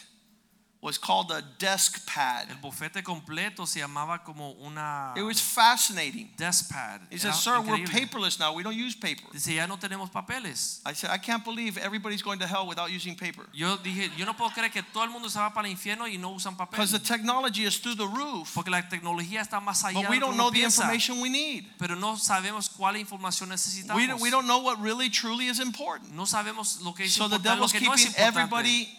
was 0.83 0.97
called 0.99 1.31
a 1.31 1.43
desk 1.59 2.07
pad. 2.07 2.49
El 2.49 2.57
bufete 2.57 3.03
completo 3.03 3.67
se 3.67 3.81
llamaba 3.81 4.25
como 4.25 4.53
una 4.63 5.13
It 5.15 5.23
was 5.23 5.39
fascinating. 5.39 6.31
desk 6.39 6.71
pad. 6.71 7.03
He 7.11 7.19
said, 7.19 7.35
"Sir, 7.35 7.61
we're 7.61 7.85
paperless 7.87 8.39
now. 8.39 8.53
We 8.55 8.63
don't 8.63 8.75
use 8.77 8.95
paper." 8.97 9.29
Dice, 9.31 9.55
ya 9.55 9.67
no 9.67 9.77
tenemos 9.77 10.11
papeles. 10.11 10.81
I 10.87 10.95
said, 10.95 11.11
"I 11.11 11.19
can't 11.19 11.45
believe 11.45 11.77
everybody's 11.77 12.23
going 12.23 12.39
to 12.41 12.47
hell 12.47 12.67
without 12.67 12.91
using 12.91 13.15
paper." 13.15 13.45
Yo 13.53 13.77
dije, 13.77 14.11
yo 14.17 14.25
no 14.25 14.33
puedo 14.35 14.51
creer 14.55 14.71
que 14.73 14.83
todo 14.83 15.05
el 15.05 15.11
mundo 15.11 15.29
se 15.29 15.39
va 15.39 15.53
para 15.53 15.67
el 15.69 15.73
infierno 15.73 16.07
y 16.09 16.17
no 16.17 16.31
usan 16.31 16.57
papel. 16.57 16.79
Because 16.79 16.93
the 16.93 16.99
technology 16.99 17.65
is 17.67 17.79
through 17.79 17.97
the 17.97 18.07
roof, 18.07 18.51
Porque 18.55 18.71
la 18.71 18.81
tecnología 18.89 19.43
está 19.43 19.61
más 19.61 19.85
allá 19.85 20.01
but 20.01 20.09
we 20.09 20.19
don't 20.19 20.37
know 20.37 20.51
the 20.51 20.63
information 20.63 21.21
we 21.21 21.29
need. 21.29 21.67
Pero 21.79 21.95
no 21.95 22.17
sabemos 22.17 22.71
cuál 22.71 22.97
información 22.97 23.51
necesitamos. 23.51 23.97
We 23.97 24.07
don't, 24.07 24.21
we 24.23 24.31
don't 24.31 24.47
know 24.47 24.61
what 24.61 24.81
really 24.81 25.11
truly 25.11 25.49
is 25.49 25.61
important. 25.61 26.13
no 26.15 26.25
sabemos 26.25 26.81
lo 26.81 26.95
que 26.95 27.05
es 27.05 27.13
So 27.13 27.29
the 27.29 27.37
importante, 27.37 27.49
devil's 27.51 27.73
que 27.73 27.81
no 27.81 27.93
es 27.93 28.01
keeping 28.01 28.15
importante. 28.15 28.29
everybody 28.29 28.97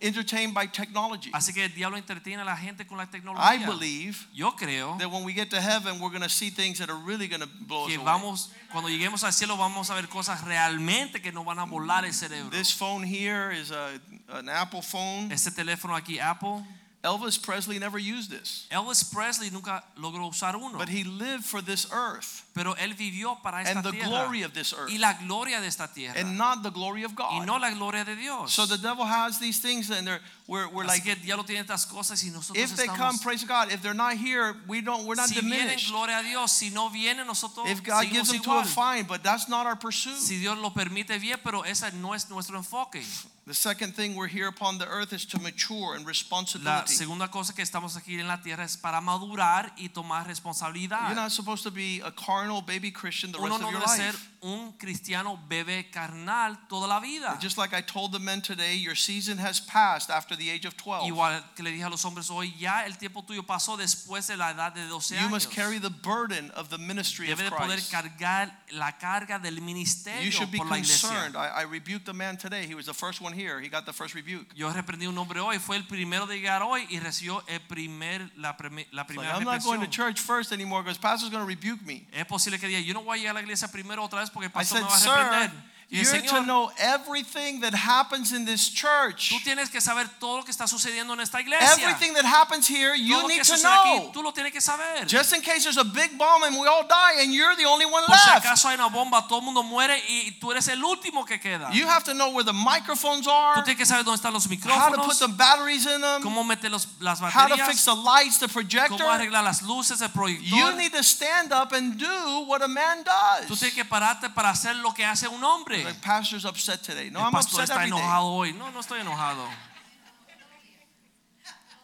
entertained 0.00 0.54
by 0.54 0.66
technology. 0.66 1.30
Así 1.32 1.52
que 1.52 1.64
el 1.64 1.74
diablo 1.74 1.96
entretiene 1.96 2.42
a 2.42 2.44
la 2.44 2.56
gente 2.56 2.86
con 2.86 2.98
la 2.98 3.06
tecnología. 3.06 3.42
I 3.42 3.64
believe 3.64 4.26
Yo 4.32 4.52
creo 4.52 4.96
that 4.98 5.10
when 5.10 5.24
we 5.24 5.32
get 5.32 5.50
to 5.50 5.60
heaven, 5.60 6.00
we're 6.00 6.10
going 6.10 6.22
to 6.22 6.28
see 6.28 6.50
things 6.50 6.78
that 6.78 6.88
are 6.90 6.98
really 6.98 7.28
going 7.28 7.42
to 7.42 7.48
blow 7.66 7.84
us 7.84 7.88
que 7.88 7.96
away. 7.96 8.04
vamos, 8.04 8.50
cuando 8.72 8.88
lleguemos 8.88 9.24
al 9.24 9.32
cielo 9.32 9.56
vamos 9.56 9.90
a 9.90 9.94
ver 9.94 10.08
cosas 10.08 10.44
realmente 10.44 11.20
que 11.20 11.32
nos 11.32 11.44
van 11.44 11.58
a 11.58 11.66
volar 11.66 12.04
el 12.04 12.12
cerebro. 12.12 12.50
This 12.50 12.70
phone 12.70 13.02
here 13.02 13.50
is 13.50 13.70
a, 13.70 14.00
an 14.30 14.48
Apple 14.48 14.82
phone. 14.82 15.32
Este 15.32 15.50
teléfono 15.50 15.96
aquí, 15.96 16.18
Apple, 16.20 16.64
Elvis 17.02 17.38
Presley 17.40 17.78
never 17.78 17.98
used 17.98 18.30
this, 18.30 18.66
Elvis 18.70 19.04
Presley 19.04 19.50
nunca 19.50 19.84
logró 19.96 20.28
usar 20.28 20.56
uno, 20.56 20.78
but 20.78 20.88
he 20.88 21.04
lived 21.04 21.44
for 21.44 21.62
this 21.62 21.86
earth 21.92 22.44
pero 22.58 22.74
él 22.74 22.94
vivió 22.94 23.40
para 23.40 23.62
esta 23.62 23.78
and 23.78 23.84
the 23.84 23.92
tierra 23.92 24.08
glory 24.08 24.42
of 24.42 24.52
this 24.52 24.72
earth 24.72 24.90
y 24.90 24.98
la 24.98 25.12
gloria 25.12 25.60
de 25.60 25.68
esta 25.68 25.86
tierra 25.86 26.18
and 26.18 26.36
not 26.36 26.64
the 26.64 26.70
glory 26.70 27.04
of 27.04 27.14
God. 27.14 27.30
y 27.30 27.46
no 27.46 27.56
la 27.56 27.70
gloria 27.70 28.04
de 28.04 28.16
Dios. 28.16 28.52
So 28.52 28.66
the 28.66 28.76
devil 28.76 29.04
has 29.04 29.38
these 29.38 29.60
things 29.60 29.88
and 29.90 30.04
they're, 30.04 30.20
we're, 30.48 30.66
we're 30.68 30.82
Así 30.82 30.88
like, 30.88 31.04
que 31.04 31.12
el 31.12 31.20
diablo 31.20 31.44
tiene 31.44 31.60
estas 31.60 31.86
cosas 31.86 32.20
y 32.24 32.30
nosotros 32.30 32.58
if 32.58 32.76
they 32.76 32.88
come, 32.88 33.16
praise 33.18 33.44
God. 33.44 33.70
If 33.70 33.80
they're 33.80 33.94
not 33.94 34.14
here, 34.14 34.56
we 34.66 34.80
don't, 34.80 35.06
we're 35.06 35.14
not 35.14 35.28
si 35.28 35.36
diminished. 35.36 35.90
gloria 35.92 36.18
a 36.18 36.22
Dios. 36.24 36.50
Si 36.50 36.70
no 36.70 36.90
vienen, 36.90 37.28
nosotros 37.28 37.70
If 37.70 37.84
God 37.84 38.10
gives 38.10 38.32
them 38.32 38.40
to 38.42 38.50
igual. 38.50 38.62
us, 38.62 38.74
fine, 38.74 39.04
but 39.04 39.22
that's 39.22 39.48
not 39.48 39.64
our 39.64 39.76
pursuit. 39.76 40.16
Si 40.16 40.40
Dios 40.40 40.58
lo 40.58 40.70
permite 40.70 41.20
bien, 41.20 41.38
pero 41.44 41.62
ese 41.62 41.92
no 41.94 42.12
es 42.12 42.28
nuestro 42.28 42.56
enfoque. 42.56 43.04
The 43.46 43.54
second 43.54 43.94
thing 43.94 44.14
we're 44.14 44.26
here 44.26 44.48
upon 44.48 44.76
the 44.76 44.86
earth 44.86 45.14
is 45.14 45.24
to 45.26 45.38
mature 45.40 45.94
and 45.94 46.00
in 46.00 46.04
La 46.04 46.08
responsibility. 46.08 46.92
segunda 46.92 47.28
cosa 47.28 47.54
que 47.54 47.62
estamos 47.62 47.96
aquí 47.96 48.20
en 48.20 48.28
la 48.28 48.36
tierra 48.42 48.64
es 48.64 48.76
para 48.76 49.00
madurar 49.00 49.72
y 49.78 49.88
tomar 49.88 50.26
You're 50.26 51.14
not 51.14 51.32
supposed 51.32 51.62
to 51.64 51.70
be 51.70 52.02
a 52.04 52.10
carnal 52.10 52.47
baby 52.66 52.90
Christian 52.90 53.32
the 53.32 53.38
Uno 53.38 53.48
rest 53.50 53.60
no 53.60 53.68
of 53.68 53.72
your 53.72 53.82
debe 53.82 53.96
ser 53.96 54.12
life. 54.12 54.28
un 54.40 54.72
cristiano 54.78 55.38
bebé 55.48 55.90
carnal 55.90 56.56
toda 56.68 56.86
la 56.86 57.00
vida. 57.00 57.36
Just 57.40 57.58
like 57.58 57.74
I 57.74 57.80
told 57.82 58.12
the 58.12 58.18
men 58.18 58.40
today, 58.40 58.76
your 58.76 58.94
season 58.94 59.38
has 59.38 59.60
passed 59.60 60.10
after 60.10 60.36
the 60.36 60.48
age 60.50 60.64
of 60.64 60.76
12. 60.76 61.08
Igual 61.10 61.42
que 61.56 61.64
le 61.64 61.70
dije 61.72 61.84
a 61.84 61.90
los 61.90 62.04
hombres 62.04 62.30
hoy, 62.30 62.54
ya 62.58 62.84
el 62.86 62.92
tiempo 62.96 63.22
tuyo 63.22 63.42
pasó 63.44 63.76
después 63.76 64.26
de 64.28 64.36
la 64.36 64.50
edad 64.52 64.72
de 64.74 64.86
12 64.86 65.14
You 65.14 65.20
años. 65.22 65.30
must 65.30 65.50
carry 65.50 65.78
the 65.78 65.90
burden 65.90 66.50
of 66.52 66.68
the 66.70 66.78
ministry 66.78 67.30
of 67.32 67.38
Debe 67.38 67.50
de 67.50 67.56
poder 67.56 67.76
Christ. 67.78 67.90
cargar 67.92 68.52
la 68.72 68.92
carga 68.92 69.38
del 69.40 69.56
You 69.56 69.62
ministerio 69.64 70.30
should 70.30 70.50
be 70.52 70.58
por 70.58 70.66
la 70.68 70.76
iglesia. 70.78 71.08
concerned. 71.08 71.36
I, 71.36 71.62
I 71.62 71.62
rebuked 71.64 72.08
a 72.08 72.14
man 72.14 72.36
today. 72.36 72.64
He 72.66 72.74
was 72.74 72.86
the 72.86 72.94
first 72.94 73.20
one 73.20 73.32
here. 73.32 73.60
He 73.60 73.68
got 73.68 73.86
the 73.86 73.92
first 73.92 74.14
rebuke. 74.14 74.46
Yo 74.54 74.70
reprendí 74.72 75.06
un 75.08 75.16
hombre 75.18 75.40
hoy, 75.40 75.58
fue 75.58 75.76
el 75.76 75.82
primero 75.84 76.26
de 76.26 76.36
llegar 76.36 76.62
hoy 76.62 76.86
y 76.90 77.00
recibió 77.00 77.42
el 77.48 77.60
primer, 77.60 78.30
la, 78.36 78.56
premi- 78.56 78.86
la 78.92 79.02
like, 79.02 79.08
primera 79.08 79.34
I'm 79.36 79.44
not 79.44 79.64
going 79.64 79.80
to 79.80 79.86
represión. 79.86 79.90
church 79.90 80.20
first 80.20 80.52
anymore 80.52 80.82
because 80.84 80.96
pastor's 80.98 81.30
going 81.30 81.42
to 81.42 81.46
rebuke 81.48 81.84
me. 81.84 82.06
Es 82.12 82.24
posible 82.28 82.60
que 82.60 82.68
diga, 82.68 82.80
yo 82.80 82.94
no 82.94 83.02
voy 83.02 83.18
a 83.18 83.20
llegar 83.20 83.32
a 83.32 83.34
la 83.34 83.40
iglesia 83.40 83.68
primero 83.68 84.04
otra 84.04 84.20
vez 84.20 84.30
porque 84.30 84.46
el 84.46 84.52
pastor 84.52 84.78
said, 84.78 84.84
me 84.84 85.08
va 85.08 85.14
a 85.14 85.24
reprender. 85.24 85.77
Y 85.90 86.02
you're 86.02 86.20
to 86.20 86.44
know 86.44 86.70
everything 86.78 87.60
that 87.60 87.72
happens 87.72 88.34
in 88.34 88.44
this 88.44 88.68
church. 88.68 89.30
tú 89.30 89.42
tienes 89.42 89.70
que 89.70 89.80
saber 89.80 90.06
todo 90.20 90.36
lo 90.36 90.42
que 90.42 90.52
está 90.52 90.68
sucediendo 90.68 91.14
en 91.14 91.20
esta 91.20 91.40
iglesia. 91.40 91.82
Everything 91.82 92.12
that 92.12 92.26
happens 92.26 92.68
here, 92.68 92.94
you 92.94 93.26
need 93.26 93.38
to 93.38 93.44
sucede 93.44 93.72
aquí, 93.72 93.96
know. 93.96 94.12
tú 94.12 94.22
lo 94.22 94.32
tienes 94.32 94.52
que 94.52 94.60
saber. 94.60 95.06
Just 95.06 95.32
in 95.32 95.40
case 95.40 95.64
there's 95.64 95.78
a 95.78 95.84
big 95.84 96.18
bomb 96.18 96.42
and 96.42 96.60
we 96.60 96.66
all 96.66 96.86
die 96.86 97.22
and 97.22 97.32
you're 97.32 97.56
the 97.56 97.64
only 97.64 97.86
one 97.86 98.04
Por 98.04 98.16
si 98.18 98.28
acaso 98.28 98.68
hay 98.68 98.74
una 98.74 98.90
bomba, 98.90 99.24
todo 99.26 99.38
el 99.38 99.46
mundo 99.46 99.62
muere 99.62 99.98
y 100.06 100.36
tú 100.38 100.52
eres 100.52 100.68
el 100.68 100.84
último 100.84 101.24
que 101.24 101.40
queda. 101.40 101.70
You 101.72 101.88
have 101.88 102.04
to 102.04 102.12
know 102.12 102.32
where 102.32 102.44
the 102.44 102.52
microphones 102.52 103.26
are. 103.26 103.54
Tú 103.54 103.64
tienes 103.64 103.78
que 103.78 103.86
saber 103.86 104.04
dónde 104.04 104.16
están 104.16 104.34
los 104.34 104.46
micrófonos. 104.46 104.76
how 104.76 104.94
to 104.94 105.02
put 105.08 105.18
the 105.18 105.28
batteries 105.28 105.86
in 105.86 106.02
them, 106.02 106.20
cómo 106.20 106.44
meter 106.44 106.70
los, 106.70 106.86
las 107.00 107.18
baterías. 107.18 107.32
how 107.32 107.48
to 107.48 107.64
fix 107.64 107.86
the 107.86 107.96
lights, 107.96 108.38
the 108.38 108.46
cómo 108.46 109.10
arreglar 109.10 109.42
las 109.42 109.62
luces, 109.62 110.02
el 110.02 110.10
proyector. 110.10 110.44
You 110.44 110.76
need 110.76 110.92
to 110.92 111.02
stand 111.02 111.50
up 111.50 111.72
and 111.72 111.96
do 111.98 112.44
what 112.46 112.60
a 112.60 112.68
man 112.68 113.02
does. 113.04 113.46
Tú 113.46 113.56
tienes 113.56 113.74
que 113.74 113.86
pararte 113.86 114.28
para 114.28 114.50
hacer 114.50 114.76
lo 114.76 114.92
que 114.92 115.02
hace 115.02 115.26
un 115.28 115.42
hombre. 115.42 115.77
The 115.84 115.94
pastor's 116.02 116.44
upset 116.44 116.82
today. 116.82 117.10
No, 117.10 117.20
El 117.20 117.26
I'm 117.26 117.32
pastor 117.32 117.60
upset 117.60 117.70
está 117.70 117.82
every 117.82 117.90
day. 117.90 117.96
enojado 117.98 118.24
hoy. 118.36 118.52
No, 118.52 118.70
no 118.70 118.80
estoy 118.80 119.00
enojado. 119.00 119.46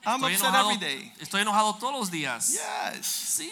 I'm 0.07 0.21
Estoy 0.21 0.35
upset 0.35 0.49
enojado, 0.51 0.71
every 0.73 0.77
day. 0.81 1.13
estoy 1.21 1.41
enojado 1.43 1.79
todos 1.81 1.95
los 1.95 2.11
días. 2.11 2.53
Yes. 2.53 3.07
Sí. 3.07 3.51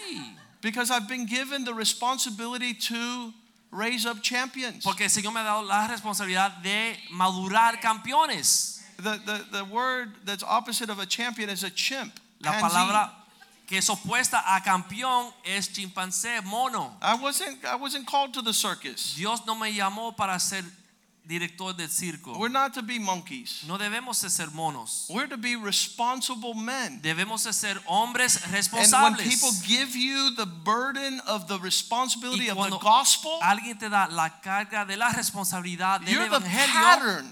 Because 0.60 0.90
I've 0.90 1.08
been 1.08 1.26
given 1.26 1.64
the 1.64 1.72
responsibility 1.74 2.74
to 2.74 3.32
raise 3.70 4.04
up 4.06 4.20
champions. 4.22 4.84
Porque 4.84 5.02
el 5.04 5.08
Señor 5.10 5.32
me 5.32 5.40
ha 5.40 5.44
dado 5.44 5.62
la 5.66 5.88
responsabilidad 5.88 6.62
de 6.62 6.96
madurar 7.12 7.80
campeones. 7.80 8.80
The, 8.98 9.18
the, 9.24 9.44
the 9.50 9.64
word 9.64 10.10
that's 10.24 10.44
opposite 10.44 10.90
of 10.90 10.98
a 10.98 11.06
champion 11.06 11.48
is 11.48 11.64
a 11.64 11.70
chimp. 11.70 12.12
La 12.40 12.52
palabra 12.60 13.10
que 13.72 13.78
es 13.78 13.88
opuesta 13.88 14.54
a 14.54 14.62
campeón 14.62 15.32
es 15.44 15.72
chimpancé, 15.72 16.42
mono. 16.42 16.94
I 17.00 17.14
wasn't 17.14 17.64
I 17.64 17.74
wasn't 17.76 18.06
called 18.06 18.34
to 18.34 18.42
the 18.42 18.52
circus. 18.52 19.14
Dios 19.16 19.46
no 19.46 19.54
me 19.54 19.72
llamó 19.72 20.14
para 20.14 20.38
ser 20.40 20.62
director 21.26 21.74
del 21.74 21.88
circo. 21.88 22.36
We're 22.38 22.50
not 22.50 22.74
to 22.74 22.82
be 22.82 22.98
monkeys. 22.98 23.64
No 23.66 23.78
debemos 23.78 24.20
de 24.20 24.28
ser 24.28 24.48
monos. 24.48 25.06
We're 25.08 25.26
to 25.26 25.38
be 25.38 25.56
responsible 25.56 26.52
men. 26.52 27.00
Debemos 27.00 27.44
de 27.44 27.54
ser 27.54 27.80
hombres 27.86 28.42
responsables. 28.52 28.92
And 28.92 29.16
when 29.16 29.26
people 29.26 29.52
give 29.66 29.96
you 29.96 30.34
the 30.36 30.44
burden 30.44 31.22
of 31.26 31.48
the 31.48 31.58
responsibility 31.58 32.50
of 32.50 32.58
the 32.58 32.76
gospel, 32.76 33.40
Alguien 33.40 33.78
te 33.78 33.88
da 33.88 34.06
la 34.10 34.28
carga 34.42 34.86
de 34.86 34.98
la 34.98 35.08
responsabilidad 35.12 36.04
del 36.04 36.12
you're 36.12 36.28
the 36.28 36.44
pattern 36.44 37.26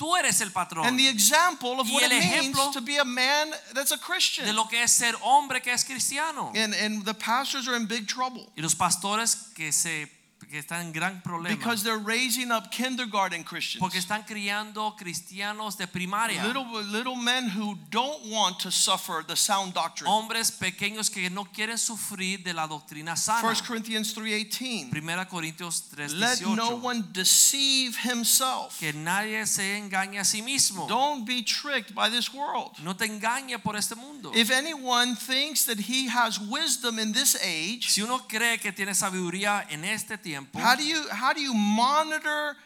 Tú 0.00 0.16
eres 0.16 0.40
el 0.40 0.50
patrón 0.50 0.86
and 0.86 0.98
the 0.98 1.06
example 1.08 1.78
of 1.78 1.86
Y 1.86 1.92
what 1.92 2.10
it 2.10 2.42
means 2.42 2.56
to 2.72 2.80
be 2.80 2.96
a 2.96 3.04
man 3.04 3.50
that's 3.74 3.92
a 3.92 3.96
de 3.96 4.02
Christian. 4.02 4.56
lo 4.56 4.64
que 4.64 4.82
es 4.82 4.90
ser 4.90 5.12
hombre 5.22 5.60
que 5.60 5.70
es 5.70 5.84
cristiano. 5.84 6.52
And 6.56 6.72
and 6.74 7.04
the 7.04 7.12
pastors 7.12 7.68
are 7.68 7.76
in 7.76 7.84
big 7.86 8.08
trouble 8.08 8.50
Y 8.56 8.62
los 8.62 8.74
pastores 8.74 9.52
que 9.54 9.70
se 9.72 10.08
que 10.50 10.58
están 10.58 10.86
en 10.86 10.92
gran 10.92 11.22
problema 11.22 11.56
because 11.56 11.84
they're 11.84 12.04
raising 12.04 12.50
up 12.50 12.70
kindergarten 12.70 13.44
Christians. 13.44 13.78
porque 13.78 13.98
están 13.98 14.24
criando 14.24 14.96
cristianos 14.96 15.76
de 15.76 15.86
primaria. 15.86 16.44
Little 16.44 16.82
little 16.82 17.16
men 17.16 17.48
who 17.48 17.78
don't 17.90 18.26
want 18.26 18.58
to 18.58 18.70
suffer 18.70 19.24
the 19.26 19.36
sound 19.36 19.74
doctrine. 19.74 20.10
hombres 20.10 20.50
pequeños 20.50 21.08
que 21.08 21.30
no 21.30 21.44
quieren 21.44 21.78
sufrir 21.78 22.42
de 22.42 22.52
la 22.52 22.66
doctrina 22.66 23.16
sana. 23.16 23.42
1 23.48 23.62
Corinthians 23.66 24.12
3:18. 24.14 24.90
Primera 24.90 25.26
Corintios 25.28 25.84
Let 25.96 26.40
no 26.42 26.76
one 26.76 27.04
deceive 27.12 27.96
himself. 28.02 28.78
Que 28.78 28.92
nadie 28.92 29.46
se 29.46 29.76
engañe 29.78 30.18
a 30.18 30.24
sí 30.24 30.42
mismo. 30.42 30.88
Don't 30.88 31.24
be 31.24 31.42
tricked 31.42 31.94
by 31.94 32.10
this 32.10 32.32
world. 32.32 32.76
No 32.82 32.94
te 32.94 33.06
engañe 33.06 33.58
por 33.62 33.76
este 33.76 33.94
mundo. 33.94 34.32
If 34.34 34.50
anyone 34.50 35.14
thinks 35.14 35.64
that 35.66 35.78
he 35.78 36.08
has 36.08 36.40
wisdom 36.40 36.98
in 36.98 37.12
this 37.12 37.36
age, 37.36 37.88
Si 37.88 38.02
uno 38.02 38.26
cree 38.26 38.58
que 38.58 38.72
tiene 38.72 38.94
sabiduría 38.94 39.66
en 39.70 39.84
este 39.84 40.18
tiempo, 40.18 40.39
how 40.54 40.74
do 40.74 40.82
you 40.82 41.08
how 41.10 41.32
do 41.32 41.40
you 41.40 41.54
monitor 41.54 42.56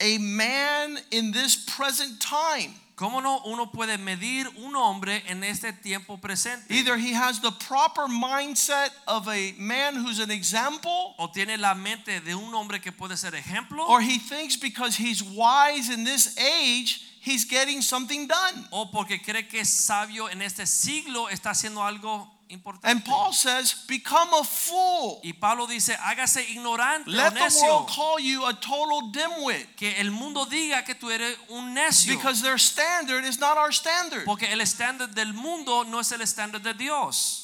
a 0.00 0.18
man 0.18 0.98
in 1.10 1.32
this 1.32 1.56
present 1.56 2.20
time? 2.20 2.74
¿cómo 2.96 3.20
no 3.20 3.40
uno 3.44 3.70
puede 3.70 3.98
medir 3.98 4.48
un 4.56 4.76
hombre 4.76 5.22
en 5.26 5.42
este 5.44 5.72
tiempo 5.72 6.18
presente? 6.18 6.72
Either 6.72 6.96
he 6.96 7.12
has 7.12 7.40
the 7.40 7.50
proper 7.52 8.06
mindset 8.06 8.90
of 9.06 9.28
a 9.28 9.54
man 9.58 9.96
who's 9.96 10.20
an 10.20 10.30
example, 10.30 11.14
o 11.18 11.28
tiene 11.28 11.58
la 11.58 11.74
mente 11.74 12.20
de 12.20 12.34
un 12.34 12.54
hombre 12.54 12.80
que 12.80 12.92
puede 12.92 13.16
ser 13.16 13.34
ejemplo, 13.34 13.86
or 13.88 14.00
he 14.00 14.18
thinks 14.18 14.56
because 14.56 14.96
he's 14.96 15.22
wise 15.22 15.90
in 15.90 16.04
this 16.04 16.36
age, 16.38 17.00
he's 17.20 17.44
getting 17.44 17.82
something 17.82 18.26
done. 18.26 18.66
o 18.70 18.86
porque 18.86 19.20
cree 19.22 19.48
que 19.48 19.60
es 19.60 19.68
sabio 19.68 20.28
en 20.28 20.42
este 20.42 20.66
siglo 20.66 21.28
está 21.28 21.50
haciendo 21.50 21.82
algo 21.82 22.30
importante. 22.48 22.88
And 22.88 23.04
Paul 23.04 23.32
says, 23.32 23.84
become 23.88 24.28
a 24.34 24.44
fool. 24.44 25.20
y 25.22 25.32
Pablo 25.32 25.66
dice, 25.66 25.96
hágase 25.96 26.42
ignorante 26.50 27.10
o 27.10 27.12
Let 27.12 27.34
the 27.34 27.60
world 27.62 27.88
call 27.88 28.18
you 28.20 28.46
a 28.46 28.54
total 28.54 29.10
dimwit 29.12 29.74
Que 29.76 30.00
el 30.00 30.10
mundo 30.10 30.46
diga 30.46 30.84
que 30.84 30.94
tú 30.94 31.10
eres 31.10 31.36
un 31.48 31.74
necio. 31.74 32.14
because 32.14 32.42
their 32.42 32.58
standard 32.58 33.24
is 33.24 33.38
not 33.38 33.56
our 33.56 33.72
standard. 33.72 34.24
Porque 34.24 34.50
el 34.52 34.60
estándar 34.60 35.08
del 35.14 35.32
mundo 35.32 35.84
no 35.84 36.00
es 36.00 36.12
el 36.12 36.20
estándar 36.20 36.62
de 36.62 36.74
Dios. 36.74 37.43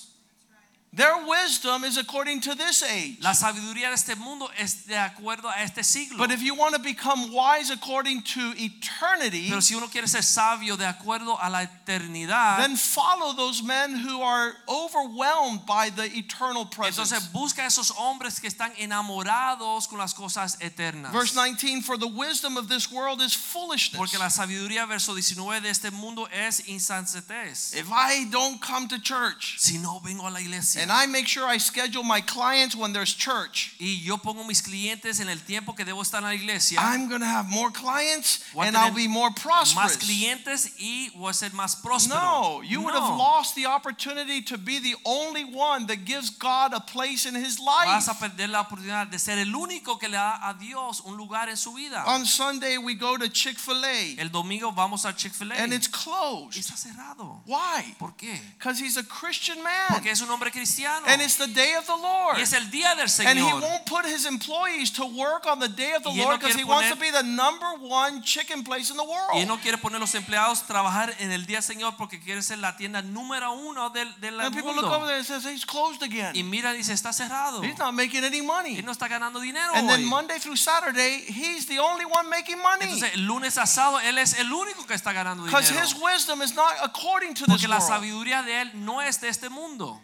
Their 0.92 1.24
wisdom 1.24 1.85
is 1.85 1.96
according 1.98 2.40
to 2.40 2.57
this 2.57 2.83
age. 2.83 3.18
La 3.22 3.31
sabiduría 3.31 3.90
de 3.90 3.94
este 3.94 4.16
mundo 4.16 4.48
es 4.59 4.87
de 4.88 4.96
acuerdo 4.96 5.44
a 5.48 5.62
este 5.62 5.85
siglo. 5.85 6.18
But 6.18 6.33
if 6.33 6.42
you 6.42 6.57
want 6.57 6.74
to 6.74 6.81
become 6.81 7.33
wise 7.33 7.70
according 7.70 8.22
to 8.35 8.53
eternity, 8.57 9.48
Pero 9.50 9.61
si 9.61 9.76
uno 9.76 9.87
quiere 9.87 10.09
ser 10.09 10.22
sabio 10.22 10.76
de 10.76 10.85
acuerdo 10.87 11.38
a 11.40 11.48
la 11.48 11.61
eternidad, 11.64 12.59
then 12.59 12.74
follow 12.74 13.33
those 13.33 13.62
men 13.62 13.94
who 13.94 14.20
are 14.20 14.57
overwhelmed 14.68 15.64
by 15.64 15.91
the 15.91 16.07
eternal 16.18 16.66
presence. 16.66 17.12
entonces 17.12 17.30
busca 17.32 17.64
esos 17.64 17.93
hombres 17.97 18.41
que 18.41 18.49
están 18.49 18.72
enamorados 18.76 19.86
con 19.86 19.99
las 20.01 20.12
cosas 20.12 20.57
eternas. 20.61 21.12
Verse 21.12 21.34
19 21.34 21.82
For 21.82 21.97
the 21.99 22.09
wisdom 22.09 22.57
of 22.57 22.68
this 22.68 22.91
world 22.91 23.22
is 23.22 23.32
foolishness. 23.32 23.97
Porque 23.97 24.18
la 24.18 24.28
sabiduría, 24.28 24.88
verso 24.88 25.14
19 25.14 25.61
de 25.61 25.70
este 25.70 25.93
mundo 25.93 26.26
es 26.32 26.66
insensatez. 26.66 27.74
If 27.76 27.93
I 27.93 28.24
don't 28.28 28.61
come 28.61 28.88
to 28.88 28.99
church 28.99 29.55
Si 29.61 29.78
no 29.78 30.01
vengo 30.01 30.26
a 30.26 30.30
la 30.30 30.41
iglesia 30.41 30.80
and 30.81 30.91
I 30.91 31.07
make 31.07 31.26
sure 31.26 31.45
I 31.45 31.59
schedule 31.59 32.03
my 32.03 32.20
clients 32.20 32.74
when 32.74 32.93
there's 32.93 33.12
church, 33.14 33.74
y 33.78 34.01
yo 34.03 34.16
pongo 34.16 34.45
mis 34.45 34.62
clientes 34.62 35.20
en 35.20 35.28
el 35.28 35.39
tiempo 35.39 35.74
que 35.74 35.85
debo 35.85 36.03
estar 36.03 36.18
en 36.18 36.24
la 36.24 36.35
iglesia, 36.35 36.78
I'm 36.81 37.09
going 37.09 37.20
to 37.20 37.26
have 37.26 37.49
more 37.49 37.70
clients 37.70 38.45
Voy 38.55 38.64
and 38.64 38.76
I'll 38.76 38.95
be 38.95 39.09
more 39.09 39.31
prosperous. 39.31 39.74
más 39.74 39.97
clientes 39.99 40.72
y 40.78 41.11
voy 41.16 41.31
a 41.31 41.35
ser 41.35 41.51
más 41.51 41.76
próspero. 41.76 42.09
No, 42.20 42.62
you 42.62 42.81
would 42.83 42.95
have 42.95 43.16
lost 43.16 43.55
the 43.55 43.66
opportunity 43.66 44.43
to 44.43 44.57
be 44.59 44.78
the 44.78 44.95
only 45.05 45.45
one 45.45 45.87
that 45.87 46.05
gives 46.05 46.31
God 46.31 46.72
a 46.72 46.81
place 46.81 47.26
in 47.26 47.35
his 47.35 47.59
life. 47.59 47.87
Vas 47.87 48.09
a 48.09 48.14
perder 48.14 48.49
la 48.49 48.62
oportunidad 48.62 49.11
de 49.11 49.18
ser 49.18 49.39
el 49.39 49.55
único 49.55 49.99
que 49.99 50.09
le 50.09 50.16
da 50.16 50.39
a 50.43 50.55
Dios 50.55 51.03
un 51.05 51.16
lugar 51.16 51.49
en 51.49 51.57
su 51.57 51.72
vida. 51.72 52.05
On 52.07 52.24
Sunday, 52.24 52.78
we 52.78 52.95
go 52.95 53.16
to 53.16 53.28
Chick 53.28 53.59
fil 53.59 53.85
A 53.85 54.16
El 54.18 54.28
domingo 54.31 54.72
vamos 54.72 55.05
a 55.05 55.12
Chick-fil-A 55.12 55.55
and 55.55 55.72
it's 55.72 55.89
closed. 55.89 56.59
está 56.59 56.76
cerrado. 56.76 57.41
Why? 57.47 57.95
¿Por 57.99 58.12
qué? 58.16 58.39
Because 58.59 58.78
he's 58.78 58.97
a 58.97 59.03
Christian 59.03 59.62
man 59.62 59.89
Porque 59.91 60.11
es 60.11 60.20
un 60.20 60.31
hombre 60.31 60.51
cristiano 60.51 60.70
and 61.07 61.21
it's 61.23 61.37
the 61.37 61.47
day 61.47 61.75
of 61.75 61.87
the 61.87 61.97
Lord. 61.97 62.37
y 62.39 62.43
es 62.43 62.53
el 62.53 62.71
día 62.71 62.95
del 62.95 63.09
And 63.27 63.39
he 63.39 63.45
won't 63.45 63.85
put 63.87 64.05
his 64.07 64.27
employees 64.27 64.91
to 64.93 65.05
work 65.07 65.47
on 65.47 65.59
the 65.59 65.68
day 65.68 65.93
of 65.95 66.03
the 66.03 66.11
Y 66.11 66.16
no 66.16 66.25
Lord 66.25 66.41
because 66.41 66.55
he 66.55 66.62
quiere 66.64 66.68
wants 66.75 66.91
to 66.91 66.97
be 66.97 67.11
the 67.11 67.23
number 67.23 67.66
one 67.81 68.23
chicken 68.23 68.62
place 68.62 68.91
in 68.91 68.97
the 68.97 69.03
Y 69.05 69.07
world. 69.09 69.35
él 69.43 69.47
no 69.49 69.57
quiere 69.59 69.79
poner 69.79 70.01
los 70.01 70.14
empleados 70.14 70.62
trabajar 70.66 71.14
en 71.18 71.31
el 71.33 71.47
día 71.47 71.59
del 71.59 71.64
Señor 71.64 71.97
porque 71.97 72.21
quiere 72.21 72.43
ser 72.43 72.59
la 72.59 72.77
tienda 72.77 73.03
número 73.03 73.53
uno 73.53 73.91
del, 73.91 74.09
del 74.21 74.41
And 74.41 74.55
people 74.55 74.75
look 74.75 74.85
over 74.91 75.07
there 75.07 75.16
and 75.18 75.27
says 75.27 75.45
he's 75.45 75.64
closed 75.64 76.03
Y 76.03 76.07
again. 76.07 76.51
mira, 76.51 76.73
dice, 76.73 76.93
está 76.93 77.12
cerrado. 77.12 77.62
He's 77.62 77.79
not 77.79 77.93
making 77.95 78.25
any 78.25 78.41
money. 78.43 78.77
Él 78.79 78.85
no 78.85 78.93
está 78.93 79.09
ganando 79.09 79.41
dinero 79.41 79.73
And 79.75 79.89
then 79.89 80.01
hoy. 80.03 80.07
Monday 80.09 80.39
through 80.39 80.57
Saturday, 80.57 81.25
he's 81.27 81.66
the 81.66 81.79
only 81.79 82.05
one 82.05 82.29
making 82.29 82.59
money. 82.59 82.85
Entonces, 82.87 83.14
el 83.14 83.27
lunes 83.27 83.59
a 83.59 83.66
sábado, 83.66 84.01
él 84.01 84.18
es 84.18 84.39
el 84.39 84.53
único 84.53 84.87
que 84.87 84.95
está 84.95 85.12
ganando 85.12 85.45
Because 85.45 85.68
dinero. 85.68 85.85
his 85.87 85.95
wisdom 86.01 86.43
is 86.43 86.55
not 86.55 86.73
according 86.83 87.35
to 87.35 87.45
this 87.47 87.55
Porque 87.55 87.68
la 87.68 87.81
sabiduría 87.81 88.43
de 88.43 88.61
él 88.62 88.71
no 88.75 89.01
es 89.01 89.21
de 89.21 89.29
este 89.29 89.49
mundo. 89.49 90.01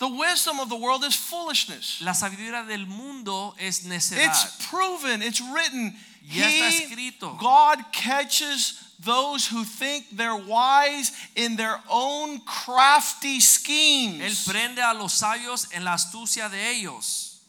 The 0.00 0.08
wisdom 0.08 0.60
of 0.60 0.70
the 0.70 0.76
world 0.76 1.04
is 1.04 1.14
foolishness. 1.14 2.00
La 2.00 2.12
sabiduría 2.12 2.66
del 2.66 2.86
mundo 2.86 3.54
es 3.58 3.84
necedad. 3.84 4.28
It's 4.28 4.66
proven, 4.66 5.20
it's 5.20 5.42
written. 5.42 5.94
Ya 6.22 6.46
está 6.46 6.68
escrito. 6.68 7.38
God 7.38 7.84
catches 7.92 8.80
those 8.98 9.46
who 9.46 9.62
think 9.62 10.06
they're 10.12 10.36
wise 10.36 11.12
in 11.36 11.56
their 11.56 11.78
own 11.90 12.40
crafty 12.46 13.40
schemes. 13.40 14.22
Él 14.22 14.52
prende 14.52 14.78
a 14.78 14.94
los 14.94 15.12
sabios 15.20 15.68
en 15.74 15.84
la 15.84 15.92
astucia 15.92 16.50
de 16.50 16.56
ellos. 16.56 17.40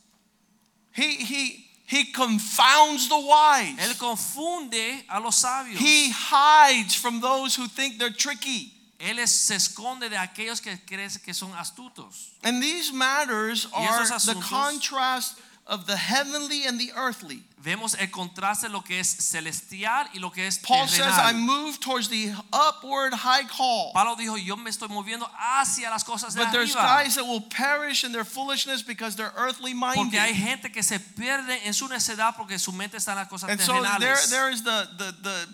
He, 0.91 1.23
he, 1.23 1.65
he 1.85 2.11
confounds 2.11 3.07
the 3.07 3.17
wise. 3.17 3.77
Él 3.79 3.97
confunde 3.97 5.03
a 5.09 5.21
los 5.21 5.41
sabios. 5.41 5.77
He 5.77 6.11
hides 6.11 6.95
from 6.95 7.21
those 7.21 7.55
who 7.55 7.67
think 7.67 7.97
they're 7.97 8.09
tricky. 8.09 8.70
Él 9.01 9.19
es- 9.19 9.31
se 9.31 9.55
esconde 9.55 10.09
de 10.09 10.17
aquellos 10.17 10.61
que 10.61 10.77
creen 10.85 11.09
que 11.23 11.33
son 11.33 11.51
astutos. 11.55 12.31
And 12.43 12.61
these 12.61 12.91
matters 12.93 13.67
are 13.73 14.05
the 14.19 14.35
contrast 14.41 15.37
of 15.67 15.85
the 15.85 15.95
heavenly 15.95 16.65
and 16.65 16.79
the 16.79 16.91
earthly. 16.95 17.43
Vemos 17.63 17.95
el 17.99 18.07
contraste 18.09 18.67
lo 18.69 18.81
que 18.81 18.99
es 18.99 19.07
celestial 19.07 20.07
y 20.13 20.19
lo 20.19 20.31
que 20.31 20.47
es 20.47 20.57
Paul 20.57 20.87
says, 20.87 21.13
I 21.15 21.31
move 21.33 21.79
towards 21.79 22.09
the 22.09 22.33
upward 22.51 23.13
high 23.13 23.43
call. 23.45 23.91
Pablo 23.93 24.15
dijo, 24.15 24.35
yo 24.37 24.55
me 24.57 24.71
estoy 24.71 24.87
moviendo 24.89 25.29
hacia 25.37 25.89
las 25.91 26.03
cosas 26.03 26.33
de 26.33 26.43
But 26.43 26.51
there's 26.51 26.75
arriba. 26.75 27.03
guys 27.03 27.15
that 27.15 27.23
will 27.25 27.41
perish 27.41 28.03
in 28.03 28.11
their 28.11 28.25
foolishness 28.25 28.81
because 28.81 29.15
they're 29.15 29.33
earthly 29.37 29.73
minded. 29.75 29.97
Porque 30.01 30.19
hay 30.19 30.33
gente 30.33 30.71
que 30.71 30.81
se 30.81 30.99
pierde 30.99 31.59
en 31.65 31.73
su 31.73 31.87
necedad 31.87 32.35
porque 32.35 32.57
su 32.57 32.71
mente 32.71 32.97
está 32.97 33.11
en 33.11 33.19
las 33.19 33.27
cosas 33.27 33.49
And 33.49 33.61
so 33.61 33.73
there, 33.99 34.17
there 34.29 34.49
is 34.49 34.63
the, 34.63 34.87
the, 34.97 35.11
the, 35.21 35.47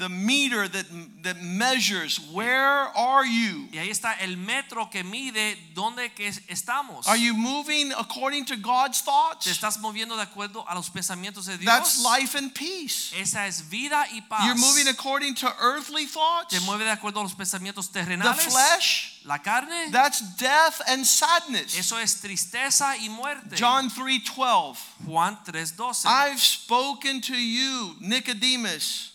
the 0.00 0.08
meter 0.08 0.66
that, 0.66 0.86
that 1.22 1.36
measures 1.42 2.18
where 2.32 2.88
are 2.96 3.24
you? 3.24 3.68
Y 3.70 3.78
ahí 3.78 3.90
está 3.90 4.14
el 4.20 4.36
metro 4.36 4.86
que 4.90 5.04
mide 5.04 5.56
dónde 5.74 6.12
que 6.14 6.26
estamos. 6.48 7.06
Are 7.06 7.18
you 7.18 7.34
moving 7.34 7.92
according 7.92 8.46
to 8.46 8.56
God's 8.56 9.02
thoughts? 9.02 9.44
¿Te 9.44 9.50
estás 9.52 9.78
moviendo 9.78 10.16
de 10.16 10.22
acuerdo 10.22 10.64
a 10.66 10.74
los 10.74 10.88
pensamientos 10.90 11.44
de 11.46 11.58
Dios? 11.58 11.66
That's 11.66 12.02
life 12.02 12.34
and 12.34 12.52
peace. 12.54 13.12
Esa 13.14 13.46
es 13.46 13.62
vida 13.68 14.06
y 14.12 14.22
paz. 14.22 14.44
You're 14.46 14.58
moving 14.58 14.88
according 14.88 15.34
to 15.36 15.54
earthly 15.60 16.06
thoughts, 16.06 16.48
Te 16.52 16.60
mueve 16.60 16.84
de 16.84 16.90
acuerdo 16.90 17.20
a 17.20 17.22
los 17.22 17.34
pensamientos 17.34 17.90
terrenales? 17.90 18.44
the 18.44 18.50
flesh, 18.50 19.20
La 19.24 19.36
carne. 19.38 19.90
that's 19.92 20.20
death 20.36 20.80
and 20.88 21.04
sadness. 21.06 21.78
Eso 21.78 21.98
es 21.98 22.20
tristeza 22.22 22.96
y 22.96 23.08
muerte. 23.10 23.54
John 23.56 23.90
3:12. 23.90 24.76
Juan 25.04 25.36
3:12. 25.44 26.06
I've 26.06 26.40
spoken 26.40 27.20
to 27.20 27.36
you, 27.36 27.96
Nicodemus, 28.00 29.12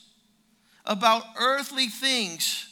about 0.85 1.23
earthly 1.39 1.87
things, 1.87 2.67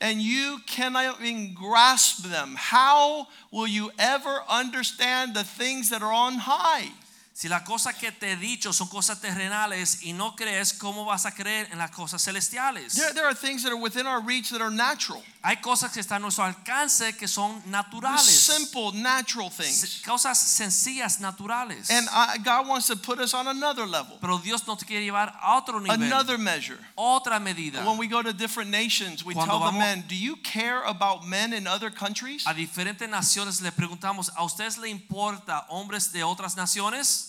and 0.00 0.20
you 0.20 0.58
cannot 0.66 1.20
even 1.20 1.54
grasp 1.54 2.24
them. 2.24 2.54
How 2.56 3.28
will 3.50 3.66
you 3.66 3.90
ever 3.98 4.42
understand 4.48 5.34
the 5.34 5.44
things 5.44 5.90
that 5.90 6.02
are 6.02 6.12
on 6.12 6.34
high? 6.34 6.90
Si 7.36 7.50
las 7.50 7.64
cosas 7.64 7.94
que 7.96 8.12
te 8.12 8.32
he 8.32 8.36
dicho 8.38 8.72
son 8.72 8.88
cosas 8.88 9.20
terrenales 9.20 10.02
y 10.04 10.14
no 10.14 10.34
crees, 10.34 10.72
¿cómo 10.72 11.04
vas 11.04 11.26
a 11.26 11.32
creer 11.32 11.68
en 11.70 11.76
las 11.76 11.90
cosas 11.90 12.22
celestiales? 12.24 12.94
There, 12.94 13.12
there 13.12 13.26
are 13.26 13.34
things 13.34 13.62
that 13.62 13.72
are 13.72 13.78
within 13.78 14.06
our 14.06 14.22
reach 14.22 14.48
that 14.52 14.62
are 14.62 14.70
natural, 14.70 15.22
Hay 15.42 15.58
cosas 15.58 15.92
que 15.92 16.00
están 16.00 16.16
a 16.16 16.18
nuestro 16.20 16.44
alcance 16.44 17.14
que 17.14 17.28
son 17.28 17.62
naturales. 17.66 18.22
simple, 18.22 18.90
natural 18.94 19.50
things. 19.50 20.02
Cosas 20.02 20.38
sencillas, 20.38 21.20
naturales. 21.20 21.90
And 21.90 22.08
I, 22.10 22.38
God 22.38 22.66
wants 22.66 22.86
to 22.86 22.96
put 22.96 23.20
us 23.20 23.34
on 23.34 23.46
another 23.48 23.86
level, 23.86 24.16
Pero 24.18 24.38
Dios 24.38 24.66
nos 24.66 24.82
quiere 24.82 25.04
llevar 25.04 25.38
a 25.42 25.58
otro 25.58 25.78
nivel. 25.78 26.02
another 26.02 26.38
measure. 26.38 26.78
otra 26.96 27.38
medida. 27.38 27.84
When 27.84 27.98
we 27.98 28.08
go 28.08 28.22
to 28.22 28.32
different 28.32 28.70
nations, 28.70 29.26
we 29.26 29.34
Cuando 29.34 29.58
tell 29.58 29.70
the 29.72 29.78
men, 29.78 30.04
Do 30.08 30.16
you 30.16 30.36
care 30.36 30.82
about 30.84 31.26
men 31.28 31.52
in 31.52 31.66
other 31.66 31.90
countries? 31.90 32.46
A 32.46 32.54
diferentes 32.54 33.06
naciones 33.10 33.60
le 33.60 33.72
preguntamos, 33.72 34.30
¿a 34.34 34.42
ustedes 34.42 34.78
le 34.78 34.88
importa 34.88 35.66
hombres 35.68 36.12
de 36.12 36.24
otras 36.24 36.56
naciones? 36.56 37.25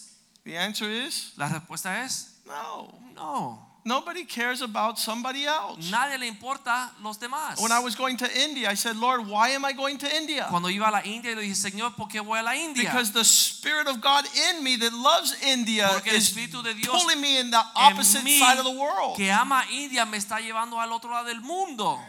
The 0.48 0.56
answer 0.56 0.90
is 0.90 1.34
La 1.38 1.50
respuesta 1.50 2.06
es 2.06 2.40
no. 2.48 2.88
no. 3.14 3.60
Nobody 3.84 4.24
cares 4.24 4.62
about 4.62 4.98
somebody 4.98 5.46
else. 5.46 5.92
Nadie 5.92 6.18
le 6.18 6.28
importa 6.28 6.92
los 7.04 7.18
demás. 7.18 7.62
When 7.62 7.72
I 7.72 7.80
was 7.80 7.96
going 7.96 8.16
to 8.18 8.30
India, 8.44 8.70
I 8.70 8.74
said, 8.74 8.96
Lord, 8.96 9.28
why 9.28 9.50
am 9.50 9.66
I 9.66 9.74
going 9.74 9.98
to 10.00 10.16
India? 10.16 10.46
Cuando 10.50 10.70
iba 10.70 10.88
a 10.88 10.92
la 10.92 11.02
India, 11.06 11.36
le 11.36 11.42
dije, 11.42 11.56
Señor, 11.56 11.96
¿por 11.96 12.08
qué 12.08 12.22
voy 12.22 12.40
a 12.40 12.44
la 12.44 12.52
India? 12.54 12.84
Because 12.84 13.12
the 13.12 13.24
Spirit 13.24 13.88
of 13.88 14.00
God 14.02 14.26
in 14.50 14.64
me 14.64 14.78
that 14.78 14.94
loves 14.94 15.36
India 15.44 15.88
Porque 15.94 16.14
is 16.14 16.30
Espíritu 16.30 16.64
de 16.64 16.74
Dios 16.74 16.88
pulling 17.02 17.22
me 17.22 17.40
in 17.40 17.52
the 17.52 17.62
opposite 17.76 18.24
mí, 18.24 18.40
side 18.40 18.58
of 18.58 18.66
the 18.66 18.72
world. 18.72 19.18
que 19.18 19.30
ama 19.30 19.64
India 19.72 20.06
me 20.06 20.18
está 20.18 20.40
llevando 20.40 20.80
al 20.80 20.92
otro 20.92 21.10
lado 21.10 21.28
del 21.28 21.42
mundo. 21.42 22.00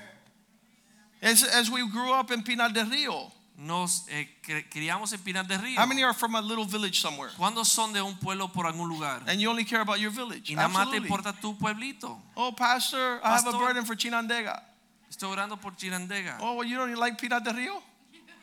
As, 1.20 1.42
as 1.42 1.70
we 1.70 1.88
grew 1.88 2.12
up 2.12 2.30
in 2.30 2.42
Pinar 2.42 2.70
del 2.70 2.86
Rio, 2.86 3.32
Nos 3.58 4.06
eh, 4.08 4.38
criamos 4.70 5.12
en 5.12 5.20
Pinar 5.20 5.44
del 5.44 5.60
Río. 5.60 5.80
how 5.80 5.84
many 5.84 6.04
are 6.04 6.14
from 6.14 6.36
a 6.36 6.40
little 6.40 6.64
village 6.64 7.00
somewhere? 7.00 7.32
¿Cuántos 7.36 7.66
son 7.66 7.92
de 7.92 8.00
un 8.00 8.16
pueblo 8.16 8.52
por 8.52 8.66
algún 8.66 8.88
lugar? 8.88 9.20
And 9.26 9.40
you 9.40 9.50
only 9.50 9.64
care 9.64 9.80
about 9.80 9.98
your 9.98 10.12
village? 10.12 10.48
Y 10.48 10.54
nada 10.54 10.68
más 10.68 10.88
te 10.88 10.96
importa 10.98 11.32
tu 11.32 11.58
pueblito. 11.58 12.22
Oh, 12.36 12.52
Pastor, 12.52 13.20
I 13.24 13.34
have 13.34 13.48
a 13.48 13.58
burden 13.58 13.84
for 13.84 13.96
Chinandega. 13.96 14.62
Estoy 15.10 15.32
orando 15.32 15.56
por 15.56 15.74
Chinandega. 15.74 16.38
Oh, 16.40 16.54
well, 16.54 16.68
you 16.68 16.76
don't 16.76 16.94
like 16.96 17.18
Pinar 17.20 17.42
del 17.42 17.54
Rio? 17.54 17.82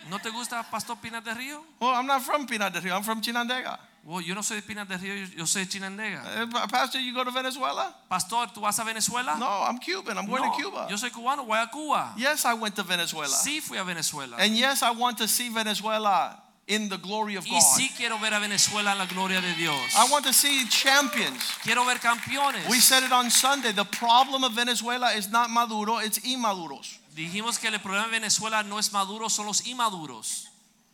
¿No 0.09 0.19
te 0.19 0.29
gusta 0.31 0.61
Pastor 0.69 0.97
Pinar 0.97 1.23
del 1.23 1.35
Río? 1.35 1.63
Well, 1.79 1.91
I'm 1.91 2.07
not 2.07 2.21
from 2.21 2.45
Pinar 2.45 2.69
del 2.69 2.81
Rio. 2.81 2.93
I'm 2.93 3.03
from 3.03 3.21
Chinandega. 3.21 3.79
Oh, 4.07 4.19
yo 4.21 4.35
no 4.35 4.43
soy 4.43 4.57
de 4.57 4.61
Pinar 4.61 4.87
del 4.87 4.99
Río, 4.99 5.15
yo- 5.35 5.47
soy 5.47 5.63
de 5.65 5.69
Chinandega. 5.69 6.21
Uh, 6.43 6.67
Pastor, 6.67 7.01
you 7.01 7.11
go 7.11 7.23
to 7.23 7.31
Venezuela? 7.31 7.91
Pastor, 8.07 8.47
¿tú 8.53 8.61
vas 8.61 8.77
a 8.77 8.83
Venezuela? 8.83 9.35
No, 9.37 9.63
I'm 9.63 9.79
Cuban. 9.79 10.15
I'm 10.17 10.27
going 10.27 10.43
No, 10.43 10.51
to 10.55 10.61
Cuba. 10.61 10.87
Yo 10.89 10.95
soy 10.97 11.09
cubano, 11.09 11.43
voy 11.43 11.57
a 11.57 11.67
Cuba. 11.71 12.13
Yes, 12.15 12.45
I 12.45 12.53
went 12.53 12.75
to 12.75 12.83
Venezuela. 12.83 13.33
Sí 13.33 13.61
fui 13.61 13.77
a 13.79 13.83
Venezuela. 13.83 14.37
And 14.37 14.55
yes, 14.55 14.83
I 14.83 14.91
want 14.91 15.17
to 15.17 15.27
see 15.27 15.49
Venezuela 15.49 16.39
in 16.67 16.87
the 16.87 16.97
glory 16.97 17.35
of 17.35 17.45
God. 17.47 17.61
sí 17.61 17.89
quiero 17.97 18.19
ver 18.19 18.31
a 18.35 18.39
Venezuela 18.39 18.91
en 18.91 18.99
la 18.99 19.05
gloria 19.07 19.41
de 19.41 19.53
Dios. 19.55 19.95
I 19.95 20.07
want 20.11 20.23
to 20.25 20.33
see 20.33 20.67
champions. 20.67 21.41
Quiero 21.63 21.83
ver 21.83 21.97
campeones. 21.97 22.69
We 22.69 22.79
said 22.79 23.03
it 23.03 23.11
on 23.11 23.31
Sunday. 23.31 23.71
The 23.71 23.85
problem 23.85 24.43
of 24.43 24.53
Venezuela 24.53 25.13
is 25.13 25.31
not 25.31 25.49
Maduro, 25.49 25.97
it's 25.97 26.19
inmaduros. 26.19 26.99
Dijimos 27.15 27.59
que 27.59 27.69
el 27.69 27.79
problema 27.79 28.05
de 28.05 28.11
Venezuela 28.19 28.61
no 28.61 28.77
es 28.77 28.91
Maduro, 28.93 29.29
son 29.29 29.47
los 29.47 29.61
inmaduros. 29.65 30.45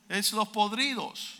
It's 0.09 0.31
los 0.31 0.47
podridos. 0.47 1.39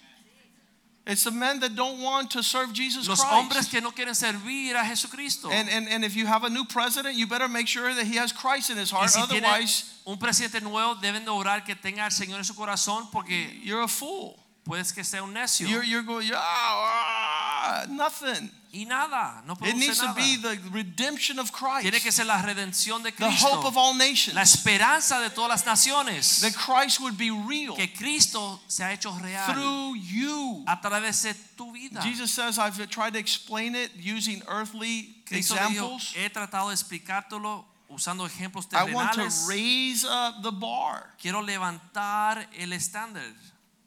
It's 1.11 1.23
the 1.25 1.31
men 1.31 1.59
that 1.59 1.75
don't 1.75 2.01
want 2.01 2.31
to 2.31 2.41
serve 2.41 2.71
Jesus 2.73 3.07
Los 3.07 3.21
hombres 3.21 3.67
Christ. 3.67 3.71
que 3.71 3.81
no 3.81 3.91
quieren 3.91 4.15
servir 4.15 4.75
a 4.75 4.83
Jesucristo. 4.83 5.51
And, 5.51 5.69
and, 5.69 5.89
and 5.89 6.05
if 6.05 6.15
you 6.15 6.25
have 6.25 6.43
a 6.43 6.49
new 6.49 6.63
president, 6.65 7.15
you 7.15 7.27
better 7.27 7.49
make 7.49 7.67
sure 7.67 7.93
that 7.93 8.05
he 8.05 8.15
has 8.15 8.31
Christ 8.31 8.69
in 8.69 8.77
his 8.77 8.91
heart. 8.91 9.09
si 9.09 9.19
Otherwise, 9.19 9.91
un 10.07 10.17
presidente 10.17 10.61
nuevo, 10.61 10.95
deben 10.95 11.25
de 11.25 11.31
orar 11.31 11.65
que 11.65 11.75
tenga 11.75 12.05
al 12.05 12.11
Señor 12.11 12.37
en 12.37 12.45
su 12.45 12.53
corazón 12.53 13.11
porque 13.11 13.59
you're 13.61 13.83
a 13.83 13.87
fool. 13.87 14.37
puedes 14.63 14.93
que 14.93 15.03
sea 15.03 15.23
un 15.23 15.33
necio. 15.33 15.67
You're, 15.67 15.83
you're 15.83 16.03
going, 16.03 16.27
yeah, 16.27 16.37
ah, 16.39 17.85
nothing. 17.89 18.49
Y 18.73 18.85
nada, 18.85 19.43
no 19.45 19.53
It 19.61 19.75
needs 19.75 19.99
to 19.99 20.13
be 20.13 20.37
the 20.37 20.57
redemption 20.71 21.39
of 21.39 21.51
Christ, 21.51 21.81
Tiene 21.81 21.99
que 21.99 22.11
ser 22.11 22.25
la 22.25 22.41
redención 22.41 23.03
de 23.03 23.11
the 23.11 23.29
hope 23.29 23.65
of 23.65 23.75
all 23.77 23.93
nations, 23.93 24.33
La 24.35 24.43
esperanza 24.43 25.19
de 25.19 25.29
todas 25.29 25.49
las 25.49 25.65
naciones. 25.65 26.41
that 26.41 26.53
Christ 26.55 26.99
would 27.01 27.17
be 27.17 27.29
real 27.31 27.75
Que 27.75 27.87
Cristo 27.93 28.59
se 28.67 28.83
ha 28.83 28.91
hecho 28.93 29.11
real 29.21 29.53
through 29.53 29.95
you. 29.95 30.63
a 30.67 30.79
través 30.81 31.21
de 31.23 31.33
tu 31.57 31.71
vida. 31.73 32.01
Jesus 32.01 32.31
says, 32.31 32.57
I've 32.57 32.89
tried 32.89 33.13
to 33.13 33.19
explain 33.19 33.75
it 33.75 33.91
using 33.97 34.41
earthly 34.47 35.15
Cristo 35.25 35.55
dijo, 35.55 35.67
examples. 35.69 36.13
he 36.15 36.29
tratado 36.29 36.69
de 36.69 36.75
explicártelo 36.75 37.65
usando 37.89 38.25
ejemplos 38.25 38.67
I 38.71 38.93
want 38.93 39.13
to 39.15 39.27
raise 39.47 40.05
up 40.05 40.41
the 40.43 40.51
bar. 40.51 41.09
Quiero 41.21 41.41
levantar 41.41 42.47
el 42.57 42.71
estándar. 42.71 43.23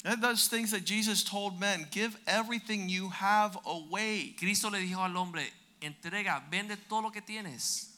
And 0.05 0.23
those 0.23 0.49
things 0.49 0.71
that 0.73 0.85
Jesus 0.85 1.25
told 1.25 1.59
men, 1.59 1.87
give 1.91 2.17
everything 2.27 2.91
you 2.91 3.09
have 3.09 3.59
away. 3.65 4.35
Cristo 4.39 4.69
le 4.69 4.79
dijo 4.79 4.99
al 4.99 5.17
hombre, 5.17 5.45
entrega, 5.81 6.43
vende 6.51 6.77
todo 6.89 7.03
lo 7.03 7.11
que 7.11 7.23
tienes. 7.23 7.89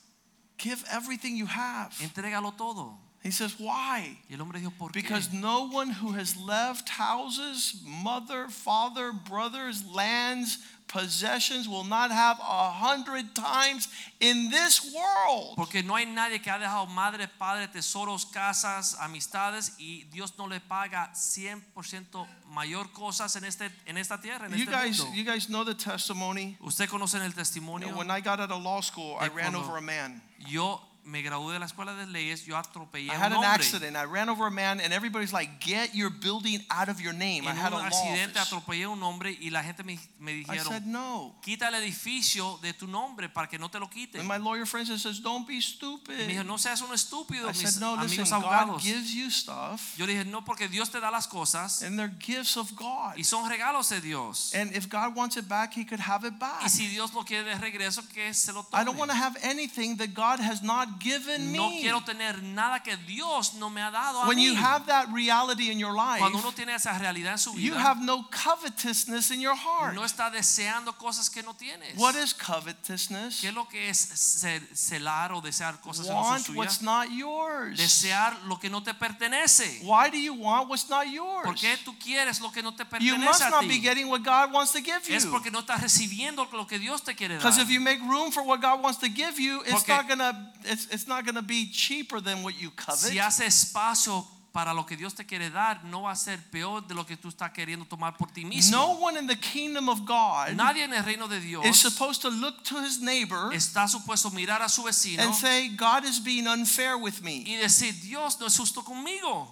Give 0.57 0.83
everything 0.91 1.37
you 1.37 1.47
have. 1.47 1.93
Entrégalo 2.01 2.57
todo. 2.57 2.97
He 3.23 3.33
says, 3.33 3.59
why? 3.59 4.19
Y 4.31 4.35
el 4.37 4.41
hombre 4.41 4.61
dijo, 4.61 4.73
¿por 4.79 4.91
qué? 4.91 5.03
Because 5.03 5.33
no 5.33 5.69
one 5.69 5.91
who 5.91 6.13
has 6.13 6.37
left 6.37 6.89
houses, 6.89 7.83
mother, 7.85 8.47
father, 8.49 9.11
brothers, 9.13 9.85
lands, 9.93 10.59
possessions 10.89 11.69
will 11.69 11.85
not 11.85 12.11
have 12.11 12.39
a 12.41 12.71
hundred 12.71 13.35
times 13.35 13.89
in 14.21 14.51
this 14.51 14.93
world. 14.95 15.57
Porque 15.57 15.83
no 15.85 15.95
hay 15.97 16.07
nadie 16.07 16.41
que 16.41 16.51
ha 16.51 16.59
dejado 16.59 16.87
madre, 16.89 17.29
padre, 17.39 17.69
tesoros, 17.69 18.25
casas, 18.27 18.97
amistades 19.01 19.73
y 19.79 20.05
Dios 20.13 20.35
no 20.39 20.47
le 20.47 20.61
paga 20.61 21.11
100% 21.15 22.27
mayor 22.49 22.91
cosas 22.93 23.35
en 23.37 23.45
este 23.45 23.71
en 23.87 23.97
esta 23.97 24.21
tierra, 24.21 24.47
en 24.47 24.53
You 24.53 24.65
este 24.65 24.71
guys, 24.71 24.99
mundo. 25.01 25.15
you 25.17 25.25
guys 25.25 25.47
know 25.49 25.65
the 25.65 25.75
testimony. 25.75 26.57
Usted 26.61 26.89
conocen 26.89 27.23
el 27.23 27.33
testimonio. 27.33 27.95
When 27.97 28.11
I 28.11 28.21
got 28.21 28.41
out 28.41 28.51
of 28.51 28.63
law 28.63 28.81
school, 28.81 29.17
I 29.21 29.29
ran 29.29 29.55
over 29.55 29.77
a 29.77 29.83
man. 29.83 30.23
Yo 30.39 30.81
me 31.07 31.23
gradué 31.23 31.53
de 31.55 31.59
la 31.61 31.67
escuela 31.67 31.95
de 31.95 32.07
leyes, 32.07 32.45
yo 32.45 32.57
atropellé 32.57 33.07
I 33.07 33.15
a 33.15 33.19
had 33.19 33.27
an 33.33 33.39
hombre. 33.39 33.49
accident. 33.49 33.97
I 33.97 34.05
ran 34.05 34.29
over 34.29 34.47
a 34.47 34.51
man, 34.51 34.81
and 34.81 34.93
everybody's 34.93 35.33
like, 35.33 35.59
"Get 35.65 35.95
your 35.95 36.11
building 36.11 36.65
out 36.69 36.89
of 36.89 37.01
your 37.01 37.15
name." 37.15 37.45
I 37.47 37.51
En 37.53 37.57
had 37.57 37.73
a 37.73 37.77
un 37.77 37.83
law 37.83 37.87
accidente 37.87 38.39
office. 38.41 38.55
atropellé 38.55 38.85
a 38.85 38.89
un 38.91 39.03
hombre 39.03 39.31
y 39.41 39.51
la 39.51 39.63
gente 39.63 39.85
me, 39.85 39.99
me 40.19 40.33
I 40.33 40.35
dijeron, 40.45 40.67
said 40.69 40.83
no, 40.83 41.39
quita 41.43 41.69
el 41.69 41.75
edificio 41.77 42.59
de 42.61 42.73
tu 42.75 42.87
nombre 42.87 43.29
para 43.29 43.49
que 43.49 43.59
no 43.59 43.69
te 43.71 43.79
lo 43.79 43.89
quiten. 43.89 44.21
and 44.21 44.29
my 44.29 44.37
lawyer 44.39 44.67
friend 44.67 44.87
says, 44.87 45.21
"Don't 45.23 45.47
be 45.47 45.55
Y 45.55 45.57
me 45.59 45.63
stupid." 45.63 46.27
dijo, 46.29 46.45
no 46.45 46.59
seas 46.59 46.81
un 46.83 46.93
estúpido, 46.93 47.45
I 47.49 47.53
mis 47.53 47.59
said, 47.75 47.81
"No, 47.81 47.95
listen. 47.97 48.21
amigos 48.21 48.31
God 48.31 48.45
abogados. 48.45 48.83
gives 48.83 49.13
you 49.15 49.31
stuff, 49.31 49.97
Yo 49.97 50.07
dije, 50.07 50.25
no, 50.25 50.45
porque 50.45 50.69
Dios 50.69 50.91
te 50.91 51.01
da 51.01 51.11
las 51.11 51.27
cosas 51.29 51.83
and 51.83 51.99
they're 51.99 52.13
gifts 52.19 52.57
of 52.57 52.73
God. 52.75 53.15
y 53.17 53.23
son 53.25 53.49
regalos 53.49 53.89
de 53.91 54.01
Dios. 54.01 54.53
And 54.55 54.75
if 54.75 54.89
God 54.89 55.15
wants 55.15 55.37
it 55.37 55.47
back, 55.49 55.73
He 55.77 55.85
could 55.87 56.01
have 56.01 56.25
it 56.27 56.39
back. 56.39 56.63
Y 56.65 56.69
si 56.69 56.89
Dios 56.89 57.13
lo 57.15 57.25
quiere 57.25 57.45
de 57.45 57.55
regreso, 57.59 58.03
que 58.13 58.35
se 58.35 58.53
lo 58.53 58.67
I 58.73 58.85
don't 58.85 58.97
want 58.99 59.11
tome. 59.11 59.19
to 59.21 59.25
have 59.25 59.37
anything 59.43 59.97
that 59.99 60.09
God 60.15 60.41
has 60.41 60.63
not 60.63 60.96
given 60.99 61.53
No 61.53 61.71
quiero 61.71 62.03
tener 62.03 62.43
nada 62.43 62.83
que 62.83 62.97
Dios 63.07 63.55
no 63.55 63.71
me 63.71 63.81
ha 63.83 63.91
dado 63.91 64.23
a 64.23 64.27
When 64.29 64.39
mí. 64.39 64.45
you 64.47 64.55
have 64.57 64.87
that 64.87 65.09
reality 65.13 65.71
in 65.71 65.79
your 65.79 65.95
life, 65.95 66.19
Cuando 66.19 66.39
uno 66.39 66.53
tiene 66.53 66.75
esa 66.75 66.99
realidad 66.99 67.33
en 67.33 67.39
su 67.39 67.55
you 67.59 67.75
have 67.75 68.01
no 68.03 68.29
covetousness 68.31 69.31
in 69.31 69.41
your 69.41 69.57
heart. 69.57 69.95
no 69.95 70.05
está 70.05 70.31
deseando 70.31 70.97
cosas 70.97 71.29
que 71.31 71.43
no 71.43 71.55
tienes. 71.55 71.97
What 71.97 72.15
is 72.17 72.33
covetousness? 72.35 73.41
¿Qué 73.41 73.49
es 73.49 73.55
lo 73.55 73.67
que 73.69 73.89
es 73.89 73.99
ce- 73.99 74.61
celar 74.75 75.33
o 75.33 75.41
desear 75.41 75.81
cosas 75.81 76.07
que 76.07 76.13
no 76.13 76.23
son 76.23 76.33
Want 76.33 76.49
what's 76.57 76.83
not 76.83 77.09
yours. 77.11 77.77
Desear 77.79 78.37
lo 78.47 78.59
que 78.59 78.71
no 78.71 78.83
te 78.83 78.95
pertenece. 78.95 79.81
Why 79.83 80.11
do 80.11 80.17
you 80.19 80.35
want 80.35 80.69
what's 80.69 80.89
not 80.89 81.07
yours? 81.07 81.45
¿Por 81.45 81.55
qué 81.55 81.77
tú 81.85 81.97
quieres 81.99 82.41
lo 82.41 82.51
que 82.51 82.63
no 82.63 82.75
te 82.75 82.85
You 83.01 83.17
must 83.19 83.43
a 83.43 83.51
not 83.51 83.67
be 83.67 83.79
getting 83.79 84.09
what 84.09 84.23
God 84.23 84.53
wants 84.53 84.73
to 84.73 84.79
give 84.81 85.01
Es 85.09 85.25
you. 85.25 85.31
porque 85.31 85.51
no 85.51 85.61
estás 85.61 85.81
recibiendo 85.83 86.49
lo 86.53 86.67
que 86.67 86.79
Dios 86.79 87.03
te 87.03 87.15
quiere 87.15 87.35
dar. 87.35 87.43
Because 87.43 87.61
if 87.61 87.69
you 87.69 87.81
make 87.81 88.01
room 88.03 88.31
for 88.33 88.43
what 88.43 88.61
God 88.61 88.81
wants 88.83 88.99
to 89.01 89.09
give 89.09 89.39
you, 89.41 89.61
it's 89.63 89.73
Porque- 89.73 89.89
not 89.93 90.09
gonna 90.09 90.53
it's, 90.65 90.86
it's 90.91 91.07
not 91.07 91.25
gonna 91.25 91.43
be 91.43 91.71
cheaper 91.71 92.21
than 92.21 92.43
what 92.43 92.55
you 92.61 92.71
covet. 92.71 93.11
Si 93.11 93.19
hace 93.19 93.47
espacio 93.47 94.27
para 94.53 94.73
lo 94.73 94.87
que 94.87 94.97
Dios 94.97 95.13
te 95.15 95.25
quiere 95.25 95.51
dar, 95.51 95.85
no 95.85 96.03
va 96.03 96.13
a 96.13 96.17
ser 96.17 96.39
peor 96.51 96.81
de 96.81 96.95
lo 96.95 97.05
que 97.05 97.17
tú 97.17 97.29
estás 97.29 97.53
queriendo 97.53 97.85
tomar 97.85 98.17
por 98.17 98.31
ti 98.31 98.43
mismo. 98.43 98.71
No 98.71 98.93
one 98.93 99.19
in 99.19 99.27
the 99.27 99.37
kingdom 99.37 99.91
of 99.91 100.07
God 100.07 100.55
Nadie 100.55 100.85
en 100.85 100.95
el 100.95 101.05
reino 101.05 101.29
de 101.29 101.41
Dios 101.41 101.67
is 101.67 101.79
supposed 101.79 102.23
to 102.23 102.31
look 102.31 102.65
to 102.65 102.81
his 102.83 102.99
neighbor 103.01 103.53
está 103.53 103.87
supuesto 103.87 104.31
mirar 104.31 104.63
a 104.63 104.69
su 104.71 104.83
vecino 104.83 105.23
and 105.23 105.35
say, 105.35 105.69
God 105.69 106.05
is 106.07 106.19
being 106.19 106.47
unfair 106.47 106.97
with 106.97 107.21
me. 107.21 107.45
y 107.47 107.57
decir, 107.57 107.93
Dios 108.01 108.41
no 108.41 108.47
es 108.47 108.57
justo 108.57 108.83
conmigo. 108.83 109.47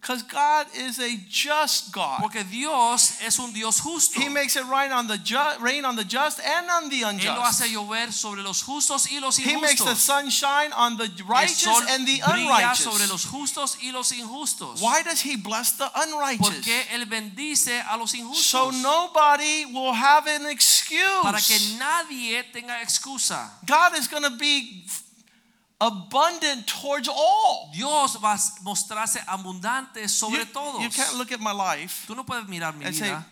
Because 0.00 0.22
God 0.22 0.66
is 0.74 0.98
a 0.98 1.18
just 1.28 1.92
God. 1.92 2.20
Porque 2.20 2.42
Dios 2.50 3.20
es 3.20 3.38
un 3.38 3.52
Dios 3.52 3.80
justo. 3.80 4.18
He 4.18 4.30
makes 4.30 4.56
it 4.56 4.64
rain 4.64 4.92
on 4.92 5.06
the 5.06 5.18
just, 5.18 5.60
rain 5.60 5.84
on 5.84 5.94
the 5.94 6.04
just 6.04 6.40
and 6.40 6.70
on 6.70 6.88
the 6.88 7.02
unjust. 7.02 7.28
Él 7.28 7.36
lo 7.36 7.42
hace 7.42 7.68
llover 7.68 8.10
sobre 8.10 8.42
los 8.42 8.62
justos 8.62 9.12
y 9.12 9.20
los 9.20 9.38
injustos. 9.38 9.52
He 9.52 9.60
makes 9.60 9.84
the 9.84 9.94
sun 9.94 10.30
shine 10.30 10.72
on 10.72 10.96
the 10.96 11.04
El 11.04 11.26
righteous 11.26 11.60
sol 11.60 11.82
and 11.90 12.06
the 12.06 12.18
brilla 12.22 12.74
sobre 12.74 13.06
los 13.08 13.26
justos 13.26 13.76
y 13.82 13.92
los 13.92 14.10
injustos. 14.12 14.80
Why 14.80 15.02
does 15.02 15.20
he 15.20 15.36
bless 15.36 15.72
the 15.72 15.90
unrighteous? 15.94 16.48
Porque 16.48 16.86
Él 16.94 17.04
bendice 17.04 17.82
a 17.86 17.98
los 17.98 18.14
injustos. 18.14 18.46
So 18.46 18.70
nobody 18.70 19.66
will 19.66 19.92
have 19.92 20.26
an 20.26 20.46
excuse. 20.46 21.22
Para 21.22 21.40
que 21.40 21.58
nadie 21.78 22.42
tenga 22.54 22.80
excusa. 22.80 23.50
God 23.66 23.98
is 23.98 24.08
going 24.08 24.22
to 24.22 24.30
be 24.30 24.86
abundant 25.80 26.66
towards 26.66 27.08
all. 27.08 27.70
Dios 27.72 28.16
va 28.22 28.34
a 28.34 28.38
mostrarse 28.62 29.18
abundante 29.26 30.08
sobre 30.08 30.40
You, 30.40 30.44
todos. 30.52 30.82
you 30.82 30.90
can't 30.90 31.16
look 31.16 31.32
at 31.32 31.40
my 31.40 31.52
life. 31.52 32.04
Tú 32.06 32.14
no 32.14 32.24
puedes 32.24 32.46
mirar 32.48 32.74
mi 32.76 32.84
And 32.84 32.94
say- 32.94 33.08
vida 33.10 33.26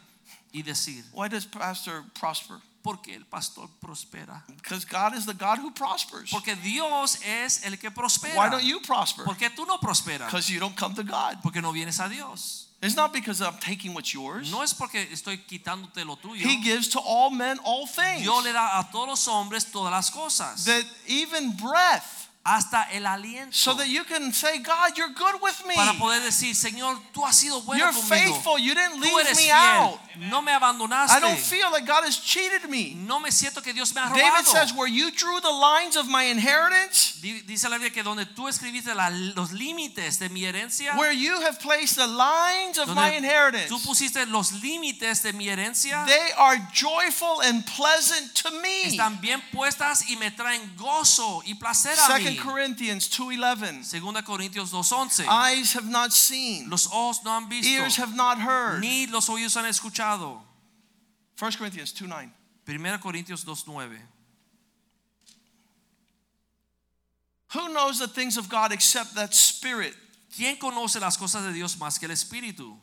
y 0.52 0.62
decir, 0.62 1.04
Why 1.12 1.28
does 1.28 1.44
pastor 1.44 2.04
prosper? 2.14 2.60
¿por 2.82 3.02
qué 3.02 3.14
el 3.16 3.26
pastor 3.26 3.68
prospera? 3.80 4.42
Because 4.56 4.86
God 4.86 5.14
is 5.14 5.26
the 5.26 5.34
God 5.34 5.58
who 5.58 5.70
prospers. 5.72 6.30
Porque 6.30 6.54
Dios 6.62 7.18
es 7.22 7.62
el 7.66 7.76
que 7.76 7.90
prospera. 7.90 8.34
Why 8.34 8.48
don't 8.48 8.64
you 8.64 8.80
prosper? 8.80 9.24
¿Por 9.24 9.36
qué 9.36 9.50
tú 9.50 9.66
no 9.66 9.78
prosperas? 9.78 10.30
Because 10.30 10.48
you 10.48 10.58
don't 10.58 10.74
come 10.76 10.94
to 10.94 11.02
God. 11.02 11.42
Porque 11.42 11.60
no 11.60 11.72
vienes 11.72 12.00
a 12.00 12.08
Dios. 12.08 12.64
It's 12.80 12.94
not 12.94 13.12
because 13.12 13.42
I'm 13.42 13.58
taking 13.58 13.92
what's 13.92 14.14
yours. 14.14 14.50
No 14.52 14.62
es 14.62 14.72
porque 14.72 15.08
estoy 15.12 15.38
quitándote 15.44 16.04
lo 16.06 16.16
tuyo. 16.16 16.40
He 16.46 16.62
gives 16.62 16.88
to 16.90 17.00
all 17.00 17.28
men 17.30 17.58
all 17.64 17.86
things. 17.86 18.22
Dios 18.22 18.44
le 18.44 18.52
da 18.52 18.78
a 18.78 18.88
todos 18.90 19.08
los 19.08 19.26
hombres 19.28 19.70
todas 19.70 19.90
las 19.90 20.10
cosas. 20.10 20.64
That 20.64 20.84
even 21.06 21.56
breath. 21.56 22.17
Hasta 22.44 22.84
el 22.92 23.04
aliento. 23.06 23.52
So 23.52 23.74
that 23.74 23.88
you 23.88 24.04
can 24.04 24.32
say, 24.32 24.58
God, 24.58 24.96
you're 24.96 25.12
good 25.12 25.40
with 25.42 25.66
me. 25.66 25.74
para 25.74 25.92
poder 25.98 26.22
decir, 26.22 26.54
Señor, 26.54 26.98
tú 27.12 27.24
has 27.26 27.36
sido 27.36 27.60
bueno 27.62 27.78
You're 27.84 27.92
conmigo. 27.92 28.08
faithful. 28.08 28.58
You 28.58 28.74
didn't 28.74 29.00
leave 29.00 29.14
me 29.16 29.34
fiel. 29.34 29.52
out. 29.54 30.00
No 30.16 30.40
me 30.42 30.52
abandonaste. 30.52 31.16
I 31.16 31.20
don't 31.20 31.38
feel 31.38 31.70
that 31.72 31.84
God 31.86 32.04
has 32.04 32.16
cheated 32.18 32.68
me. 32.70 32.94
no 32.94 33.20
me 33.20 33.30
siento 33.30 33.62
que 33.62 33.72
Dios 33.74 33.94
me 33.94 34.00
ha 34.00 34.08
robado. 34.08 34.18
David 34.18 34.46
says, 34.46 34.72
Where 34.72 34.88
you 34.88 35.10
drew 35.10 35.40
the 35.40 35.50
lines 35.52 35.96
of 35.96 36.08
my 36.08 36.24
inheritance, 36.24 37.18
Dice 37.20 37.64
la 37.68 37.76
Biblia 37.78 37.90
que 37.90 38.02
donde 38.02 38.26
tú 38.26 38.48
escribiste 38.48 38.94
la- 38.94 39.10
los 39.10 39.52
límites 39.52 40.18
de 40.18 40.28
mi 40.28 40.44
herencia, 40.44 40.96
where 40.96 41.12
you 41.12 41.40
have 41.42 41.58
placed 41.60 41.96
the 41.96 42.06
lines 42.06 42.78
of 42.78 42.88
my 42.94 43.10
inheritance, 43.16 43.68
tú 43.68 43.78
pusiste 43.82 44.24
los 44.26 44.52
límites 44.62 45.22
de 45.22 45.32
mi 45.32 45.48
herencia, 45.48 46.04
they 46.06 46.32
are 46.36 46.56
joyful 46.72 47.40
and 47.42 47.64
pleasant 47.66 48.32
to 48.34 48.50
me. 48.62 48.84
están 48.84 49.20
bien 49.20 49.42
puestas 49.52 50.08
y 50.08 50.16
me 50.16 50.30
traen 50.30 50.74
gozo 50.76 51.42
y 51.44 51.54
placer 51.54 51.92
a 51.98 52.16
mí. 52.18 52.24
Second 52.36 52.44
Corinthians 52.44 53.08
2:11. 53.08 53.84
Segunda 53.84 54.22
Corintios 54.22 54.70
2:11. 54.70 55.26
Eyes 55.28 55.72
have 55.74 55.88
not 55.88 56.12
seen, 56.12 56.68
Los 56.68 56.86
ojos 56.86 57.22
no 57.24 57.32
han 57.32 57.48
visto, 57.48 57.68
ears 57.68 57.96
have 57.96 58.14
not 58.14 58.38
heard. 58.38 58.80
ni 58.80 59.06
los 59.06 59.28
oídos 59.28 59.56
han 59.56 59.66
escuchado. 59.66 60.42
1 61.36 61.52
Corinthians 61.58 61.92
2:9. 61.92 62.30
Primera 62.64 62.98
Corintios 63.00 63.44
2:9. 63.44 63.98
Who 67.54 67.68
knows 67.70 67.98
the 67.98 68.08
things 68.08 68.36
of 68.36 68.48
God 68.48 68.72
except 68.72 69.14
that 69.14 69.32
spirit? 69.34 69.96
¿Quién 70.36 70.58
conoce 70.58 71.00
las 71.00 71.16
cosas 71.16 71.42
de 71.44 71.52
Dios 71.52 71.76
más 71.76 71.98
que 71.98 72.06
el 72.06 72.12
Espíritu? 72.12 72.78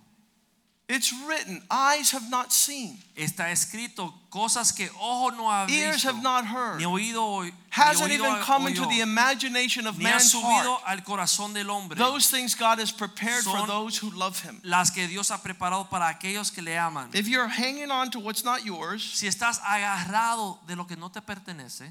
It's 0.88 1.12
written, 1.28 1.64
eyes 1.72 2.12
have 2.12 2.30
not 2.30 2.54
seen, 2.54 3.00
Está 3.16 3.50
escrito 3.50 4.14
cosas 4.30 4.72
que 4.72 4.88
ojo 5.02 5.36
no 5.36 5.50
ha 5.50 5.66
ears 5.68 6.04
have 6.04 6.22
not 6.22 6.46
heard, 6.46 6.78
ni 6.78 6.86
oído, 6.86 7.52
hasn't 7.72 8.12
oído 8.12 8.20
even 8.20 8.36
come 8.44 8.68
into 8.68 8.86
the 8.86 9.00
imagination 9.00 9.88
of 9.88 9.98
ni 9.98 10.04
man's 10.04 10.32
heart. 10.32 10.84
al 10.86 10.98
corazón 10.98 11.56
del 11.56 11.72
hombre. 11.72 11.98
Those 11.98 12.30
things 12.30 12.54
God 12.54 12.78
has 12.78 12.92
prepared 12.92 13.44
for 13.44 13.66
those 13.66 13.98
who 13.98 14.12
love 14.12 14.40
Him. 14.42 14.62
las 14.64 14.92
que 14.92 15.08
Dios 15.08 15.32
ha 15.32 15.40
preparado 15.40 15.90
para 15.90 16.08
aquellos 16.08 16.54
que 16.54 16.62
le 16.62 16.78
aman. 16.78 17.10
If 17.14 17.28
you're 17.28 17.48
hanging 17.48 17.90
on 17.90 18.12
to 18.12 18.20
what's 18.20 18.44
not 18.44 18.64
yours, 18.64 19.02
Si 19.02 19.26
estás 19.26 19.60
agarrado 19.62 20.60
de 20.68 20.76
lo 20.76 20.86
que 20.86 20.96
no 20.96 21.10
te 21.10 21.22
pertenece, 21.22 21.90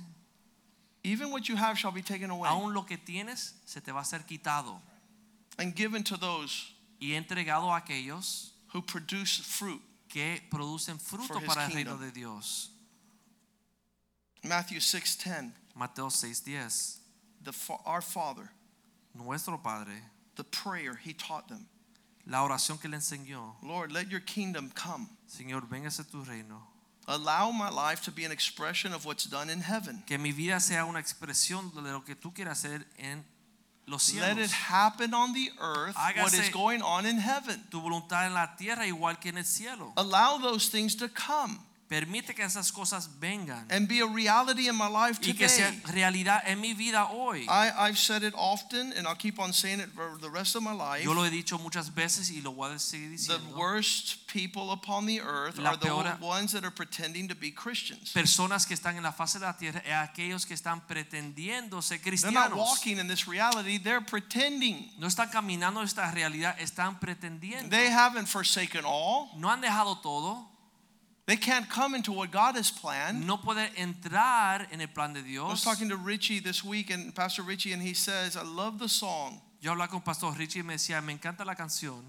even 1.03 1.33
what 1.33 1.49
you 1.49 1.57
have 1.57 1.77
shall 1.77 1.91
be 1.91 2.01
taken 2.03 2.31
away 2.31 2.49
aún 2.49 2.73
lo 2.73 2.83
que 2.85 2.97
tienes 2.97 3.55
se 3.67 3.81
te 3.81 3.91
va 3.91 4.03
a 4.03 4.05
ser 4.05 4.21
quitado 4.21 4.81
and 5.59 5.75
given 5.75 6.05
to 6.05 6.17
those 6.17 6.73
y 7.01 7.15
entregado 7.15 7.73
a 7.75 7.81
aquellos 7.81 8.53
who 8.75 8.83
produce 8.83 9.39
fruit. 9.39 9.81
que 10.09 10.41
producen 10.51 10.99
fruto 11.01 11.41
para 11.47 11.65
el 11.67 11.73
reino 11.73 11.97
de 11.97 12.11
Dios. 12.11 12.71
Matthew 14.45 14.81
6:10, 14.81 15.53
Mateo 15.75 16.09
6:10. 16.09 16.99
the 17.43 17.53
our 17.85 18.03
Father, 18.03 18.51
Nuestro 19.15 19.57
Padre, 19.59 20.03
the 20.37 20.45
prayer 20.45 20.95
He 20.97 21.15
taught 21.15 21.49
them. 21.49 21.67
la 22.27 22.39
oración 22.43 22.81
que 22.81 22.89
le 22.89 22.97
enseñó, 22.97 23.55
Lord, 23.63 23.93
let 23.93 24.09
your 24.11 24.21
kingdom 24.21 24.71
come. 24.71 25.09
Señor, 25.27 25.67
véngase 25.67 26.05
tu 26.11 26.23
reino. 26.23 26.63
Allow 27.07 27.51
my 27.51 27.69
life 27.69 28.03
to 28.03 28.11
be 28.11 28.25
an 28.25 28.33
expression 28.33 28.93
of 28.95 29.05
what's 29.05 29.25
done 29.25 29.51
in 29.51 29.61
heaven. 29.61 30.03
Que 30.07 30.17
mi 30.17 30.33
vida 30.33 30.59
sea 30.61 30.87
una 30.87 31.01
expresión 31.01 31.73
de 31.75 31.83
lo 31.83 32.01
que 32.01 32.15
tú 32.15 32.33
quieras 32.33 32.65
hacer 32.65 32.85
en 32.99 33.25
los 33.87 34.15
Let 34.15 34.39
it 34.39 34.51
happen 34.51 35.13
on 35.15 35.33
the 35.33 35.51
earth 35.61 35.97
what 36.17 36.33
is 36.33 36.49
going 36.51 36.83
on 36.83 37.07
in 37.07 37.19
heaven. 37.19 37.63
Tu 37.71 37.81
voluntad 37.81 38.27
en 38.27 38.35
la 38.35 38.57
tierra 38.57 38.87
igual 38.87 39.21
que 39.21 39.31
en 39.31 39.39
el 39.39 39.45
cielo. 39.45 39.93
Allow 39.97 40.39
those 40.39 40.69
things 40.69 40.95
to 40.97 41.09
come 41.09 41.61
Permite 41.89 42.35
que 42.35 42.43
esas 42.43 42.73
cosas 42.73 43.09
vengan 43.21 43.67
and 43.71 43.87
be 43.87 44.01
a 44.01 44.07
reality 44.07 44.69
in 44.69 44.75
my 44.77 44.89
life 44.89 45.19
y 45.23 45.35
que 45.35 45.49
sea 45.49 45.71
today. 45.71 45.93
realidad 45.93 46.43
en 46.47 46.61
mi 46.61 46.73
vida 46.75 47.05
hoy. 47.13 47.47
I, 47.49 47.71
I've 47.77 47.99
said 47.99 48.23
it 48.25 48.33
often 48.37 48.93
and 48.97 49.07
I'll 49.07 49.15
keep 49.15 49.39
on 49.39 49.53
saying 49.53 49.81
it 49.81 49.91
for 49.95 50.17
the 50.21 50.31
rest 50.31 50.57
of 50.57 50.63
my 50.63 50.73
life. 50.73 51.05
Yo 51.05 51.13
lo 51.13 51.23
he 51.25 51.31
dicho 51.31 51.59
muchas 51.59 51.91
veces 51.95 52.31
y 52.31 52.41
lo 52.43 52.53
voy 52.53 52.73
a 52.73 52.79
seguir 52.79 53.11
The 53.11 53.17
diciendo. 53.39 53.57
worst 53.57 54.27
people 54.29 54.73
upon 54.73 55.05
the 55.07 55.21
earth 55.21 55.59
La 55.59 55.73
are 55.73 55.77
the 55.77 56.17
ones 56.25 56.53
that 56.53 56.65
are 56.65 56.71
pretending 56.75 57.29
to 57.29 57.35
be 57.35 57.51
Christians. 57.53 58.13
Personas 58.15 58.67
que 58.67 58.75
están 58.75 58.97
en 58.97 59.03
la 59.03 59.13
fase 59.13 59.39
de 59.39 59.45
la 59.45 59.57
tierra 59.57 59.81
es 59.85 59.93
aquellos 59.93 60.47
que 60.47 60.55
están 60.55 60.81
pretendiendo 60.87 61.83
ser 61.83 61.99
They're 62.01 62.33
not 62.33 62.51
cristianos. 62.51 62.59
walking 62.59 62.99
in 62.99 63.09
this 63.09 63.29
reality, 63.29 63.79
they're 63.79 64.01
pretending. 64.01 64.91
No 64.99 65.07
están 65.07 65.29
caminando 65.31 65.83
esta 65.83 66.11
realidad, 66.11 66.57
están 66.59 66.99
pretendiendo. 66.99 67.69
They 67.69 67.89
haven't 67.91 68.27
forsaken 68.27 68.85
all. 68.87 69.29
No 69.37 69.51
han 69.51 69.61
dejado 69.61 69.99
todo. 70.01 70.51
They 71.27 71.37
can't 71.37 71.69
come 71.71 71.95
into 71.95 72.13
what 72.13 72.31
God 72.31 72.55
has 72.57 72.71
planned. 72.71 73.27
No 73.27 73.39
pueden 73.39 73.71
entrar 73.77 74.67
en 74.71 74.83
el 74.83 74.89
plan 74.89 75.15
de 75.15 75.23
Dios. 75.23 75.49
I 75.49 75.53
was 75.53 75.65
talking 75.65 75.89
to 75.89 75.97
Richie 75.97 76.39
this 76.39 76.63
week 76.63 76.91
and 76.91 77.15
Pastor 77.15 77.43
Richie, 77.43 77.73
and 77.73 77.81
he 77.81 77.95
says, 77.95 78.37
I 78.37 78.43
love 78.43 78.79
the 78.79 78.89
song. 78.89 79.41
Yo 79.61 79.73
hablaba 79.73 79.89
con 79.89 80.03
Pastor 80.03 80.33
Richie 80.37 80.61
y 80.61 80.63
me 80.63 80.75
decía, 80.75 81.03
me 81.03 81.15
encanta 81.15 81.47
la 81.47 81.55
canción. 81.55 82.03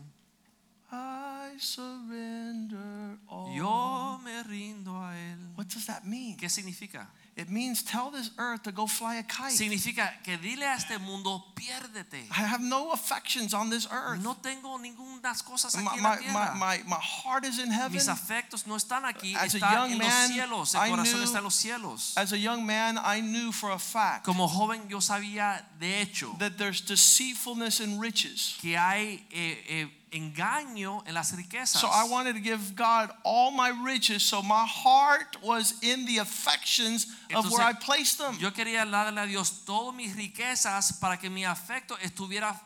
I 0.91 1.57
surrender 1.57 3.17
all. 3.29 3.55
Yo 3.55 4.19
me 4.21 4.43
rindo 4.43 5.01
a 5.01 5.15
él. 5.15 5.55
What 5.55 5.69
does 5.69 5.85
that 5.85 6.03
mean? 6.05 6.35
¿Qué 6.35 6.49
significa? 6.49 7.07
It 7.37 7.49
means 7.49 7.83
tell 7.83 8.11
this 8.11 8.31
earth 8.37 8.63
to 8.63 8.71
go 8.71 8.87
fly 8.87 9.15
a 9.17 9.23
kite. 9.23 9.51
Significa 9.51 10.09
que 10.23 10.37
dile 10.37 10.63
a 10.63 10.75
este 10.77 10.97
mundo, 11.01 11.43
piérdete. 11.53 12.23
I 12.31 12.43
have 12.47 12.61
no 12.61 12.91
affections 12.93 13.53
on 13.53 13.69
this 13.69 13.85
earth. 13.91 14.23
No 14.23 14.35
tengo 14.41 14.77
ninguna 14.77 15.33
cosas 15.43 15.75
aquí 15.75 15.83
My, 15.83 15.97
en 15.97 16.03
la 16.03 16.09
my, 16.11 16.15
my, 16.15 16.21
tierra. 16.21 16.55
my, 16.55 16.83
my 16.87 16.95
heart 17.01 17.43
is 17.43 17.59
in 17.59 17.69
heaven. 17.69 17.91
Mis 17.91 18.07
afectos 18.07 18.65
no 18.65 18.75
están 18.77 19.03
aquí, 19.03 19.35
As 19.35 19.53
a 19.53 19.59
young 19.59 19.91
en 19.91 19.97
los 19.99 20.07
man, 20.07 20.29
cielos. 20.31 20.75
I 20.75 20.89
corazón 20.89 21.19
knew- 21.19 21.23
está 21.25 21.37
en 21.39 21.43
los 21.43 21.55
cielos. 21.55 22.13
As 22.15 22.31
a 22.31 22.37
young 22.37 22.65
man, 22.65 22.97
I 22.97 23.19
knew 23.19 23.51
for 23.51 23.71
a 23.71 23.79
fact 23.79 24.23
Como 24.23 24.47
joven 24.47 24.87
yo 24.87 24.99
sabía 25.01 25.61
de 25.77 26.01
hecho 26.01 26.37
that 26.39 26.57
there's 26.57 26.79
deceitfulness 26.79 27.81
in 27.81 27.99
riches. 27.99 28.55
que 28.61 28.77
hay 28.77 29.25
eh, 29.31 29.57
eh, 29.67 29.87
engaño 30.15 31.03
en 31.05 31.13
las 31.13 31.33
riquezas. 31.35 31.79
So 31.79 31.87
I 31.87 32.07
wanted 32.09 32.33
to 32.35 32.41
give 32.41 32.75
God 32.75 33.11
all 33.23 33.51
my 33.51 33.69
riches, 33.69 34.23
so 34.23 34.41
my 34.41 34.65
heart 34.65 35.37
was 35.41 35.75
in 35.81 36.05
the 36.05 36.19
affections 36.19 37.07
of 37.33 37.51
where 37.51 37.61
I 37.61 37.73
placed 37.73 38.17
them. 38.17 38.37
Yo 38.39 38.51
quería 38.51 38.85
darle 38.85 39.21
a 39.21 39.27
Dios 39.27 39.65
todas 39.65 39.93
mis 39.93 40.15
riquezas 40.15 40.99
para 40.99 41.17
que 41.17 41.29
mi 41.29 41.43
afecto 41.43 41.97
estuviera 42.01 42.59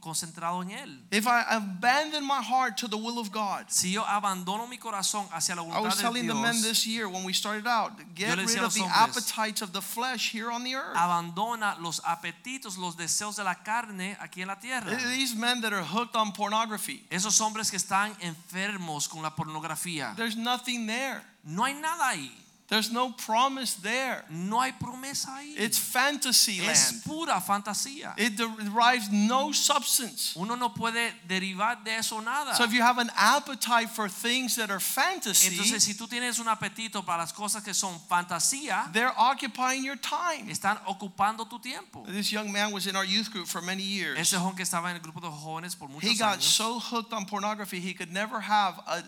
concentrado 0.00 0.62
en 0.62 0.70
Él. 0.70 0.98
If 1.10 1.26
I 1.26 1.44
abandon 1.50 2.24
my 2.24 2.42
heart 2.42 2.76
to 2.78 2.88
the 2.88 2.96
will 2.96 3.18
of 3.18 3.30
God, 3.30 3.66
Si 3.70 3.92
yo 3.92 4.02
abandono 4.04 4.66
mi 4.68 4.76
corazón 4.78 5.28
hacia 5.32 5.54
la 5.54 5.62
I 5.62 5.80
was 5.80 5.96
telling 5.98 6.26
the 6.26 6.34
men 6.34 6.60
this 6.62 6.86
year 6.86 7.08
when 7.08 7.24
we 7.24 7.32
started 7.32 7.66
out, 7.66 7.92
get 8.14 8.28
Yo 8.30 8.34
le 8.36 8.42
decía 8.42 8.56
rid 8.56 8.64
of 8.64 8.74
the 8.74 8.80
hombres, 8.82 9.16
appetites 9.32 9.62
of 9.62 9.72
the 9.72 9.80
flesh 9.80 10.30
here 10.32 10.50
on 10.50 10.64
the 10.64 10.74
earth. 10.74 10.96
abandona 10.96 11.76
los 11.80 12.00
apetitos, 12.00 12.76
los 12.76 12.96
deseos 12.96 13.36
de 13.36 13.44
la 13.44 13.54
carne 13.54 14.16
aquí 14.20 14.42
en 14.42 14.48
la 14.48 14.56
tierra. 14.56 14.90
These 14.96 15.34
men 15.36 15.60
that 15.60 15.72
are 15.72 15.84
hooked 15.84 16.16
on 16.16 16.32
pornography, 16.32 17.04
Esos 17.10 17.40
hombres 17.40 17.70
que 17.70 17.78
están 17.78 18.16
enfermos 18.20 19.08
con 19.08 19.22
la 19.22 19.30
pornografía. 19.30 20.14
there's 20.16 20.36
nothing 20.36 20.86
there. 20.86 21.22
No 21.44 21.64
hay 21.64 21.74
nada 21.74 22.08
ahí. 22.10 22.30
There's 22.72 22.90
no 22.90 23.10
promise 23.10 23.74
there. 23.74 24.24
No 24.30 24.58
hay 24.58 24.72
promesa 24.72 25.28
ahí. 25.36 25.52
It's 25.58 25.76
fantasy 25.76 26.58
es 26.64 26.90
land. 26.90 27.04
pura 27.04 27.38
fantasía. 27.38 28.14
It 28.16 28.34
derives 28.34 29.12
no 29.12 29.52
substance. 29.52 30.34
Uno 30.36 30.54
no 30.54 30.70
puede 30.70 31.12
derivar 31.28 31.84
de 31.84 31.90
eso 31.90 32.18
nada. 32.20 32.54
So 32.54 32.64
if 32.64 32.72
you 32.72 32.80
have 32.80 32.96
an 32.96 33.10
appetite 33.14 33.90
for 33.90 34.08
things 34.08 34.56
that 34.56 34.70
are 34.70 34.80
fantasy, 34.80 35.50
Entonces, 35.50 35.82
si 35.82 35.92
tú 35.92 36.08
tienes 36.08 36.38
un 36.38 36.48
apetito 36.48 37.04
para 37.04 37.18
las 37.18 37.32
cosas 37.34 37.62
que 37.62 37.74
son 37.74 38.00
fantasía, 38.08 38.90
they're 38.94 39.12
occupying 39.18 39.84
your 39.84 39.96
time. 39.96 40.48
están 40.48 40.78
ocupando 40.86 41.46
tu 41.46 41.58
tiempo. 41.58 42.06
This 42.06 42.32
young 42.32 42.50
man 42.50 42.72
was 42.72 42.86
in 42.86 42.96
our 42.96 43.04
youth 43.04 43.30
group 43.30 43.48
for 43.48 43.60
many 43.60 43.82
years. 43.82 44.18
Ese 44.18 44.38
joven 44.38 44.56
que 44.56 44.64
estaba 44.64 44.88
en 44.88 44.96
el 44.96 45.02
grupo 45.02 45.20
de 45.20 45.28
jóvenes 45.28 45.78
por 45.78 45.88
muchos 45.88 46.04
He 46.04 46.14
muchos 46.14 46.18
got 46.18 46.38
años, 46.38 46.42
so 46.44 46.78
hooked 46.78 47.12
on 47.12 47.26
pornography, 47.26 47.80
he 47.80 47.92
could 47.92 48.10
never 48.10 48.40
have 48.40 48.80
a, 48.86 49.02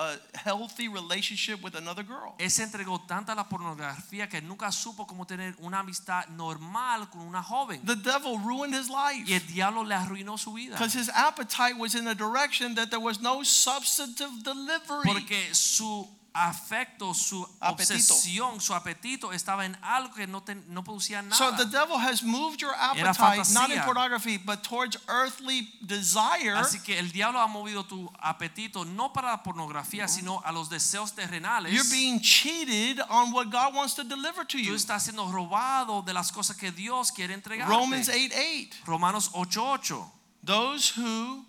a 0.00 0.16
healthy 0.34 0.88
relationship 0.88 1.62
with 1.62 1.74
another 1.76 2.02
girl. 2.02 2.34
él 2.38 2.50
se 2.50 2.62
entregó 2.62 3.00
tanta 3.06 3.32
a 3.32 3.34
la 3.34 3.44
pornografía 3.48 4.28
que 4.28 4.40
nunca 4.40 4.72
supo 4.72 5.06
cómo 5.06 5.26
tener 5.26 5.54
una 5.58 5.80
amistad 5.80 6.26
normal 6.28 7.10
con 7.10 7.20
una 7.20 7.42
joven. 7.42 7.84
The 7.84 7.96
devil 7.96 8.38
ruined 8.38 8.74
his 8.74 8.88
life 8.88 9.28
Y 9.30 9.34
el 9.34 9.46
diablo 9.46 9.84
le 9.84 9.94
arruinó 9.94 10.38
su 10.38 10.52
vida. 10.54 10.76
because 10.76 10.94
his 10.94 11.10
appetite 11.10 11.76
was 11.78 11.94
in 11.94 12.08
a 12.08 12.14
direction 12.14 12.74
that 12.76 12.88
there 12.88 13.00
was 13.00 13.20
no 13.20 13.42
substantive 13.44 14.42
delivery. 14.42 15.04
Porque 15.04 15.54
su 15.54 16.08
afecto, 16.32 17.12
su 17.14 17.42
Apetito. 17.60 17.94
obsesión, 17.94 18.60
su 18.60 18.72
apetito 18.74 19.32
estaba 19.32 19.64
en 19.66 19.76
algo 19.82 20.14
que 20.14 20.26
no, 20.26 20.42
ten- 20.42 20.64
no 20.68 20.82
producía 20.84 21.22
nada. 21.22 21.36
So 21.36 21.52
the 21.56 21.64
devil 21.66 21.96
has 21.98 22.22
moved 22.22 22.60
your 22.60 22.74
appetite 22.74 23.52
not 23.52 23.70
in 23.70 23.80
pornography 23.82 24.38
but 24.38 24.62
towards 24.62 24.96
earthly 25.08 25.68
desire. 25.82 26.54
Así 26.56 26.80
que 26.82 26.98
el 26.98 27.10
diablo 27.10 27.40
ha 27.40 27.46
movido 27.48 27.84
tu 27.84 28.10
apetito 28.20 28.84
no 28.84 29.12
para 29.12 29.28
la 29.30 29.42
pornografía, 29.42 30.06
sino 30.08 30.40
a 30.44 30.52
los 30.52 30.68
deseos 30.68 31.12
terrenales. 31.14 31.72
You're 31.72 31.90
being 31.90 32.20
cheated 32.20 33.00
on 33.08 33.32
what 33.32 33.50
God 33.50 33.74
wants 33.74 33.94
to 33.94 34.04
deliver 34.04 34.44
to 34.46 34.56
Tú 34.56 34.62
you. 34.62 34.74
estás 34.74 35.02
siendo 35.04 35.30
robado 35.30 36.02
de 36.04 36.12
las 36.14 36.30
cosas 36.32 36.56
que 36.56 36.70
Dios 36.70 37.10
quiere 37.12 37.34
entregarte. 37.34 37.72
Romans 37.72 38.08
8 38.08 38.32
8. 38.34 38.76
Romanos 38.86 39.30
8:8. 39.34 40.10
Those 40.42 40.90
who 40.96 41.44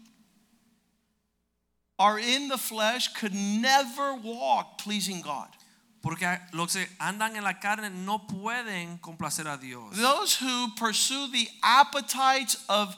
are 2.02 2.18
in 2.18 2.48
the 2.48 2.58
flesh 2.58 3.10
could 3.14 3.34
never 3.34 4.16
walk 4.16 4.80
pleasing 4.80 5.22
God. 5.22 5.48
Porque 6.02 6.26
los 6.52 6.74
que 6.74 6.88
andan 7.00 7.36
en 7.36 7.44
la 7.44 7.54
carne 7.54 7.92
no 7.92 8.18
pueden 8.18 8.98
complacer 8.98 9.46
a 9.46 9.56
Dios. 9.56 9.96
Those 9.96 10.36
who 10.36 10.70
pursue 10.76 11.28
the 11.32 11.48
appetites 11.62 12.58
of 12.68 12.96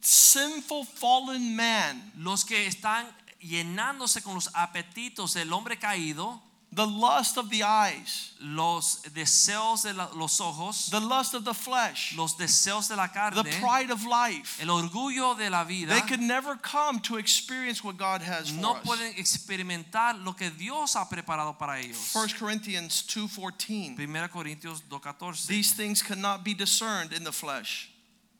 sinful 0.00 0.84
fallen 0.84 1.56
man, 1.56 2.12
Los 2.16 2.44
que 2.44 2.68
están 2.68 3.06
llenándose 3.40 4.22
con 4.22 4.34
los 4.34 4.48
apetitos 4.54 5.34
del 5.34 5.52
hombre 5.52 5.76
caído, 5.76 6.40
the 6.76 6.86
lust 6.86 7.38
of 7.38 7.48
the 7.50 7.62
eyes, 7.62 8.30
los 8.40 9.00
deseos 9.14 9.82
de 9.82 9.94
la- 9.94 10.10
los 10.14 10.38
ojos, 10.40 10.90
the 10.90 11.00
lust 11.00 11.32
of 11.34 11.44
the 11.44 11.54
flesh, 11.54 12.14
los 12.16 12.34
deseos 12.36 12.86
de 12.88 12.94
la 12.96 13.08
carne, 13.08 13.34
the 13.42 13.50
pride 13.60 13.90
of 13.90 14.04
life, 14.04 14.60
el 14.60 14.68
orgullo 14.68 15.34
de 15.36 15.48
la 15.48 15.64
vida, 15.64 15.88
they 15.88 16.02
could 16.02 16.20
never 16.20 16.54
come 16.56 17.00
to 17.00 17.16
experience 17.16 17.82
what 17.82 17.96
God 17.96 18.20
has 18.22 18.50
for 18.50 18.56
no 18.60 18.74
us. 18.74 18.84
pueden 18.86 19.12
experimentar 19.16 20.22
lo 20.22 20.32
que 20.34 20.50
Dios 20.50 20.94
ha 20.94 21.06
preparado 21.08 21.58
para 21.58 21.80
ellos. 21.80 21.96
1 22.14 22.38
Corinthians 22.38 23.02
2:14. 23.06 23.96
1 23.96 24.28
Corintios 24.28 24.82
2:14. 24.88 25.46
These 25.46 25.72
things 25.72 26.02
cannot 26.02 26.44
be 26.44 26.54
discerned 26.54 27.12
in 27.12 27.24
the 27.24 27.32
flesh. 27.32 27.88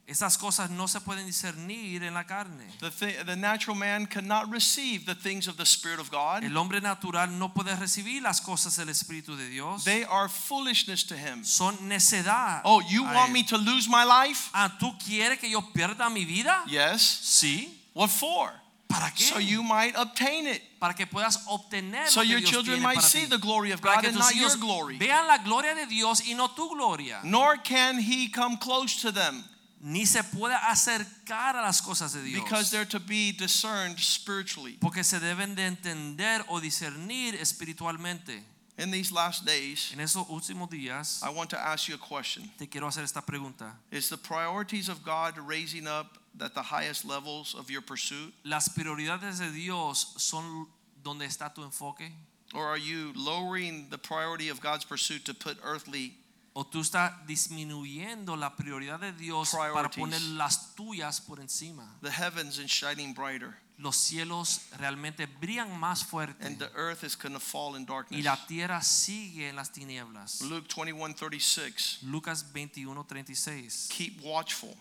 Esas 0.08 0.38
cosas 0.38 0.70
no 0.70 0.86
se 0.86 1.00
pueden 1.00 1.26
discernir 1.26 2.04
en 2.04 2.14
la 2.14 2.22
carne. 2.22 2.64
The, 2.78 2.90
thi- 2.92 3.16
the 3.24 3.34
natural 3.34 3.76
man 3.76 4.06
cannot 4.06 4.48
receive 4.52 5.04
the 5.04 5.16
things 5.16 5.48
of 5.48 5.56
the 5.56 5.66
Spirit 5.66 5.98
of 5.98 6.12
God. 6.12 6.44
El 6.44 6.56
hombre 6.56 6.80
natural 6.80 7.28
no 7.28 7.48
puede 7.48 7.74
recibir 7.76 8.22
las 8.22 8.40
cosas 8.40 8.76
del 8.76 8.86
Espíritu 8.88 9.36
de 9.36 9.48
Dios. 9.48 9.84
They 9.84 10.04
are 10.04 10.28
foolishness 10.28 11.02
to 11.08 11.16
him. 11.16 11.42
Son 11.42 11.76
necedad. 11.88 12.60
Oh, 12.64 12.80
you 12.88 13.02
want 13.02 13.30
él. 13.30 13.32
me 13.32 13.42
to 13.44 13.56
lose 13.58 13.88
my 13.88 14.04
life? 14.04 14.48
Ah, 14.54 14.76
¿tú 14.80 14.96
quieres 15.04 15.40
que 15.40 15.50
yo 15.50 15.60
pierda 15.74 16.08
mi 16.08 16.24
vida? 16.24 16.62
Yes. 16.68 17.02
Sí. 17.02 17.68
What 17.92 18.10
for? 18.10 18.52
¿Para 18.88 19.10
qué? 19.10 19.24
So 19.24 19.40
you 19.40 19.64
might 19.64 19.96
obtain 19.96 20.46
it. 20.46 20.62
para 20.78 20.94
que 20.94 21.06
puedas 21.06 21.44
obtener 21.48 22.06
So 22.06 22.22
your 22.22 22.38
Dios 22.38 22.48
children 22.50 22.80
might 22.80 23.00
see 23.02 23.22
ti. 23.22 23.26
the 23.30 23.38
glory 23.38 23.72
of 23.72 23.80
Para 23.82 23.96
God 23.96 24.04
and 24.04 24.18
not 24.20 24.36
your 24.36 24.54
glory. 24.60 24.98
vean 24.98 25.26
la 25.26 25.38
gloria 25.38 25.74
de 25.74 25.86
Dios 25.86 26.20
y 26.28 26.34
no 26.34 26.46
tu 26.54 26.68
gloria. 26.76 27.18
Nor 27.24 27.56
can 27.56 27.98
he 27.98 28.28
come 28.28 28.56
close 28.58 29.00
to 29.02 29.10
them 29.10 29.42
Ni 29.88 30.04
se 30.04 30.24
puede 30.24 30.54
acercar 30.56 31.54
a 31.54 31.62
las 31.62 31.80
cosas 31.80 32.12
de 32.12 32.20
Dios. 32.22 32.42
because 32.42 32.70
they're 32.72 32.84
to 32.84 32.98
be 32.98 33.30
discerned 33.30 34.00
spiritually. 34.00 34.76
porque 34.80 35.04
se 35.04 35.20
deben 35.20 35.54
de 35.54 35.62
entender 35.62 36.44
o 36.48 36.58
discernir 36.60 37.34
espiritualmente. 37.36 38.42
In 38.78 38.90
these 38.90 39.12
last 39.12 39.44
days, 39.46 39.92
En 39.92 40.00
esos 40.00 40.26
últimos 40.28 40.68
días 40.68 41.22
I 41.22 41.30
want 41.30 41.50
to 41.50 41.56
ask 41.58 41.86
you 41.88 41.94
a 41.94 41.98
question. 41.98 42.50
te 42.58 42.66
quiero 42.66 42.88
hacer 42.88 43.04
esta 43.04 43.22
pregunta. 43.22 43.74
Is 43.92 44.08
the 44.08 44.18
priorities 44.18 44.88
of 44.88 45.04
God 45.04 45.38
raising 45.38 45.86
up 45.86 46.18
at 46.40 46.52
the 46.54 46.62
highest 46.62 47.04
levels 47.04 47.54
of 47.54 47.70
your 47.70 47.80
pursuit? 47.80 48.34
¿Las 48.44 48.68
prioridades 48.68 49.38
de 49.38 49.52
Dios 49.52 50.14
son 50.18 50.66
donde 51.02 51.22
está 51.26 51.54
tu 51.54 51.62
enfoque? 51.62 52.10
Or 52.54 52.66
are 52.66 52.76
you 52.76 53.12
lowering 53.14 53.88
the 53.90 53.98
priority 53.98 54.48
of 54.48 54.60
God's 54.60 54.84
pursuit 54.84 55.24
to 55.26 55.32
put 55.34 55.58
earthly 55.62 56.14
¿O 56.58 56.64
tú 56.64 56.80
estás 56.80 57.12
disminuyendo 57.26 58.34
la 58.34 58.56
prioridad 58.56 58.98
de 58.98 59.12
Dios 59.12 59.50
para 59.74 59.90
poner 59.90 60.22
las 60.22 60.74
tuyas 60.74 61.20
por 61.20 61.38
encima? 61.38 61.98
the 62.00 62.10
heavens 62.10 62.58
and 62.58 62.66
shining 62.66 63.12
brighter, 63.12 63.58
Los 63.76 63.96
cielos 63.98 64.62
realmente 64.78 65.26
brillan 65.26 65.78
más 65.78 66.02
fuerte 66.02 66.46
and 66.46 66.58
the 66.58 66.70
earth 66.74 67.04
is 67.04 67.14
going 67.14 67.34
to 67.34 67.38
fall 67.40 67.76
in 67.76 67.82
y 67.82 67.84
darkness? 67.84 68.24
la 68.24 68.46
tierra 68.46 68.80
sigue 68.82 69.50
en 69.50 69.56
las 69.56 69.70
tinieblas. 69.70 70.40
Luke 70.40 70.66
21 70.74 71.14
36. 71.14 71.98
Lucas 72.04 72.42
21, 72.54 73.04
36. 73.04 73.88
Keep 73.90 74.22
watchful, 74.22 74.74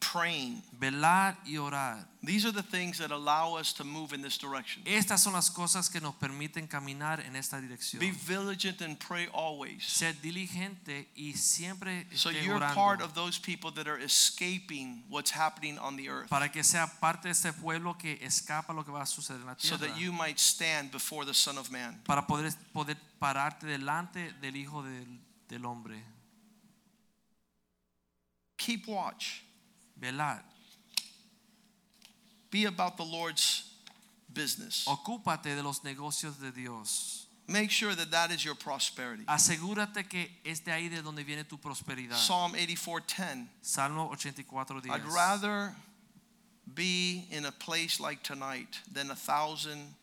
praying. 0.00 0.62
Velar 0.78 1.36
y 1.46 1.56
orar. 1.56 2.04
These 2.22 2.44
are 2.44 2.52
the 2.52 2.62
things 2.62 2.98
that 2.98 3.12
allow 3.12 3.54
us 3.54 3.72
to 3.74 3.84
move 3.84 4.12
in 4.12 4.20
this 4.20 4.36
direction. 4.36 4.82
Estas 4.84 5.20
son 5.20 5.34
las 5.34 5.48
cosas 5.48 5.88
que 5.88 6.00
nos 6.00 6.14
permiten 6.14 6.68
caminar 6.68 7.20
en 7.20 7.36
esta 7.36 7.60
dirección. 7.60 8.00
Be 8.00 8.10
vigilant 8.10 8.80
and 8.80 8.98
pray 8.98 9.28
always. 9.32 9.84
Ser 9.84 10.12
diligente 10.14 11.06
y 11.16 11.32
siempre 11.34 12.06
So 12.14 12.30
you're 12.30 12.56
orando 12.56 12.74
part 12.74 13.00
of 13.00 13.14
those 13.14 13.38
people 13.38 13.70
that 13.72 13.86
are 13.86 13.98
escaping 13.98 15.04
what's 15.08 15.30
happening 15.30 15.78
on 15.78 15.96
the 15.96 16.08
earth 16.08 16.28
para 16.28 16.48
que 16.48 16.62
sea 16.62 16.90
parte 17.00 17.24
de 17.24 17.30
este 17.30 17.52
pueblo 17.52 17.94
que 17.94 18.18
escapa 18.22 18.74
lo 18.74 18.82
que 18.82 18.90
va 18.92 19.02
a 19.02 19.06
suceder 19.06 19.40
en 19.40 19.46
la 19.46 19.54
tierra. 19.54 19.78
so 19.78 19.86
that 19.86 19.96
you 19.98 20.12
might 20.12 20.38
stand 20.40 20.90
before 20.90 21.24
the 21.24 21.34
Son 21.34 21.56
of 21.58 21.70
Man. 21.70 22.00
para 22.04 22.22
poder, 22.26 22.50
poder 22.72 22.96
pararte 23.20 23.66
delante 23.66 24.32
del 24.40 24.56
Hijo 24.56 24.82
del, 24.82 25.20
del 25.48 25.64
Hombre. 25.64 26.02
Keep 28.58 28.88
watch. 28.88 29.45
Velar. 30.00 30.40
Be 32.50 32.64
about 32.64 32.96
the 32.96 33.04
Lord's 33.04 33.64
business. 34.32 34.86
Ocúpate 34.86 35.54
de 35.54 35.62
los 35.62 35.80
negocios 35.80 36.40
de 36.40 36.50
Dios. 36.50 37.26
Make 37.48 37.70
sure 37.70 37.94
that 37.94 38.10
that 38.10 38.30
is 38.30 38.44
your 38.44 38.56
prosperity. 38.56 39.24
Asegúrate 39.24 40.08
que 40.08 40.28
es 40.44 40.60
de 40.60 40.72
ahí 40.72 40.88
de 40.88 41.00
donde 41.00 41.24
viene 41.24 41.44
tu 41.48 41.58
prosperidad. 41.58 42.16
Psalm 42.16 42.54
84:10. 42.54 43.46
Salmo 43.62 44.10
84 44.10 44.80
días. 44.80 44.90
I'd 44.90 45.06
rather 45.12 45.74
be 46.74 47.26
in 47.30 47.44
a 47.44 47.52
place 47.52 48.00
like 48.00 48.22
tonight 48.22 48.80
than 48.92 49.10
a 49.10 49.14
thousand 49.14 49.94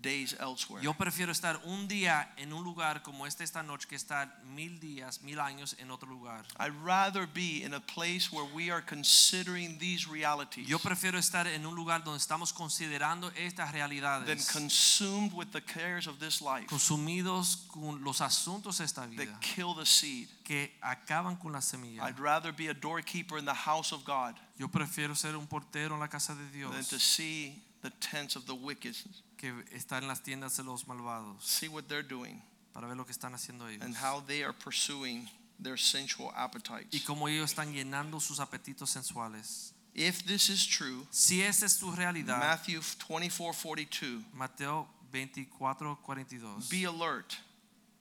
days 0.00 0.36
elsewhere. 0.38 0.82
Yo 0.82 0.94
prefiero 0.94 1.32
estar 1.32 1.60
un 1.64 1.88
día 1.88 2.32
en 2.36 2.52
un 2.52 2.62
lugar 2.64 3.02
como 3.02 3.26
este 3.26 3.44
esta 3.44 3.62
noche 3.62 3.88
que 3.88 3.96
estar 3.96 4.42
mil 4.44 4.78
días, 4.78 5.22
mil 5.22 5.40
años 5.40 5.76
en 5.78 5.90
otro 5.90 6.08
lugar. 6.08 6.44
I'd 6.58 6.74
rather 6.84 7.26
be 7.26 7.62
in 7.64 7.74
a 7.74 7.80
place 7.80 8.30
where 8.30 8.46
we 8.54 8.70
are 8.70 8.82
considering 8.82 9.78
these 9.78 10.06
realities 10.08 10.66
Yo 10.66 10.78
prefiero 10.78 11.18
estar 11.18 11.46
en 11.46 11.66
un 11.66 11.74
lugar 11.74 12.04
donde 12.04 12.18
estamos 12.18 12.52
considerando 12.52 13.30
estas 13.36 13.72
than 13.72 14.38
consumed 14.52 15.32
with 15.32 15.52
the 15.52 15.60
cares 15.60 16.06
of 16.06 16.18
this 16.18 16.40
life 16.40 16.66
consumidos 16.66 17.66
con 17.68 18.02
los 18.02 18.20
asuntos 18.20 18.78
de 18.78 18.84
esta 18.84 19.06
vida 19.06 19.24
that 19.24 19.40
kill 19.40 19.74
the 19.74 19.86
seed. 19.86 20.28
que 20.44 20.72
acaban 20.80 21.36
con 21.36 21.52
la 21.52 21.60
semilla. 21.60 22.02
I'd 22.04 22.20
rather 22.20 22.52
be 22.52 22.68
a 22.68 22.74
doorkeeper 22.74 23.38
in 23.38 23.44
the 23.44 23.54
house 23.54 23.92
of 23.92 24.04
God 24.04 24.34
Yo 24.58 24.68
prefiero 24.68 25.14
ser 25.14 25.36
un 25.36 25.46
portero 25.46 25.94
en 25.94 26.00
la 26.00 26.08
casa 26.08 26.34
de 26.34 26.48
Dios. 26.50 26.72
than 26.72 26.84
to 26.84 26.98
see 26.98 27.62
the 27.86 27.92
tents 28.00 28.34
of 28.36 28.46
the 28.46 28.54
wicked, 28.54 28.96
que 29.38 29.52
estar 29.76 30.02
en 30.02 30.08
las 30.08 30.20
tiendas 30.20 30.56
de 30.56 30.64
los 30.64 30.84
malvados 30.88 31.40
see 31.42 31.68
what 31.68 31.88
they're 31.88 32.02
doing 32.02 32.42
para 32.74 32.86
ver 32.88 32.96
lo 32.96 33.04
que 33.04 33.12
están 33.12 33.32
haciendo 33.32 33.68
ellos 33.68 33.82
and 33.82 33.94
how 33.94 34.20
they 34.26 34.42
are 34.42 34.52
pursuing 34.52 35.28
their 35.60 35.76
sensual 35.78 36.32
appetites. 36.36 36.92
y 36.92 37.00
cómo 37.06 37.28
ellos 37.28 37.52
están 37.54 37.72
llenando 37.72 38.20
sus 38.20 38.40
apetitos 38.40 38.90
sensuales. 38.90 39.72
If 39.94 40.24
this 40.26 40.50
is 40.50 40.66
true, 40.66 41.06
Si 41.10 41.42
esa 41.42 41.64
es 41.64 41.78
tu 41.78 41.90
realidad, 41.92 42.38
Matthew 42.38 42.80
24 42.98 43.52
42, 43.54 44.24
Mateo 44.34 44.88
24, 45.12 45.96
42. 46.04 46.68
be 46.68 46.84
alert, 46.84 47.36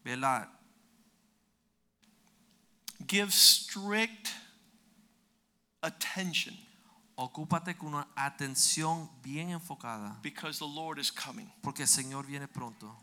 Velar, 0.03 0.47
give 3.07 3.31
strict 3.33 4.31
attention 5.83 6.57
ocúpate 7.15 7.75
con 7.77 7.93
una 7.93 8.07
atención 8.15 9.09
bien 9.23 9.49
enfocada, 9.51 10.19
because 10.21 10.59
the 10.59 10.67
Lord 10.67 10.99
is 10.99 11.11
coming. 11.11 11.51
porque 11.61 11.83
el 11.83 11.87
Señor 11.87 12.25
viene 12.25 12.47
pronto. 12.47 12.95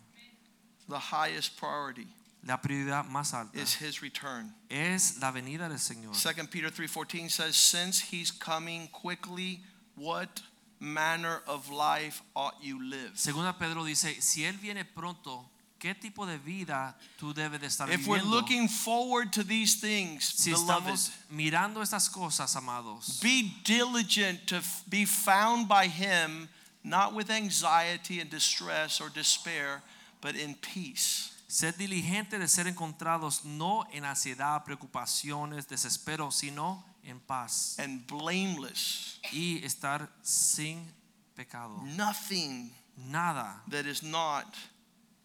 The 0.89 0.99
highest 0.99 1.57
priority 1.59 2.09
La 2.45 2.61
prioridad 2.61 3.05
más 3.07 3.33
alta 3.35 3.57
is 3.59 3.81
his 3.81 4.01
return. 4.03 4.53
es 4.69 5.19
la 5.19 5.31
venida 5.31 5.69
del 5.69 5.79
Señor. 5.79 6.13
2 6.15 6.49
Peter 6.51 6.71
3:14 6.71 7.31
says 7.31 7.57
since 7.57 8.01
he's 8.01 8.33
coming 8.33 8.89
quickly 8.89 9.63
what 9.95 10.43
manner 10.81 11.43
of 11.47 11.71
life 11.71 12.23
ought 12.35 12.61
you 12.61 12.81
live? 12.83 13.13
Segunda 13.17 13.57
Pedro 13.57 13.85
dice, 13.85 14.21
si 14.21 14.45
él 14.45 14.59
viene 14.59 14.85
pronto, 14.85 15.49
¿qué 15.83 15.95
tipo 15.95 16.25
de 16.25 16.39
vida 16.39 16.95
tú 17.19 17.35
debes 17.35 17.61
de 17.61 17.67
estar 17.67 17.91
If 17.91 18.07
we're 18.07 18.21
viviendo? 18.23 18.31
looking 18.37 18.69
forward 18.69 19.33
to 19.33 19.43
these 19.43 19.75
things, 19.81 20.25
si 20.25 20.53
beloved, 20.53 20.93
estamos 20.95 21.11
mirando 21.29 21.83
estas 21.83 22.09
cosas, 22.09 22.55
amados, 22.55 23.19
be 23.21 23.53
diligent 23.65 24.47
to 24.47 24.59
f- 24.59 24.85
be 24.89 25.05
found 25.05 25.67
by 25.69 25.89
him 25.89 26.49
not 26.85 27.15
with 27.15 27.31
anxiety 27.31 28.21
and 28.21 28.31
distress 28.31 29.01
or 29.01 29.09
despair, 29.11 29.83
but 30.21 30.37
in 30.37 30.55
peace. 30.55 31.31
Ser 31.49 31.73
diligente 31.73 32.39
de 32.39 32.47
ser 32.49 32.67
encontrados 32.67 33.45
no 33.45 33.85
en 33.93 34.05
ansiedad, 34.05 34.65
preocupaciones, 34.65 35.67
desespero, 35.67 36.31
sino 36.33 36.83
en 37.05 37.19
paz 37.21 37.77
and 37.79 38.07
blameless. 38.07 39.19
y 39.33 39.61
estar 39.65 40.09
sin 40.23 40.87
pecado. 41.35 41.83
Nothing 41.85 42.71
Nada, 42.97 43.61
that 43.69 43.87
is 43.87 44.03
not 44.03 44.47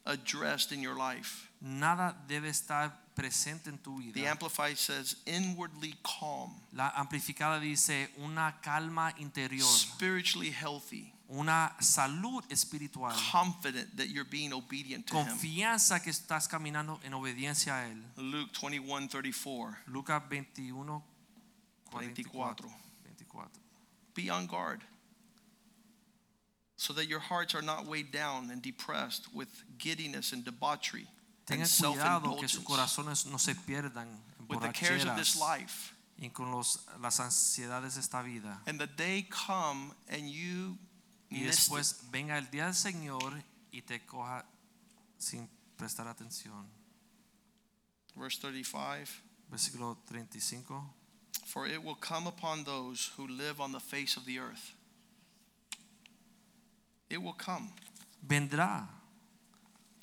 addressed 0.07 0.71
in 0.71 0.81
your 0.81 0.95
life. 0.97 1.47
nada 1.61 2.15
debe 2.27 2.49
estar 2.49 2.91
presente 3.15 3.69
en 3.69 3.77
tu 3.79 3.97
vida. 3.97 4.13
The. 4.13 4.27
Amplified 4.27 4.77
says 4.77 5.17
inwardly 5.25 5.95
calm, 6.03 6.51
La 6.73 6.89
amplificada 6.95 7.59
dice 7.59 8.09
una 8.17 8.59
calma 8.61 9.13
interior, 9.17 9.65
spiritually 9.65 10.51
healthy, 10.51 11.11
una 11.29 11.75
salud 11.79 12.43
espiritual, 12.49 13.11
confident 13.31 13.97
that 13.97 14.07
you're 14.09 14.29
being 14.29 14.53
obedient 14.53 15.07
to 15.07 15.15
him. 15.15 15.25
confianza 15.25 15.99
que 16.01 16.11
estás 16.11 16.47
caminando 16.47 16.99
en 17.03 17.13
obediencia 17.13 17.75
a 17.75 17.87
él. 17.87 18.03
Luke 18.17 18.51
21 18.61 19.07
34. 19.07 19.77
Lucas 19.87 20.21
21 20.29 21.03
44. 21.91 22.69
24. 22.69 22.69
24. 23.03 23.49
Be 24.13 24.29
on 24.29 24.45
guard 24.47 24.81
so 26.77 26.93
that 26.93 27.07
your 27.07 27.19
hearts 27.19 27.53
are 27.55 27.61
not 27.61 27.85
weighed 27.85 28.11
down 28.11 28.49
and 28.51 28.61
depressed 28.61 29.27
with 29.33 29.49
giddiness 29.77 30.31
and 30.31 30.45
debauchery 30.45 31.07
and 31.49 31.61
Tengan 31.61 31.67
cuidado 31.67 32.39
que 32.39 32.47
sus 32.47 32.63
corazones 32.63 33.25
no 33.25 33.37
se 33.37 33.53
pierdan 33.53 34.07
en 34.39 34.47
with 34.47 34.61
the 34.61 34.69
cares 34.69 35.03
of 35.05 35.15
this 35.17 35.35
life. 35.35 35.93
y 36.19 36.29
con 36.29 36.51
los, 36.51 36.79
las 37.01 37.19
ansiedades 37.19 37.95
de 37.95 37.99
esta 38.01 38.21
vida. 38.23 38.59
And 38.67 38.79
the 38.79 38.87
day 38.87 39.27
come 39.29 39.91
and 40.09 40.29
you 40.29 40.77
Y 41.29 41.39
it. 41.41 41.47
después 41.47 42.03
venga 42.11 42.37
el 42.37 42.45
día 42.51 42.65
del 42.65 42.73
Señor 42.75 43.33
y 43.71 43.81
te 43.81 43.99
coja 44.05 44.45
sin 45.17 45.49
prestar 45.77 46.07
atención. 46.07 46.65
Verse 48.15 48.39
35 48.39 49.21
Versículo 49.51 49.97
35. 50.07 50.83
For 51.45 51.65
it 51.65 51.81
will 51.83 51.95
come 51.95 52.27
upon 52.27 52.65
those 52.65 53.11
who 53.15 53.27
live 53.27 53.61
on 53.61 53.71
the 53.71 53.79
face 53.79 54.17
of 54.17 54.25
the 54.25 54.39
earth. 54.39 54.73
It 57.09 57.21
will 57.21 57.33
come 57.37 57.69
Vendrá 58.25 58.87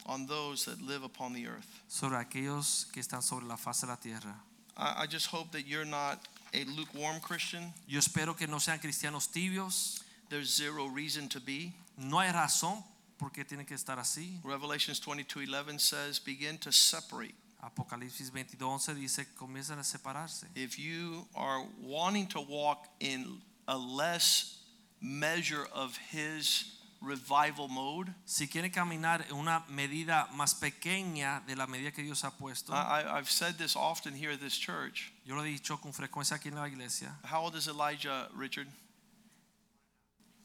on 0.07 0.27
those 0.27 0.65
that 0.67 0.81
live 0.83 1.03
upon 1.03 1.33
the 1.33 1.47
earth. 1.47 1.67
sobre 1.89 2.17
aquellos 2.17 2.87
que 2.93 3.01
están 3.03 3.23
sobre 3.23 3.47
la 3.47 3.57
faz 3.57 3.81
de 3.81 3.87
la 3.87 3.97
tierra. 3.97 4.35
I, 4.77 5.03
I 5.05 5.07
just 5.07 5.27
hope 5.27 5.53
that 5.53 5.67
you're 5.67 5.85
not 5.85 6.21
a 6.53 6.65
lukewarm 6.65 7.21
Christian. 7.21 7.73
Yo 7.87 7.99
espero 7.99 8.37
que 8.37 8.47
no 8.47 8.59
sean 8.59 8.79
cristianos 8.79 9.29
tibios. 9.31 10.03
There's 10.31 10.55
zero 10.55 10.87
reason 10.87 11.29
to 11.29 11.41
be. 11.41 11.73
No 11.99 12.19
hay 12.19 12.31
razón 12.33 12.83
por 13.19 13.31
qué 13.31 13.45
tienen 13.45 13.67
que 13.67 13.77
estar 13.77 13.99
así. 13.99 14.41
Revelations 14.43 15.01
22:11 15.01 15.79
says, 15.81 16.19
"Begin 16.19 16.59
to 16.59 16.73
separate." 16.73 17.35
Apocalipsis 17.63 18.31
22:11 18.31 18.95
dice, 18.95 19.27
comienzan 19.39 19.79
a 19.79 19.85
separarse. 19.85 20.47
If 20.55 20.79
you 20.79 21.27
are 21.35 21.65
wanting 21.81 22.27
to 22.29 22.41
walk 22.41 22.89
in 23.01 23.41
a 23.67 23.77
less 23.77 24.59
measure 25.01 25.67
of 25.73 25.97
his 26.11 26.65
revival 27.05 27.69
mode, 27.69 28.13
Si 28.25 28.47
quieren 28.49 28.71
caminar 28.71 29.25
en 29.29 29.37
una 29.37 29.65
medida 29.69 30.29
más 30.35 30.55
pequeña 30.55 31.43
de 31.47 31.55
la 31.57 31.67
medida 31.67 31.93
que 31.93 32.03
Dios 32.03 32.25
ha 32.25 32.31
puesto, 32.31 32.73
I, 32.73 33.05
I've 33.19 33.31
said 33.31 33.57
this 33.59 33.77
often 33.77 34.15
here 34.15 34.31
at 34.33 34.41
this 34.41 34.57
church. 34.57 35.13
yo 35.25 35.35
lo 35.35 35.43
he 35.43 35.51
dicho 35.51 35.77
con 35.81 35.93
frecuencia 35.93 36.37
aquí 36.37 36.47
en 36.49 36.55
la 36.57 36.67
iglesia. 36.67 37.15
How 37.25 37.43
old 37.43 37.55
is 37.55 37.69
Elijah, 37.69 38.29
Richard? 38.35 38.69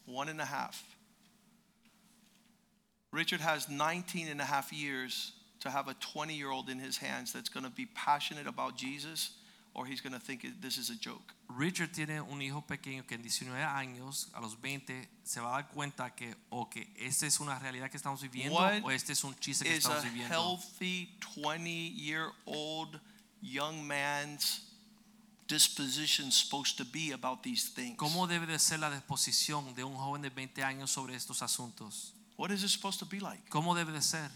One 0.06 0.30
and 0.30 0.42
a 0.42 0.46
half. 0.46 0.84
Richard 3.12 3.42
has 3.42 3.70
19 3.70 4.28
and 4.28 4.40
a 4.42 4.46
half 4.46 4.72
years 4.72 5.34
to 5.62 5.70
have 5.70 5.88
a 5.88 5.94
20 5.96 6.36
year 6.36 6.52
old 6.52 6.70
in 6.70 6.80
his 6.80 6.98
hands 6.98 7.34
that's 7.34 7.50
going 7.50 7.64
to 7.66 7.72
be 7.72 7.86
passionate 7.88 8.48
about 8.48 8.76
Jesus, 8.78 9.32
or 9.80 9.86
he's 9.88 10.02
going 10.02 10.12
to 10.12 10.20
think 10.20 10.42
this 10.60 10.78
is 10.78 10.90
a 10.90 10.96
joke. 10.96 11.34
Richard 11.48 11.94
tiene 11.94 12.20
un 12.20 12.42
hijo 12.42 12.62
pequeño 12.68 13.08
que 13.08 13.16
en 13.16 13.22
19 13.22 13.64
años, 13.64 14.28
a 14.34 14.42
los 14.42 14.60
20, 14.60 15.08
se 15.24 15.40
va 15.40 15.56
a 15.56 15.62
dar 15.62 15.70
cuenta 15.70 16.14
que 16.14 16.36
o 16.50 16.70
que 16.70 16.92
esta 16.98 17.26
es 17.26 17.40
una 17.40 17.58
realidad 17.58 17.90
que 17.90 17.96
estamos 17.96 18.22
viviendo 18.22 18.56
What 18.56 18.84
o 18.84 18.92
este 18.92 19.14
es 19.14 19.24
un 19.24 19.34
chiste 19.40 19.64
que 19.64 19.78
estamos 19.78 20.04
viviendo. 20.04 20.36
healthy 20.36 21.18
20 21.34 21.70
year 21.96 22.30
old 22.46 23.00
young 23.42 23.88
man's 23.88 24.66
disposition 25.48 26.30
supposed 26.30 26.76
to 26.78 26.84
be 26.84 27.14
about 27.14 27.42
these 27.42 27.70
things? 27.74 27.98
¿Cómo 27.98 28.28
debe 28.28 28.48
de 28.48 28.60
ser 28.60 28.80
la 28.80 28.92
disposición 28.92 29.74
de 29.76 29.86
un 29.86 29.96
joven 29.96 30.22
de 30.22 30.30
20 30.30 30.62
años 30.62 30.92
sobre 30.92 31.16
estos 31.16 31.42
asuntos? 31.42 32.14
What 32.38 32.52
is 32.52 32.64
it 32.64 32.70
supposed 32.70 33.00
to 33.00 33.06
be 33.06 33.22
like? 33.22 33.50
¿Cómo 33.50 33.74
debe 33.74 33.94
de 33.94 34.02
ser? 34.02 34.30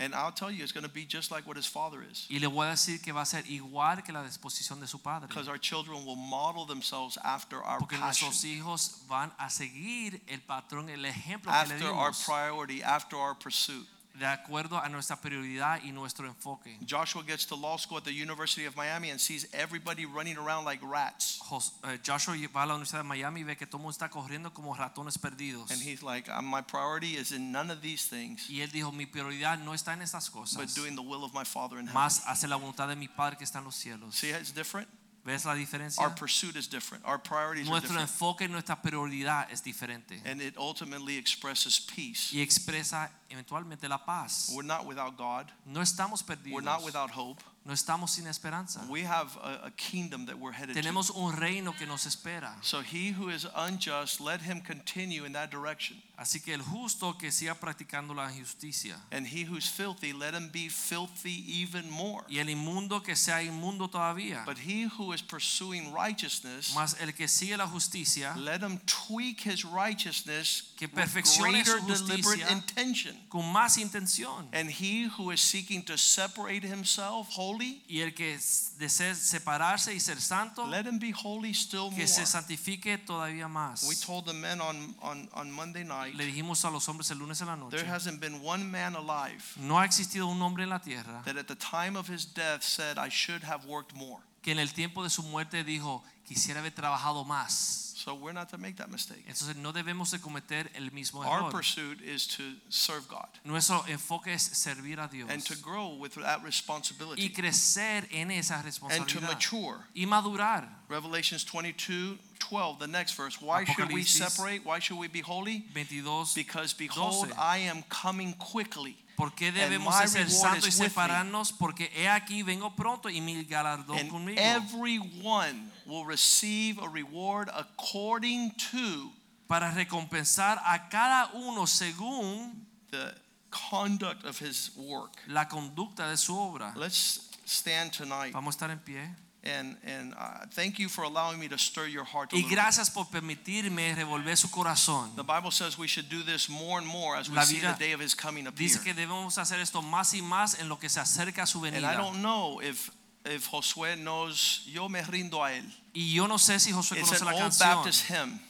And 0.00 0.14
I'll 0.14 0.30
tell 0.30 0.48
you, 0.48 0.62
it's 0.62 0.70
going 0.70 0.86
to 0.86 0.90
be 0.90 1.04
just 1.04 1.32
like 1.32 1.44
what 1.44 1.56
his 1.56 1.66
father 1.66 1.98
is. 2.08 2.28
Y 2.30 2.38
le 2.38 2.46
voy 2.48 2.68
a 2.68 2.70
decir 2.70 3.02
que 3.02 3.12
va 3.12 3.22
a 3.22 3.26
ser 3.26 3.42
igual 3.48 4.04
que 4.04 4.12
la 4.12 4.22
disposición 4.22 4.78
de 4.78 4.86
su 4.86 4.98
padre. 4.98 5.26
Because 5.26 5.48
our 5.48 5.58
children 5.58 6.04
will 6.06 6.14
model 6.14 6.64
themselves 6.64 7.18
after 7.24 7.56
our 7.56 7.80
Porque 7.80 7.96
passion, 7.98 8.28
nuestros 8.28 8.44
hijos 8.44 9.02
van 9.08 9.32
a 9.40 9.50
seguir 9.50 10.20
el 10.28 10.40
patrón, 10.40 10.88
el 10.88 11.04
ejemplo 11.04 11.50
que 11.50 11.68
le 11.68 11.74
after 11.74 11.90
our 11.90 12.12
priority, 12.24 12.80
after 12.80 13.16
our 13.16 13.34
pursuit. 13.34 13.88
De 14.18 14.26
acuerdo 14.26 14.78
a 14.82 14.88
nuestra 14.88 15.16
prioridad 15.20 15.80
y 15.82 15.92
nuestro 15.92 16.26
enfoque. 16.26 16.76
Joshua 16.88 17.22
gets 17.22 17.46
to 17.46 17.56
law 17.56 17.76
school 17.78 17.98
at 17.98 18.04
the 18.04 18.10
University 18.12 18.66
of 18.66 18.76
Miami 18.76 19.10
and 19.10 19.20
sees 19.20 19.48
everybody 19.52 20.04
running 20.04 20.36
around 20.36 20.64
like 20.64 20.84
rats. 20.84 21.38
Jos- 21.48 21.72
eh, 21.84 21.98
Joshua 22.04 22.34
va 22.54 22.62
a 22.62 22.66
la 22.66 22.74
Universidad 22.74 22.98
de 23.00 23.04
Miami 23.08 23.40
y 23.40 23.44
ve 23.44 23.56
que 23.56 23.66
todo 23.66 23.78
el 23.78 23.82
mundo 23.84 23.92
está 23.92 24.08
corriendo 24.10 24.52
como 24.52 24.74
ratones 24.74 25.16
perdidos. 25.18 25.70
And 25.70 25.80
he's 25.82 26.02
like, 26.02 26.28
"Uh, 26.30 26.42
My 26.42 26.62
priority 26.62 27.16
is 27.16 27.30
in 27.32 27.52
none 27.52 27.70
of 27.72 27.80
these 27.80 28.08
things, 28.08 28.48
Y 28.50 28.60
él 28.62 28.70
dijo, 28.72 28.90
mi 28.92 29.06
prioridad 29.06 29.58
no 29.58 29.74
está 29.74 29.92
en 29.94 30.02
estas 30.02 30.30
but 30.30 30.40
cosas, 30.40 30.74
doing 30.74 30.94
the 30.96 31.02
will 31.02 31.22
of 31.24 31.32
my 31.32 31.44
Father 31.44 31.78
in 31.78 31.86
heaven. 31.86 31.94
más 31.94 32.22
hacer 32.26 32.48
la 32.48 32.56
voluntad 32.56 32.88
de 32.88 32.96
mi 32.96 33.08
Padre 33.08 33.36
que 33.36 33.44
está 33.44 33.58
en 33.58 33.64
los 33.64 33.76
cielos. 33.76 34.14
See, 34.14 34.30
it's 34.30 34.52
different. 34.52 34.88
¿Ves 35.28 35.44
la 35.44 35.54
diferencia? 35.54 36.02
Our 36.02 36.14
pursuit 36.14 36.56
is 36.56 36.66
different. 36.66 37.04
Our 37.04 37.18
priorities 37.18 37.66
are 37.66 37.70
Nuestro 37.70 37.90
different. 37.90 38.08
enfoque 38.10 38.44
y 38.44 38.48
nuestra 38.48 38.80
prioridad 38.80 39.46
es 39.50 39.62
diferente. 39.62 40.22
And 40.24 40.40
it 40.40 40.56
ultimately 40.56 41.18
expresses 41.18 41.78
peace. 41.78 42.32
Y 42.32 42.40
expresa 42.40 43.10
eventualmente 43.28 43.86
la 43.90 43.98
paz. 43.98 44.50
We're 44.54 44.62
not 44.66 44.86
without 44.86 45.18
God. 45.18 45.52
No 45.66 45.82
estamos 45.82 46.22
perdidos. 46.22 46.52
We're 46.54 46.62
not 46.64 46.82
without 46.82 47.10
hope. 47.10 47.42
No 47.68 47.74
estamos 47.74 48.12
sin 48.12 48.26
esperanza. 48.26 48.80
We 48.88 49.02
have 49.02 49.36
a, 49.44 49.66
a 49.66 49.70
kingdom 49.76 50.24
that 50.24 50.38
we're 50.38 50.52
headed 50.52 50.74
to. 50.74 50.80
Tenemos 50.80 51.10
un 51.14 51.36
reino 51.36 51.72
que 51.72 51.86
nos 51.86 52.06
espera. 52.06 52.54
So 52.62 52.80
he 52.80 53.10
who 53.12 53.28
is 53.28 53.46
unjust, 53.54 54.22
let 54.22 54.40
him 54.40 54.62
continue 54.62 55.26
in 55.26 55.34
that 55.34 55.50
direction. 55.50 55.98
Así 56.18 56.42
que 56.42 56.52
el 56.52 56.62
justo 56.62 57.12
que 57.16 57.30
siga 57.30 57.54
practicando 57.54 58.12
la 58.14 58.28
injusticia. 58.32 58.96
And 59.12 59.26
he 59.26 59.44
who's 59.44 59.68
filthy, 59.68 60.12
let 60.14 60.32
him 60.34 60.48
be 60.50 60.68
filthy 60.70 61.44
even 61.46 61.88
more. 61.90 62.24
Y 62.28 62.38
el 62.38 62.48
inmundo 62.48 63.00
que 63.04 63.14
sea 63.14 63.42
inmundo 63.42 63.86
todavía. 63.86 64.44
But 64.46 64.58
he 64.58 64.84
who 64.88 65.12
is 65.12 65.20
pursuing 65.20 65.92
righteousness, 65.92 66.72
Mas 66.74 66.96
el 67.00 67.12
que 67.12 67.28
sigue 67.28 67.56
la 67.58 67.66
justicia, 67.66 68.34
let 68.36 68.62
him 68.62 68.80
tweak 68.86 69.40
his 69.42 69.64
righteousness 69.64 70.72
Que 70.76 70.88
with 70.88 70.94
perfeccione 70.96 71.64
su 71.64 71.72
greater 71.72 71.86
deliberate 71.86 72.50
intention. 72.50 73.14
con 73.28 73.42
más 73.52 73.76
intención. 73.76 74.48
And 74.54 74.70
he 74.70 75.04
who 75.04 75.30
is 75.30 75.40
seeking 75.40 75.82
to 75.82 75.96
separate 75.98 76.64
himself 76.64 77.28
holy, 77.58 77.82
Y 77.88 78.00
el 78.00 78.14
que 78.14 78.38
desea 78.78 79.14
separarse 79.14 79.94
y 79.94 80.00
ser 80.00 80.20
santo, 80.20 80.66
let 80.66 80.86
him 80.86 80.98
be 80.98 81.12
holy 81.12 81.52
still 81.52 81.90
more. 81.90 82.06
se 82.06 82.24
santifique 82.26 82.98
todavía 82.98 83.48
más. 83.48 83.84
We 83.88 83.96
told 83.96 84.24
the 84.26 84.32
men 84.32 84.60
on, 84.60 84.94
on, 85.00 85.28
on 85.32 85.50
Monday 85.50 85.84
night, 85.84 86.14
Le 86.14 86.24
dijimos 86.26 86.64
a 86.64 86.70
los 86.70 86.88
hombres 86.88 87.10
el 87.10 87.18
lunes 87.18 87.40
en 87.40 87.48
la 87.48 87.56
noche, 87.56 87.76
there 87.76 87.90
hasn't 87.90 88.20
been 88.20 88.40
one 88.44 88.64
man 88.64 88.94
alive 88.96 89.42
no 89.56 89.78
ha 89.78 89.84
existido 89.84 90.26
un 90.26 90.40
hombre 90.40 90.64
en 90.64 90.70
la 90.70 90.78
tierra 90.80 91.22
that 91.24 91.36
at 91.36 91.46
the 91.46 91.56
time 91.56 91.96
of 91.96 92.08
his 92.08 92.24
death 92.34 92.62
said, 92.62 92.98
I 92.98 93.08
should 93.10 93.42
have 93.44 93.66
worked 93.66 93.94
more. 93.94 94.20
que 94.42 94.52
en 94.52 94.58
el 94.58 94.72
tiempo 94.72 95.02
de 95.02 95.10
su 95.10 95.22
muerte 95.22 95.64
dijo, 95.64 96.02
quisiera 96.26 96.60
haber 96.60 96.72
trabajado 96.72 97.24
más. 97.24 97.87
So 98.08 98.14
we're 98.14 98.32
not 98.32 98.48
to 98.50 98.58
make 98.58 98.76
that 98.76 98.90
mistake. 98.90 99.22
Entonces 99.28 99.54
no 99.56 99.70
debemos 99.70 100.10
de 100.10 100.18
cometer 100.18 100.70
el 100.74 100.90
mismo 100.92 101.22
Our 101.26 101.50
pursuit 101.50 102.00
is 102.00 102.26
to 102.38 102.42
serve 102.70 103.06
God 103.06 103.28
Nuestro 103.44 103.84
enfoque 103.86 104.28
es 104.28 104.48
servir 104.54 104.98
a 104.98 105.08
Dios 105.08 105.28
and 105.30 105.44
to 105.44 105.54
grow 105.56 105.94
with 105.94 106.14
that 106.14 106.38
y 106.38 106.46
responsibility 106.46 107.28
crecer 107.28 108.06
en 108.10 108.30
esa 108.30 108.64
and 108.90 109.06
to 109.08 109.20
mature. 109.20 109.84
y 109.94 110.06
madurar. 110.06 110.66
Revelations 110.88 111.44
22 111.44 112.18
12, 112.38 112.78
the 112.78 112.86
next 112.86 113.12
verse. 113.12 113.42
Why 113.42 113.64
should 113.64 113.92
we 113.92 114.04
separate? 114.04 114.64
Why 114.64 114.78
should 114.78 114.98
we 114.98 115.08
be 115.08 115.20
holy? 115.20 115.66
22. 115.74 116.24
Because 116.34 116.72
behold, 116.72 117.26
12. 117.26 117.38
I 117.38 117.58
am 117.58 117.82
coming 117.90 118.32
quickly. 118.38 118.96
¿Por 119.18 119.34
qué 119.34 119.50
debemos 119.50 119.92
my 120.00 120.06
ser 120.06 120.30
santos 120.30 120.68
y 120.68 120.70
separarnos? 120.70 121.52
Porque 121.52 121.90
he 121.96 122.08
aquí 122.08 122.44
vengo 122.44 122.76
pronto 122.76 123.10
y 123.10 123.20
mi 123.20 123.42
galardón 123.44 123.98
And 123.98 124.08
conmigo. 124.08 124.40
everyone 124.40 125.72
will 125.86 126.04
receive 126.06 126.78
a 126.80 126.88
reward 126.88 127.50
according 127.52 128.52
to 128.70 129.10
para 129.48 129.72
recompensar 129.72 130.60
a 130.64 130.88
cada 130.88 131.32
uno 131.34 131.66
según 131.66 132.64
the 132.92 133.12
conduct 133.50 134.24
of 134.24 134.38
his 134.40 134.70
work. 134.76 135.10
la 135.26 135.48
conducta 135.48 136.08
de 136.08 136.16
su 136.16 136.36
obra. 136.38 136.72
Let's 136.76 137.28
stand 137.44 137.90
tonight 137.90 138.32
Vamos 138.32 138.54
a 138.54 138.56
estar 138.56 138.70
en 138.70 138.78
pie. 138.78 139.10
And 139.44 139.76
and 139.84 140.14
uh, 140.18 140.46
thank 140.50 140.78
you 140.78 140.88
for 140.88 141.04
allowing 141.04 141.38
me 141.38 141.48
to 141.48 141.56
stir 141.56 141.86
your 141.86 142.04
heart. 142.04 142.32
Y 142.32 142.42
gracias 142.48 142.90
por 142.90 143.06
permitirme 143.06 143.94
revolver 143.94 144.36
su 144.36 144.48
corazón. 144.48 145.14
The 145.16 145.22
Bible 145.22 145.50
says 145.50 145.78
we 145.78 145.86
should 145.86 146.08
do 146.08 146.22
this 146.22 146.48
more 146.48 146.78
and 146.78 146.86
more 146.86 147.16
as 147.16 147.30
we 147.30 147.40
see 147.42 147.60
the 147.60 147.76
day 147.78 147.92
of 147.92 148.00
his 148.00 148.14
coming 148.14 148.46
appear. 148.46 148.68
Dice 148.68 148.82
que 148.82 148.94
debemos 148.94 149.38
hacer 149.38 149.60
esto 149.60 149.82
más 149.82 150.14
y 150.14 150.22
más 150.22 150.58
en 150.60 150.68
lo 150.68 150.78
que 150.78 150.88
se 150.88 151.00
acerca 151.00 151.42
a 151.42 151.46
su 151.46 151.64
And 151.64 151.84
I 151.84 151.96
don't 151.96 152.22
know 152.22 152.60
if 152.60 152.90
if 153.24 153.48
Josué 153.48 153.96
knows 153.96 154.62
Yo 154.66 154.88
me 154.88 155.02
rindo 155.02 155.44
a 155.44 155.52
él. 155.52 155.64
Y 155.94 156.14
yo 156.14 156.26
no 156.26 156.38
sé 156.38 156.58
si 156.58 156.72
Josué 156.72 156.98
It's 156.98 157.08
conoce 157.08 157.22
an 157.22 157.26
la 157.26 157.32
old 157.34 157.42
canción. 157.42 157.76
Baptist 157.76 158.10
hymn. 158.10 158.40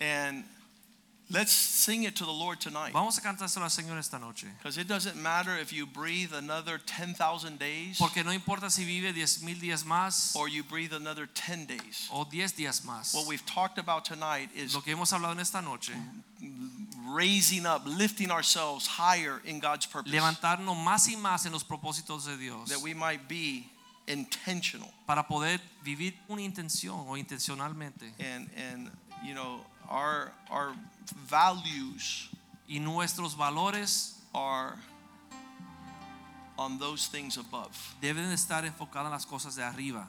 And 0.00 0.44
let's 1.34 1.52
sing 1.52 2.04
it 2.04 2.14
to 2.16 2.24
the 2.24 2.32
Lord 2.32 2.60
tonight. 2.60 2.92
Vamos 2.92 3.18
a 3.18 3.20
cantárselo 3.20 3.62
al 3.64 3.70
Señor 3.70 3.98
esta 3.98 4.18
noche. 4.18 4.46
Because 4.58 4.78
it 4.78 4.86
doesn't 4.88 5.16
matter 5.16 5.56
if 5.58 5.72
you 5.72 5.84
breathe 5.86 6.32
another 6.32 6.78
10,000 6.86 7.58
days 7.58 7.98
Porque 7.98 8.22
no 8.24 8.30
importa 8.30 8.70
si 8.70 8.84
vive 8.84 9.12
10 9.12 9.42
mil 9.42 9.56
días 9.56 9.84
más 9.84 10.34
or 10.36 10.48
you 10.48 10.62
breathe 10.62 10.92
another 10.92 11.26
10 11.26 11.66
days. 11.66 12.08
o 12.12 12.24
10 12.24 12.52
días 12.52 12.82
más. 12.86 13.12
What 13.14 13.26
we've 13.26 13.44
talked 13.44 13.78
about 13.78 14.04
tonight 14.04 14.48
is 14.54 14.74
Lo 14.74 14.80
que 14.80 14.94
hemos 14.94 15.12
hablado 15.12 15.32
en 15.32 15.40
esta 15.40 15.60
noche, 15.60 15.92
raising 17.08 17.66
up, 17.66 17.82
lifting 17.86 18.30
ourselves 18.30 18.86
higher 18.86 19.40
in 19.44 19.60
God's 19.60 19.86
purpose. 19.86 20.12
levantarnos 20.12 20.76
más 20.76 21.08
y 21.08 21.16
más 21.16 21.46
en 21.46 21.52
los 21.52 21.64
propósitos 21.64 22.24
de 22.26 22.36
Dios 22.36 22.68
That 22.70 22.80
we 22.82 22.94
might 22.94 23.28
be 23.28 23.66
intentional. 24.06 24.92
para 25.06 25.24
poder 25.26 25.60
vivir 25.84 26.14
una 26.28 26.42
intención 26.42 27.06
o 27.08 27.16
intencionalmente. 27.16 28.12
And, 28.20 28.48
and 28.56 28.90
you 29.24 29.34
know, 29.34 29.60
our, 29.88 30.32
our 30.50 30.74
values 31.28 32.30
Y 32.66 32.80
nuestros 32.80 33.36
valores 33.36 34.22
are 34.32 34.74
on 36.56 36.78
those 36.78 37.08
things 37.08 37.36
above. 37.36 37.70
deben 38.00 38.30
estar 38.30 38.64
enfocados 38.64 39.06
en 39.06 39.12
las 39.12 39.26
cosas 39.26 39.54
de 39.54 39.62
arriba. 39.62 40.08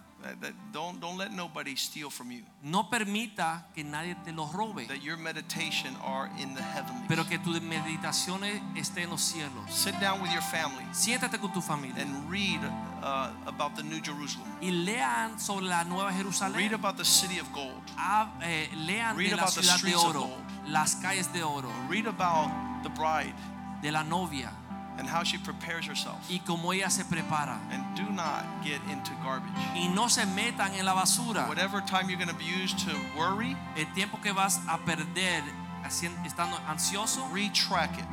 Don't, 0.72 1.00
don't 1.00 1.18
let 1.18 1.32
nobody 1.32 1.76
steal 1.76 2.10
from 2.10 2.32
you. 2.32 2.42
No 2.64 2.90
permita 2.90 3.66
que 3.76 3.84
nadie 3.84 4.16
te 4.26 4.32
lo 4.32 4.48
robe, 4.48 4.88
That 4.88 5.04
your 5.04 5.18
meditation 5.18 5.96
are 6.04 6.30
in 6.40 6.54
the 6.56 6.62
heavenlies. 6.64 7.06
pero 7.08 7.26
que 7.26 7.38
tus 7.40 7.62
meditaciones 7.62 8.62
estén 8.76 9.04
en 9.06 9.10
los 9.12 9.22
cielos. 9.22 9.70
Sit 9.70 10.00
down 10.00 10.22
with 10.22 10.32
your 10.32 10.42
family 10.42 10.84
Siéntate 10.94 11.40
con 11.40 11.52
tu 11.54 11.62
familia 11.62 12.02
and 12.02 12.30
read 12.30 12.60
uh, 13.04 13.30
about 13.46 13.76
the 13.76 13.84
New 13.84 14.02
Jerusalem. 14.02 14.48
y 14.62 14.72
lean 14.72 15.40
sobre 15.40 15.66
la 15.66 15.84
Nueva 15.84 16.12
Jerusalén. 16.12 16.56
Read 16.58 16.74
about 16.74 16.98
the 16.98 17.06
city 17.06 17.40
of 17.40 17.52
gold. 17.54 17.82
Ah, 17.98 18.32
eh, 18.42 18.68
lean 18.86 19.16
Read 19.16 19.30
de 19.30 19.36
la 19.36 19.44
about 19.44 19.54
the 19.56 19.64
ciudad 19.64 19.82
de 19.82 19.96
oro, 19.96 20.20
gold. 20.22 20.44
las 20.68 20.96
calles 20.96 21.32
de 21.34 21.44
oro, 21.44 21.70
Read 21.90 22.08
about 22.08 22.50
the 22.84 22.90
bride 22.90 23.34
de 23.82 23.92
la 23.92 24.04
novia 24.04 24.52
and 24.98 25.08
how 25.08 25.24
she 25.24 25.38
prepares 25.38 25.86
herself. 25.86 26.18
y 26.30 26.42
cómo 26.46 26.74
ella 26.74 26.90
se 26.90 27.04
prepara. 27.04 27.60
And 27.72 27.84
do 27.96 28.10
not 28.14 28.46
get 28.64 28.82
into 28.90 29.12
garbage. 29.24 29.52
Y 29.76 29.88
no 29.94 30.08
se 30.08 30.26
metan 30.26 30.74
en 30.78 30.86
la 30.86 30.94
basura. 30.94 31.48
Whatever 31.48 31.82
time 31.82 32.10
you're 32.10 32.18
going 32.18 32.30
to 32.30 32.36
be 32.36 32.46
used 32.46 32.80
to 32.80 32.96
worry, 33.18 33.56
El 33.78 33.86
tiempo 33.94 34.18
que 34.22 34.34
vas 34.34 34.60
a 34.68 34.78
perder 34.80 35.44
estando 36.26 36.58
ansioso, 36.68 37.28
retrack 37.32 37.98
it 38.00 38.06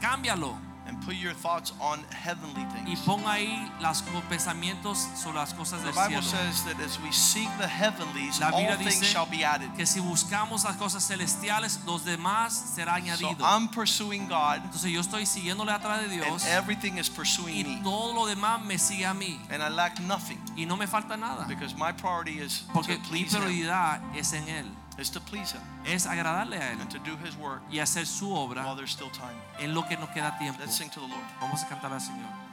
cámbialo 0.00 0.56
and 0.94 1.04
put 1.04 1.14
your 1.16 1.34
thoughts 1.34 1.72
on 1.80 2.04
heavenly 2.10 2.62
y 2.62 2.94
things. 2.94 3.00
pon 3.00 3.20
ahí 3.26 3.70
los 3.80 4.02
pensamientos 4.28 4.98
sobre 5.16 5.38
las 5.38 5.52
cosas 5.54 5.80
The 5.82 5.86
del 5.90 5.94
Bible 5.94 6.22
cielo. 6.22 6.22
says 6.22 6.64
that 6.64 6.80
as 6.80 6.98
we 7.00 7.10
seek 7.12 7.48
the 7.58 7.66
heavenlies, 7.68 8.38
La 8.40 8.50
all 8.50 8.60
Biblia 8.66 8.90
things 8.90 9.06
shall 9.06 9.26
be 9.26 9.44
added. 9.44 9.70
que 9.76 9.86
si 9.86 10.00
buscamos 10.00 10.64
las 10.64 10.76
cosas 10.76 11.02
celestiales, 11.06 11.80
los 11.86 12.04
demás 12.04 12.52
será 12.74 12.94
So 12.94 13.02
añadido. 13.02 13.44
I'm 13.44 13.68
pursuing 13.68 14.28
God, 14.28 14.60
Entonces 14.64 14.90
yo 14.92 15.00
estoy 15.00 15.26
siguiéndole 15.26 15.72
atrás 15.72 15.98
de 16.00 16.04
and 16.04 16.12
Dios 16.24 16.46
everything 16.46 16.98
is 16.98 17.08
y 17.08 17.12
pursuing 17.14 17.76
me, 17.78 17.82
todo 17.82 18.14
lo 18.14 18.26
demás 18.26 18.62
me 18.64 18.78
sigue 18.78 19.04
a 19.06 19.14
mí 19.14 19.40
and 19.50 19.62
I 19.62 19.68
lack 19.68 19.98
nothing 20.00 20.38
y 20.56 20.64
no 20.66 20.76
me 20.76 20.86
falta 20.86 21.16
nada 21.16 21.46
because 21.48 21.74
my 21.76 21.92
priority 21.92 22.38
is 22.40 22.64
porque 22.72 22.96
to 22.96 23.12
mi 23.12 23.20
Him, 23.20 23.28
prioridad 23.28 24.00
es 24.16 24.32
en 24.32 24.48
Él, 24.48 24.66
is 24.98 25.10
to 25.10 25.20
please 25.20 25.52
Him, 25.52 25.62
es 25.86 26.06
agradarle 26.06 26.56
a 26.56 26.72
Él 26.72 26.80
and 26.80 26.90
to 26.90 26.98
do 26.98 27.16
His 27.24 27.36
work 27.36 27.62
y 27.70 27.78
hacer 27.78 28.06
su 28.06 28.32
obra. 28.34 28.64
while 28.64 28.76
there's 28.76 28.92
still 28.92 29.10
time. 29.10 29.36
en 29.58 29.74
lo 29.74 29.86
que 29.86 29.96
nos 29.96 30.08
queda 30.10 30.38
tiempo. 30.38 30.60
Let's 30.60 30.76
sing 30.76 30.90
to 30.90 31.00
the 31.00 31.08
Lord. 31.08 31.24
Vamos 31.40 31.62
a 31.62 31.68
cantar 31.68 31.92
al 31.92 32.00
Señor. 32.00 32.43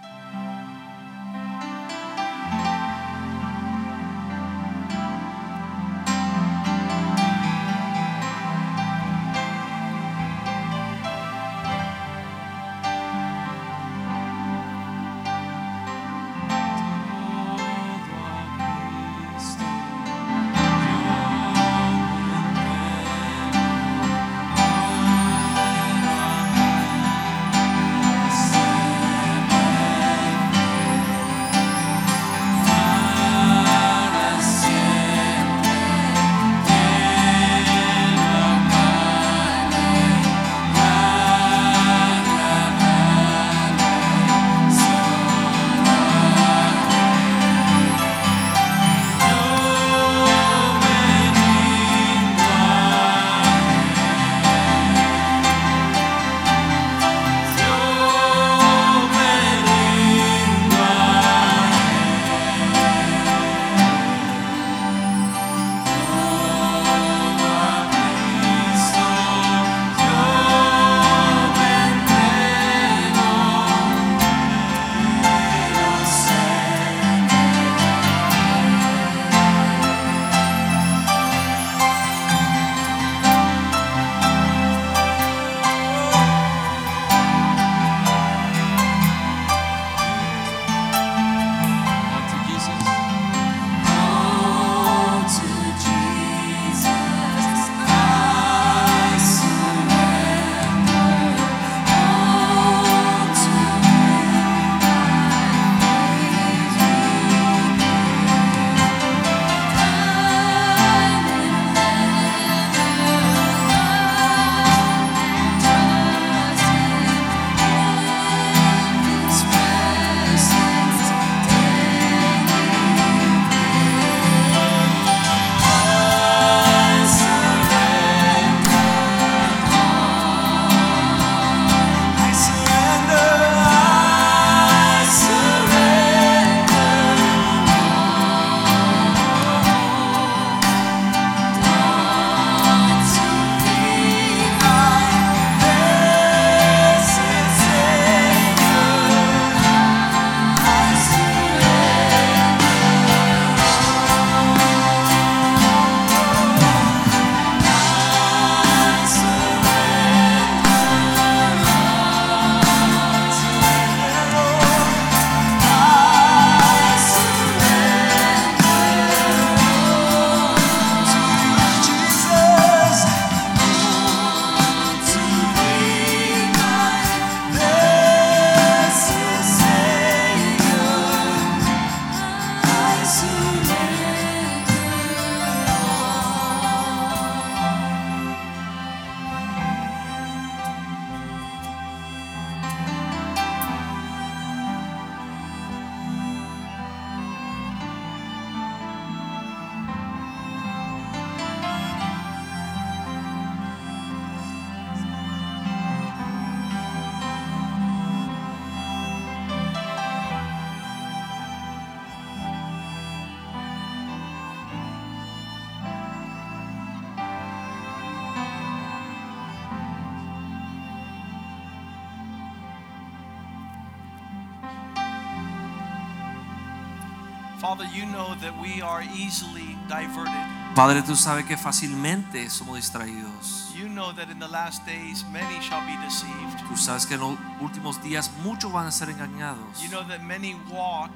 Father, 227.61 227.85
you 227.93 228.07
know 228.07 228.33
that 228.41 228.59
we 228.59 228.81
are 228.81 229.03
easily 229.15 229.77
diverted. 229.87 230.33
Padre, 230.73 231.03
tú 231.03 231.15
sabes 231.15 231.45
que 231.45 231.55
fácilmente 231.55 232.49
somos 232.49 232.77
distraídos. 232.77 233.71
You 233.75 233.87
know 233.87 234.11
that 234.13 234.31
in 234.31 234.39
the 234.39 234.47
last 234.47 234.83
days 234.83 235.23
many 235.31 235.61
shall 235.61 235.85
be 235.85 235.95
deceived. 236.03 236.57
Tú 236.67 236.75
sabes 236.75 237.05
que 237.05 237.13
en 237.13 237.21
los 237.21 237.37
últimos 237.61 238.01
días 238.01 238.31
muchos 238.43 238.71
van 238.71 238.87
a 238.87 238.91
ser 238.91 239.09
engañados. 239.09 239.79
You 239.79 239.89
know 239.89 240.01
that 240.07 240.23
many 240.23 240.55
walk 240.71 241.11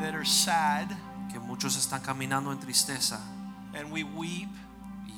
that 0.00 0.12
are 0.12 0.24
sad 0.24 0.88
Que 1.30 1.38
muchos 1.38 1.76
están 1.76 2.00
caminando 2.00 2.50
en 2.52 2.58
tristeza 2.58 3.20
and 3.74 3.92
we 3.92 4.02
weep 4.02 4.48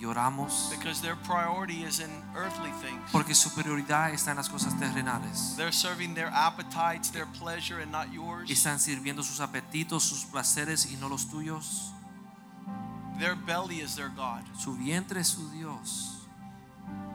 y 0.01 0.05
lloramos 0.05 0.71
because 0.71 1.01
their 1.01 1.17
priority 1.17 1.85
is 1.85 2.01
in 2.01 2.11
earthly 2.35 2.71
things. 2.83 3.01
porque 3.13 3.35
su 3.35 3.51
prioridad 3.51 4.11
está 4.13 4.31
en 4.31 4.39
las 4.39 4.49
cosas 4.49 4.75
terrenales. 4.79 5.55
They're 5.57 5.73
serving 5.73 6.15
their 6.15 6.29
appetites, 6.33 7.11
their 7.11 7.27
pleasure, 7.39 7.81
and 7.81 7.93
not 7.93 8.13
yours. 8.13 8.51
Están 8.51 8.79
sirviendo 8.79 9.23
sus 9.23 9.41
apetitos, 9.41 10.03
sus 10.03 10.25
placeres 10.25 10.87
y 10.91 10.97
no 10.97 11.09
los 11.09 11.29
tuyos. 11.29 11.93
Their 13.19 13.35
belly 13.35 13.81
is 13.81 13.97
their 13.97 14.09
God. 14.09 14.43
Su 14.59 14.77
vientre 14.77 15.21
es 15.21 15.29
su 15.29 15.51
Dios. 15.51 16.17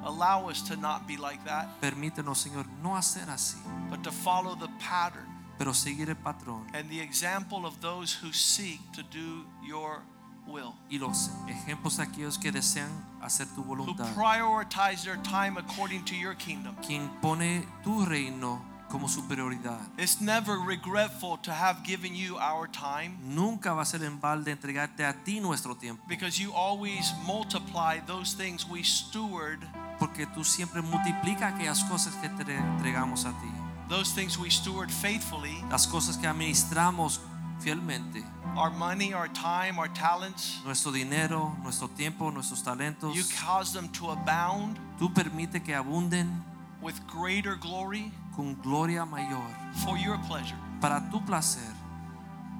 Allow 0.04 0.50
us 0.50 0.62
to 0.70 0.76
not 0.76 1.08
be 1.08 1.18
like 1.18 1.44
that, 1.46 1.82
Permítenos, 1.82 2.38
Señor, 2.38 2.68
no 2.84 2.96
hacer 2.96 3.28
así, 3.28 3.58
but 3.90 4.04
to 4.04 4.12
follow 4.12 4.56
the 4.56 4.70
pattern 4.80 5.26
pero 5.58 5.74
seguir 5.74 6.10
el 6.10 6.18
patrón 6.18 6.68
and 6.74 6.90
the 6.90 7.00
example 7.02 7.66
of 7.66 7.80
those 7.82 8.14
who 8.14 8.32
seek 8.34 8.80
to 8.92 9.02
do 9.04 9.46
your 9.64 10.04
will, 10.48 10.74
y 10.90 10.98
los 10.98 11.32
ejemplos 11.48 12.00
aquellos 12.00 12.38
que 12.38 12.52
desean 12.52 12.90
hacer 13.22 13.48
tu 13.56 13.62
who 13.64 13.96
prioritize 14.16 15.04
their 15.04 15.22
time 15.24 15.58
according 15.58 16.04
to 16.06 16.16
your 16.16 16.36
kingdom. 16.36 16.76
Quien 16.86 17.10
pone 17.22 17.68
tu 17.84 18.06
reino 18.06 18.62
como 18.90 19.08
su 19.08 19.24
prioridad. 19.28 19.80
It's 19.98 20.22
never 20.22 20.58
regretful 20.60 21.38
to 21.40 21.52
have 21.52 21.84
given 21.84 22.16
you 22.16 22.38
our 22.38 22.68
time 22.68 23.18
Nunca 23.24 23.74
va 23.74 23.82
a 23.82 23.86
ser 23.86 24.04
en 24.04 24.20
balde 24.20 24.52
entregarte 24.52 25.04
a 25.06 25.14
ti 25.14 25.40
nuestro 25.40 25.76
tiempo, 25.76 26.04
because 26.08 26.40
you 26.40 26.54
always 26.54 27.14
multiply 27.26 28.00
those 28.06 28.36
things 28.36 28.66
we 28.70 28.84
steward, 28.84 29.60
porque 30.00 30.28
tú 30.28 30.44
siempre 30.44 30.82
multiplicas 30.82 31.54
aquellas 31.54 31.84
cosas 31.86 32.14
que 32.16 32.30
te 32.30 32.56
entregamos 32.56 33.26
a 33.26 33.32
ti. 33.32 33.52
those 33.90 34.14
things 34.14 34.38
we 34.38 34.50
steward 34.50 34.92
faithfully, 34.92 35.64
Las 35.70 35.88
cosas 35.88 36.18
que 36.18 36.28
administramos 36.28 37.20
fielmente, 37.60 38.24
our 38.58 38.70
money, 38.72 39.14
our 39.14 39.28
time, 39.30 39.78
our 39.80 39.88
talents. 39.94 40.60
nuestro 40.66 40.92
dinero, 40.92 41.56
nuestro 41.64 41.88
tiempo, 41.90 42.30
nuestros 42.32 42.62
talentos. 42.64 43.16
You 43.16 43.24
cause 43.46 43.74
them 43.74 43.90
to 43.94 44.12
abound 44.12 44.78
Tú 45.00 45.14
permite 45.14 45.64
que 45.64 45.74
abunden 45.76 46.44
with 46.82 46.96
greater 47.08 47.56
glory 47.56 48.12
con 48.36 48.56
gloria 48.64 49.06
mayor 49.06 49.48
for 49.84 49.98
your 49.98 50.18
pleasure. 50.28 50.56
para 50.82 51.02
tu 51.12 51.20
placer. 51.22 51.62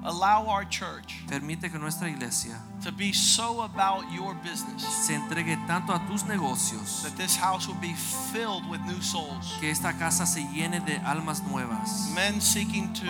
Allow 0.04 0.46
our 0.48 0.66
church 0.66 1.24
Permite 1.28 1.72
que 1.72 1.80
nuestra 1.80 2.08
iglesia 2.08 2.60
to 2.84 2.92
be 2.92 3.12
so 3.12 3.62
about 3.62 4.04
your 4.12 4.36
business 4.44 4.84
se 4.84 5.16
entregue 5.16 5.58
tanto 5.66 5.94
a 5.94 6.00
tus 6.08 6.24
negocios 6.26 7.02
that 7.02 7.16
this 7.18 7.36
house 7.36 7.68
will 7.68 7.80
be 7.82 7.94
filled 8.32 8.70
with 8.70 8.80
new 8.86 9.02
souls. 9.02 9.56
que 9.60 9.72
esta 9.72 9.94
casa 9.98 10.28
se 10.28 10.42
llene 10.54 10.80
de 10.86 10.98
almas 11.06 11.42
nuevas. 11.50 12.12
Men 12.14 12.40
seeking 12.40 12.94
to 12.94 13.08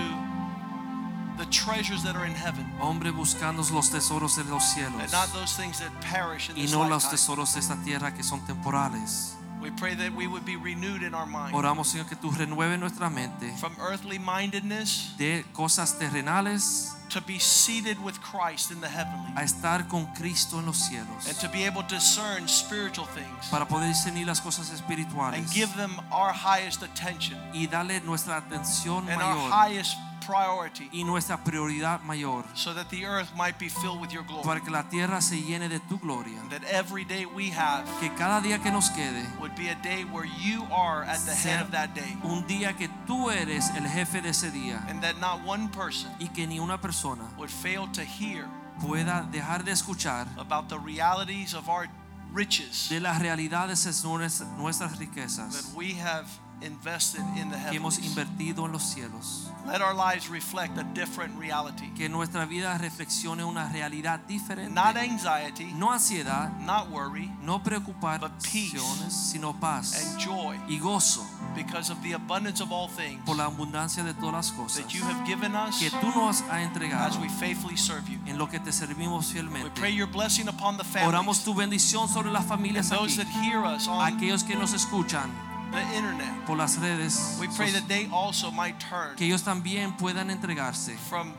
the 1.38 1.46
treasures 1.48 2.04
that 2.04 2.16
are 2.16 2.26
in 2.26 2.34
heaven. 2.34 2.66
Hombre 2.80 3.12
buscando 3.12 3.64
los 3.72 3.90
tesoros 3.90 4.36
de 4.36 4.44
los 4.50 4.64
cielos 4.64 5.02
and 5.02 5.12
not 5.12 5.32
those 5.34 5.56
things 5.56 5.80
that 5.80 5.92
perish 6.02 6.50
in 6.50 6.58
y 6.58 6.68
no 6.72 6.88
los 6.88 7.10
tesoros 7.10 7.54
de 7.54 7.60
esta 7.60 7.76
tierra 7.84 8.14
que 8.14 8.24
son 8.24 8.42
temporales. 8.46 9.36
We 9.62 9.72
pray 9.72 9.96
that 9.96 10.14
we 10.14 10.28
would 10.28 10.46
be 10.46 10.58
renewed 10.58 11.02
in 11.02 11.16
our 11.16 11.26
mind. 11.26 11.56
Oramos, 11.56 11.88
Señor, 11.88 12.08
que 12.08 12.16
tú 12.16 12.30
renueves 12.30 12.78
nuestra 12.78 13.10
mente 13.10 13.52
from 13.58 13.76
earthly 13.80 14.20
mindedness 14.20 15.16
de 15.18 15.44
cosas 15.54 15.98
terrenales 15.98 16.92
to 17.10 17.22
be 17.22 17.40
seated 17.40 17.98
with 18.04 18.20
Christ 18.22 18.72
in 18.72 18.80
the 18.82 18.88
heavenly. 18.88 19.32
a 19.36 19.44
estar 19.44 19.88
con 19.88 20.06
Cristo 20.14 20.60
en 20.60 20.68
los 20.68 20.78
cielos 20.78 21.28
and 21.28 21.38
to 21.40 21.50
be 21.50 21.64
able 21.66 21.82
to 21.84 21.96
discern 21.96 22.48
spiritual 22.48 23.08
things. 23.08 23.50
para 23.50 23.66
poder 23.66 23.88
discernir 23.88 24.28
las 24.28 24.40
cosas 24.40 24.70
and 24.70 24.80
espirituales 24.80 25.52
give 25.52 25.74
them 25.76 26.00
our 26.12 26.32
highest 26.32 26.84
attention. 26.84 27.38
y 27.54 27.68
darle 27.68 28.02
nuestra 28.02 28.38
atención 28.38 29.10
and 29.10 29.22
our 29.22 29.36
mayor 29.36 29.50
highest 29.50 29.98
priority 30.26 30.89
y 30.91 31.03
nuestra 31.03 31.43
prioridad 31.43 32.01
mayor 32.01 32.43
so 32.53 32.73
that 32.73 32.89
the 32.89 33.05
earth 33.05 33.30
might 33.36 33.57
be 33.59 33.69
filled 33.69 33.99
with 33.99 34.11
your 34.11 34.23
glory. 34.23 34.43
para 34.43 34.59
que 34.61 34.71
la 34.71 34.84
tierra 34.89 35.21
se 35.21 35.41
llene 35.41 35.69
de 35.69 35.80
tu 35.80 35.97
gloria. 35.99 36.41
That 36.49 36.63
every 36.65 37.05
day 37.05 37.26
we 37.26 37.49
have 37.51 37.86
Que 37.99 38.09
cada 38.17 38.41
día 38.41 38.61
que 38.61 38.71
nos 38.71 38.89
quede 38.89 39.26
would 39.39 39.55
be 39.55 39.69
a 39.69 39.76
day 39.76 40.03
where 40.03 40.26
you 40.26 40.65
are 40.71 41.03
at 41.03 41.19
the 41.26 41.34
head 41.34 41.61
of 41.61 41.71
that 41.71 41.93
day 41.93 42.17
un 42.23 42.45
día 42.47 42.76
que 42.78 42.89
tú 43.07 43.30
eres 43.30 43.69
el 43.76 43.88
jefe 43.88 44.21
de 44.21 44.30
ese 44.30 44.51
día 44.51 44.84
and 44.89 45.01
that 45.01 45.17
not 45.19 45.45
one 45.45 45.69
person 45.69 46.09
y 46.19 46.28
que 46.28 46.47
ni 46.47 46.59
una 46.59 46.80
persona 46.80 47.23
would 47.38 47.49
fail 47.49 47.88
to 47.88 48.01
hear 48.03 48.47
pueda 48.82 49.28
dejar 49.32 49.63
de 49.63 49.71
escuchar 49.71 50.28
about 50.38 50.69
the 50.69 50.78
realities 50.80 51.53
of 51.53 51.69
our 51.69 51.88
riches 52.34 52.89
de 52.89 52.99
las 52.99 53.21
realidades 53.21 53.84
de 53.84 54.07
nuestras 54.07 54.49
nuestras 54.57 54.97
that 54.97 55.76
we 55.76 55.93
have 55.93 56.28
invested 56.66 57.22
in 57.38 57.49
the 57.49 57.57
que 57.70 57.78
hemos 57.78 57.97
heavens. 57.97 58.11
invertido 58.18 58.66
en 58.66 58.72
los 58.74 58.84
cielos. 58.84 59.49
Let 59.66 59.82
our 59.82 59.95
lives 59.95 60.30
reflect 60.30 60.78
a 60.78 60.84
different 60.93 61.39
reality. 61.39 61.89
Que 61.95 62.07
nuestra 62.09 62.45
vida 62.45 62.78
reflexione 62.78 63.43
una 63.43 63.68
realidad 63.70 64.20
diferente. 64.28 64.72
Not 64.74 64.95
anxiety, 64.97 65.74
No 65.74 65.91
ansiedad, 65.91 66.51
not 66.59 66.89
worry, 66.91 67.32
no 67.41 67.63
preocupaciones, 67.63 69.13
sino 69.13 69.53
paz 69.59 69.95
and 69.95 70.20
joy 70.20 70.55
y 70.68 70.78
gozo 70.80 71.26
because 71.55 71.91
of 71.91 72.01
the 72.03 72.13
abundance 72.13 72.61
of 72.61 72.72
all 72.72 72.88
things 72.89 73.20
por 73.26 73.36
la 73.38 73.45
abundancia 73.45 74.03
de 74.03 74.13
todas 74.13 74.34
las 74.34 74.51
cosas 74.51 74.84
that 74.84 74.93
you 74.93 75.03
have 75.05 75.26
given 75.26 75.55
us 75.55 75.80
que 75.80 75.89
tú 75.89 76.07
nos 76.16 76.41
has 76.41 76.49
as 76.51 76.61
entregado 76.63 77.20
we 77.22 77.30
faithfully 77.30 77.78
serve 77.78 78.07
you. 78.09 78.20
en 78.28 78.38
lo 78.38 78.47
que 78.49 78.59
te 78.59 78.72
servimos 78.72 79.28
We 79.28 79.34
fielmente. 79.34 79.70
pray 79.80 79.95
your 79.95 80.07
blessing 80.07 80.47
upon 80.47 80.78
the 80.78 80.84
Oramos 81.05 81.43
tu 81.43 81.53
bendición 81.53 82.07
sobre 82.07 82.32
las 82.32 82.41
and 82.43 82.49
familias 82.49 82.89
those 82.89 83.18
aquí, 83.20 83.24
that 83.24 83.43
hear 83.43 83.63
us 83.63 83.88
on 83.88 84.01
aquellos 84.05 84.43
que 84.43 84.55
nos 84.55 84.74
escuchan 84.74 85.30
the 85.72 85.82
internet. 85.95 86.45
por 86.45 86.57
las 86.57 86.78
redes, 86.78 87.38
We 87.39 87.47
pray 87.47 87.72
that 87.72 87.88
they 87.88 88.07
also 88.11 88.51
might 88.51 88.80
turn 88.80 89.16
que 89.16 89.26
ellos 89.26 89.43
también 89.43 89.97
puedan 89.97 90.30
entregarse 90.30 90.95
from 91.09 91.34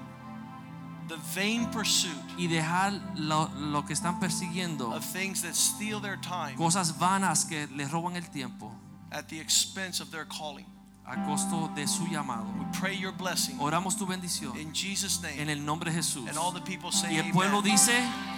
the 1.08 1.16
vain 1.34 1.66
pursuit 1.70 2.16
y 2.36 2.48
dejar 2.48 2.92
lo, 3.16 3.48
lo 3.56 3.82
que 3.84 3.94
están 3.94 4.18
persiguiendo, 4.20 4.92
of 4.92 5.04
things 5.04 5.42
that 5.42 5.54
steal 5.54 6.00
their 6.00 6.16
time 6.20 6.56
cosas 6.56 6.98
vanas 6.98 7.44
que 7.44 7.66
les 7.76 7.90
roban 7.90 8.16
el 8.16 8.28
tiempo 8.30 8.72
at 9.12 9.28
the 9.28 9.38
expense 9.38 10.00
of 10.00 10.10
their 10.10 10.24
calling. 10.26 10.66
A 11.08 11.24
costo 11.24 11.70
de 11.74 11.86
su 11.86 12.04
llamado. 12.08 12.44
We 12.58 12.66
pray 12.78 12.96
your 12.98 13.12
blessing 13.12 13.56
Oramos 13.60 13.96
tu 13.96 14.06
bendición 14.06 14.56
in 14.58 14.72
Jesus' 14.74 15.22
en 15.22 15.46
name. 15.46 15.52
el 15.52 15.64
nombre 15.64 15.90
de 15.92 15.96
Jesús. 15.98 16.28
And 16.28 16.36
all 16.36 16.50
the 16.52 16.60
people 16.60 16.90
say 16.90 17.14
Y 17.14 17.18
el 17.18 17.32
pueblo 17.32 17.58
amen. 17.60 17.70
dice, 17.72 17.92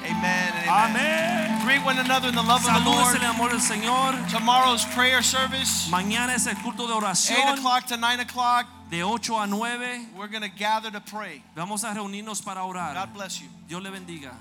Amen 0.04 0.52
amen. 0.68 0.96
amén. 0.96 1.64
Greet 1.64 1.82
one 1.84 1.98
another 1.98 2.28
in 2.28 2.34
the 2.34 2.42
love 2.42 2.64
of 2.66 2.72
the 2.74 2.88
Lord. 2.90 3.16
en 3.16 3.22
el 3.22 3.30
amor 3.30 3.48
del 3.50 3.60
Señor. 3.60 4.14
Tomorrow's 4.30 4.84
prayer 4.94 5.22
service, 5.22 5.88
Mañana 5.90 6.34
es 6.34 6.46
el 6.46 6.56
culto 6.56 6.86
de 6.86 6.92
oración. 6.92 7.38
8 7.54 7.58
o'clock 7.58 7.86
to 7.86 7.96
9 7.96 8.20
o'clock. 8.20 8.66
de 8.90 9.02
8 9.02 9.38
a 9.38 9.46
9. 9.46 10.08
We're 10.16 10.28
going 10.28 10.42
to 10.42 10.48
gather 10.48 10.90
to 10.90 11.00
pray. 11.00 11.42
Vamos 11.56 11.84
a 11.84 11.92
reunirnos 11.94 12.42
para 12.44 12.60
orar. 12.64 12.94
God 12.94 13.14
bless 13.14 13.40
you. 13.40 13.48
Dios 13.66 13.82
le 13.82 13.90
bendiga. 13.90 14.32